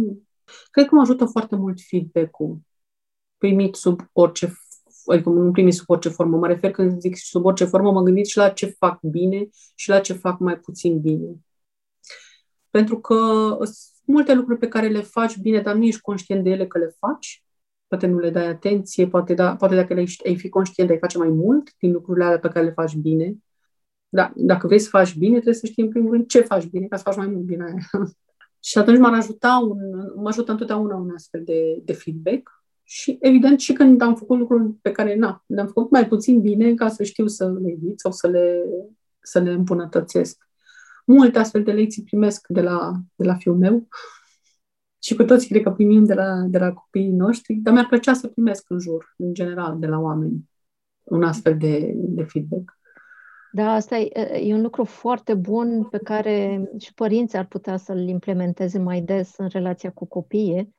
cred 0.71 0.87
că 0.87 0.95
mă 0.95 1.01
ajută 1.01 1.25
foarte 1.25 1.55
mult 1.55 1.79
feedback-ul 1.81 2.59
primit 3.37 3.75
sub 3.75 4.01
orice 4.13 4.53
adică 5.05 5.29
nu 5.29 5.51
primit 5.51 5.73
sub 5.73 5.89
orice 5.89 6.09
formă. 6.09 6.37
Mă 6.37 6.47
refer 6.47 6.71
când 6.71 6.99
zic 6.99 7.17
sub 7.17 7.45
orice 7.45 7.65
formă, 7.65 7.91
mă 7.91 8.01
gândit 8.01 8.25
și 8.25 8.37
la 8.37 8.49
ce 8.49 8.65
fac 8.65 9.01
bine 9.01 9.47
și 9.75 9.89
la 9.89 9.99
ce 9.99 10.13
fac 10.13 10.39
mai 10.39 10.59
puțin 10.59 10.99
bine. 10.99 11.46
Pentru 12.69 12.99
că 12.99 13.15
sunt 13.61 14.05
multe 14.05 14.33
lucruri 14.33 14.59
pe 14.59 14.67
care 14.67 14.87
le 14.87 15.01
faci 15.01 15.37
bine, 15.37 15.61
dar 15.61 15.75
nu 15.75 15.83
ești 15.83 16.01
conștient 16.01 16.43
de 16.43 16.49
ele 16.49 16.67
că 16.67 16.77
le 16.77 16.95
faci. 16.99 17.43
Poate 17.87 18.07
nu 18.07 18.17
le 18.17 18.29
dai 18.29 18.47
atenție, 18.47 19.07
poate, 19.07 19.33
da, 19.33 19.55
poate 19.55 19.75
dacă 19.75 19.93
le 19.93 20.05
ai 20.25 20.37
fi 20.37 20.49
conștient, 20.49 20.89
ai 20.89 20.97
face 20.97 21.17
mai 21.17 21.29
mult 21.29 21.73
din 21.79 21.91
lucrurile 21.91 22.25
alea 22.25 22.39
pe 22.39 22.47
care 22.47 22.65
le 22.65 22.71
faci 22.71 22.95
bine. 22.95 23.35
Da, 24.09 24.31
dacă 24.35 24.67
vrei 24.67 24.79
să 24.79 24.89
faci 24.89 25.17
bine, 25.17 25.33
trebuie 25.33 25.53
să 25.53 25.65
știi 25.65 25.83
în 25.83 25.89
primul 25.89 26.11
rând 26.11 26.27
ce 26.27 26.41
faci 26.41 26.65
bine, 26.65 26.87
ca 26.87 26.95
să 26.97 27.03
faci 27.03 27.15
mai 27.15 27.27
mult 27.27 27.43
bine 27.43 27.63
aia. 27.63 28.07
și 28.69 28.77
atunci 28.77 28.99
m-ar 28.99 29.13
ajuta 29.13 29.67
un, 29.69 29.79
mă 30.15 30.27
ajută 30.27 30.51
întotdeauna 30.51 30.95
un 30.95 31.11
astfel 31.15 31.43
de, 31.43 31.81
de 31.85 31.93
feedback 31.93 32.57
și, 32.83 33.17
evident, 33.21 33.59
și 33.59 33.73
când 33.73 34.01
am 34.01 34.15
făcut 34.15 34.37
lucruri 34.37 34.73
pe 34.81 34.91
care, 34.91 35.15
na, 35.15 35.43
le-am 35.45 35.67
făcut 35.67 35.91
mai 35.91 36.07
puțin 36.07 36.41
bine 36.41 36.73
ca 36.73 36.89
să 36.89 37.03
știu 37.03 37.27
să 37.27 37.51
le 37.51 37.71
evit 37.71 37.99
sau 37.99 38.11
să 38.11 38.27
le, 38.27 38.63
să 39.19 39.39
le 39.39 39.51
îmbunătățesc. 39.51 40.46
Multe 41.09 41.39
astfel 41.39 41.63
de 41.63 41.71
lecții 41.71 42.03
primesc 42.03 42.47
de 42.47 42.61
la, 42.61 42.91
de 43.15 43.25
la 43.25 43.35
fiul 43.35 43.57
meu 43.57 43.87
și 45.03 45.15
cu 45.15 45.23
toți 45.23 45.47
cred 45.47 45.63
că 45.63 45.71
primim 45.71 46.03
de 46.03 46.13
la, 46.13 46.45
de 46.47 46.57
la 46.57 46.73
copiii 46.73 47.11
noștri, 47.11 47.53
dar 47.53 47.73
mi-ar 47.73 47.87
plăcea 47.87 48.13
să 48.13 48.27
primesc 48.27 48.69
în 48.69 48.79
jur, 48.79 49.13
în 49.17 49.33
general, 49.33 49.79
de 49.79 49.87
la 49.87 49.99
oameni, 49.99 50.49
un 51.03 51.23
astfel 51.23 51.57
de, 51.57 51.93
de 51.95 52.23
feedback. 52.23 52.77
Da, 53.51 53.71
asta 53.71 53.97
e, 53.97 54.41
e 54.43 54.53
un 54.53 54.61
lucru 54.61 54.83
foarte 54.83 55.33
bun 55.33 55.83
pe 55.83 55.97
care 55.97 56.63
și 56.79 56.93
părinții 56.93 57.37
ar 57.37 57.45
putea 57.45 57.77
să-l 57.77 58.07
implementeze 58.07 58.79
mai 58.79 59.01
des 59.01 59.33
în 59.37 59.47
relația 59.47 59.91
cu 59.91 60.05
copiii, 60.05 60.75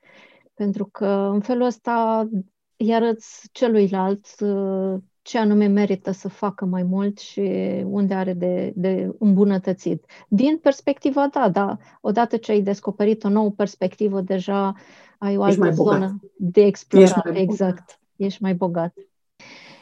pentru 0.55 0.87
că 0.87 1.07
în 1.07 1.41
felul 1.41 1.67
ăsta 1.67 2.29
îi 2.77 2.95
arăți 2.95 3.49
celuilalt 3.53 4.27
uh, 4.41 4.99
ce 5.29 5.39
anume 5.39 5.67
merită 5.67 6.11
să 6.11 6.29
facă 6.29 6.65
mai 6.65 6.83
mult 6.83 7.19
și 7.19 7.41
unde 7.85 8.15
are 8.15 8.33
de, 8.33 8.73
de 8.77 9.15
îmbunătățit. 9.19 10.05
Din 10.29 10.59
perspectiva, 10.63 11.29
da, 11.33 11.49
da, 11.49 11.77
odată 12.01 12.37
ce 12.37 12.53
ai 12.53 12.61
descoperit 12.61 13.25
o 13.25 13.29
nouă 13.29 13.51
perspectivă, 13.51 14.21
deja 14.21 14.75
ai 15.19 15.37
o 15.37 15.43
altă 15.43 15.71
zonă 15.71 16.21
de 16.37 16.61
explorat. 16.61 17.27
Ești 17.27 17.41
exact, 17.41 17.99
ești 18.17 18.43
mai 18.43 18.55
bogat. 18.55 18.95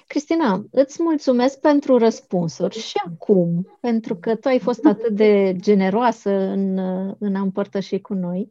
Cristina, 0.06 0.64
îți 0.70 1.02
mulțumesc 1.02 1.60
pentru 1.60 1.98
răspunsuri 1.98 2.78
și 2.78 3.00
acum, 3.06 3.78
pentru 3.80 4.16
că 4.16 4.34
tu 4.34 4.48
ai 4.48 4.58
fost 4.58 4.84
atât 4.84 5.14
de 5.14 5.56
generoasă 5.60 6.30
în, 6.30 6.78
în 7.18 7.34
a 7.34 7.40
împărtăși 7.40 7.98
cu 7.98 8.14
noi. 8.14 8.48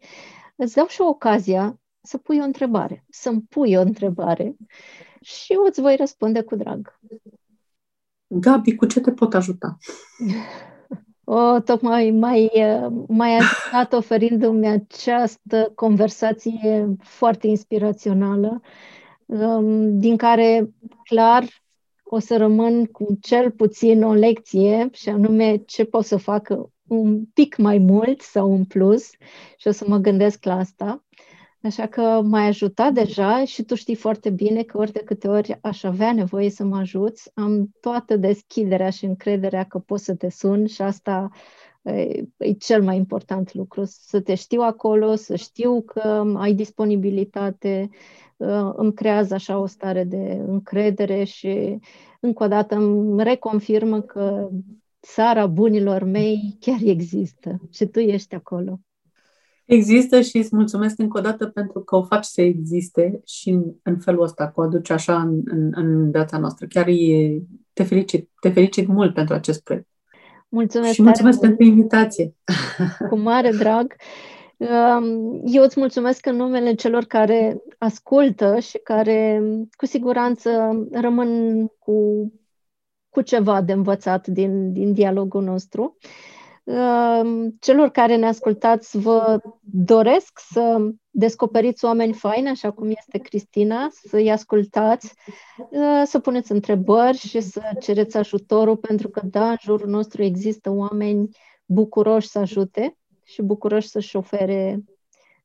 Îți 0.56 0.76
dau 0.76 0.88
și 0.88 1.02
o 1.02 1.08
ocazia 1.08 1.80
să 2.02 2.18
pui 2.18 2.40
o 2.40 2.44
întrebare, 2.44 3.06
să-mi 3.10 3.42
pui 3.50 3.76
o 3.76 3.82
întrebare 3.82 4.56
și 5.26 5.54
eu 5.54 5.64
îți 5.66 5.82
voi 5.82 5.96
răspunde 5.96 6.42
cu 6.42 6.56
drag. 6.56 7.00
Gabi, 8.28 8.76
cu 8.76 8.86
ce 8.86 9.00
te 9.00 9.12
pot 9.12 9.34
ajuta? 9.34 9.78
O, 11.28 11.60
tocmai 11.60 12.12
mai, 12.12 12.52
mai 13.08 13.38
ajutat 13.38 13.94
oferindu-mi 13.94 14.68
această 14.68 15.72
conversație 15.76 16.96
foarte 17.00 17.48
inspirațională, 17.48 18.62
um, 19.26 20.00
din 20.00 20.18
care 20.18 20.74
clar 21.04 21.46
o 22.04 22.20
să 22.20 22.38
rămân 22.38 22.86
cu 22.86 23.18
cel 23.22 23.52
puțin 23.52 24.04
o 24.04 24.14
lecție, 24.14 24.90
și 24.92 25.10
anume 25.10 25.56
ce 25.56 25.86
pot 25.86 26.06
să 26.06 26.18
fac 26.18 26.48
un 26.88 27.26
pic 27.26 27.58
mai 27.58 27.78
mult 27.78 28.22
sau 28.22 28.52
un 28.52 28.66
plus 28.66 29.10
și 29.58 29.68
o 29.68 29.72
să 29.72 29.86
mă 29.88 29.98
gândesc 29.98 30.44
la 30.44 30.58
asta. 30.58 31.05
Așa 31.66 31.88
că 31.88 32.22
m-ai 32.24 32.48
ajutat 32.48 32.94
deja 32.94 33.46
și 33.46 33.64
tu 33.64 33.76
știi 33.76 33.96
foarte 33.96 34.30
bine 34.30 34.64
că 34.64 34.78
ori 34.78 34.92
de 34.92 35.00
câte 35.00 35.28
ori 35.28 35.58
aș 35.62 35.84
avea 35.84 36.14
nevoie 36.14 36.50
să 36.50 36.64
mă 36.64 36.78
ajuți, 36.78 37.32
am 37.34 37.70
toată 37.80 38.18
deschiderea 38.18 38.90
și 38.90 39.06
încrederea 39.06 39.64
că 39.64 39.80
pot 39.80 40.00
să 40.00 40.16
te 40.16 40.30
sun 40.30 40.66
și 40.66 40.82
asta 40.82 41.30
e, 41.82 42.24
e 42.38 42.52
cel 42.54 42.84
mai 42.84 42.96
important 42.96 43.54
lucru, 43.54 43.84
să 43.86 44.22
te 44.22 44.36
știu 44.36 44.62
acolo, 44.62 45.16
să 45.16 45.36
știu 45.36 45.82
că 45.82 46.34
ai 46.36 46.54
disponibilitate, 46.54 47.90
ă, 48.40 48.74
îmi 48.78 48.94
creează 48.94 49.34
așa 49.34 49.58
o 49.60 49.66
stare 49.66 50.04
de 50.04 50.44
încredere 50.48 51.24
și 51.24 51.80
încă 52.20 52.44
o 52.44 52.48
dată 52.48 52.76
îmi 52.76 53.24
reconfirmă 53.24 54.02
că 54.02 54.50
țara 55.02 55.48
bunilor 55.48 56.04
mei 56.04 56.58
chiar 56.60 56.80
există 56.84 57.60
și 57.70 57.86
tu 57.86 58.00
ești 58.00 58.36
acolo. 58.36 58.80
Există 59.66 60.22
și 60.22 60.38
îți 60.38 60.56
mulțumesc 60.56 61.00
încă 61.00 61.18
o 61.18 61.22
dată 61.22 61.46
pentru 61.48 61.80
că 61.80 61.96
o 61.96 62.04
faci 62.04 62.26
să 62.26 62.42
existe 62.42 63.22
și 63.26 63.50
în, 63.50 63.64
în 63.84 64.00
felul 64.00 64.24
ăsta, 64.24 64.48
cu 64.48 64.62
o 64.62 64.64
aduci 64.64 64.90
așa 64.90 65.22
în, 65.22 65.42
în, 65.46 65.72
în 65.76 66.12
viața 66.12 66.38
noastră. 66.38 66.66
Chiar 66.66 66.88
e, 66.88 67.42
te 67.74 67.84
felicit, 67.84 68.30
te 68.40 68.50
felicit 68.50 68.88
mult 68.88 69.14
pentru 69.14 69.34
acest 69.34 69.64
proiect. 69.64 69.88
Mulțumesc 70.50 70.94
și 70.94 71.02
mulțumesc 71.02 71.40
pentru 71.40 71.64
invitație. 71.64 72.34
Cu 73.10 73.18
mare 73.18 73.52
drag. 73.52 73.96
Um, 74.58 75.42
eu 75.46 75.64
îți 75.64 75.80
mulțumesc 75.80 76.26
în 76.26 76.36
numele 76.36 76.74
celor 76.74 77.04
care 77.04 77.62
ascultă 77.78 78.60
și 78.60 78.78
care 78.78 79.44
cu 79.72 79.86
siguranță 79.86 80.50
rămân 80.92 81.62
cu, 81.80 82.32
cu 83.10 83.22
ceva 83.22 83.62
de 83.62 83.72
învățat 83.72 84.28
din, 84.28 84.74
din 84.74 84.94
dialogul 84.94 85.44
nostru. 85.44 85.98
Uh, 86.02 86.10
Ehm, 86.10 86.35
celor 87.60 87.90
care 87.92 88.16
ne 88.16 88.28
ascultați, 88.28 88.98
vă 88.98 89.40
doresc 89.62 90.40
să 90.52 90.92
descoperiți 91.10 91.86
oameni 91.86 92.14
faini, 92.14 92.48
așa 92.48 92.72
cum 92.72 92.90
este 92.90 93.18
Cristina, 93.18 93.88
să-i 93.92 94.32
ascultați, 94.32 95.14
eh, 95.72 96.02
să 96.06 96.20
puneți 96.20 96.52
întrebări 96.52 97.18
și 97.18 97.40
să 97.40 97.62
cereți 97.80 98.18
ajutorul, 98.18 98.78
pentru 98.78 99.10
că, 99.10 99.22
da, 99.26 99.50
în 99.50 99.56
jurul 99.62 99.90
nostru 99.90 100.24
există 100.24 100.70
oameni 100.70 101.30
bucuroși 101.66 102.28
să 102.28 102.40
ajute 102.40 102.98
și 103.24 103.42
bucuroși 103.42 103.88
să-și 103.88 104.16
ofere 104.16 104.84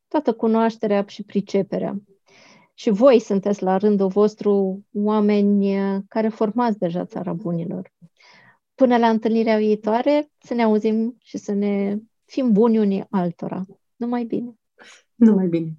toată 0.08 0.32
cunoașterea 0.32 1.04
și 1.06 1.22
priceperea. 1.22 1.96
Și 2.74 2.90
voi 2.90 3.20
sunteți 3.20 3.62
la 3.62 3.76
rândul 3.76 4.08
vostru 4.08 4.84
oameni 4.92 5.76
eh, 5.76 5.98
care 6.08 6.28
formați 6.28 6.78
deja 6.78 7.04
țara 7.04 7.32
bunilor. 7.32 7.92
Până 8.80 8.96
la 8.96 9.08
întâlnirea 9.08 9.56
viitoare, 9.56 10.30
să 10.38 10.54
ne 10.54 10.62
auzim 10.62 11.16
și 11.22 11.38
să 11.38 11.52
ne 11.52 11.98
fim 12.24 12.52
buni 12.52 12.78
unii 12.78 13.06
altora. 13.10 13.66
Numai 13.96 14.24
bine! 14.24 14.54
Numai 15.14 15.46
bine! 15.46 15.78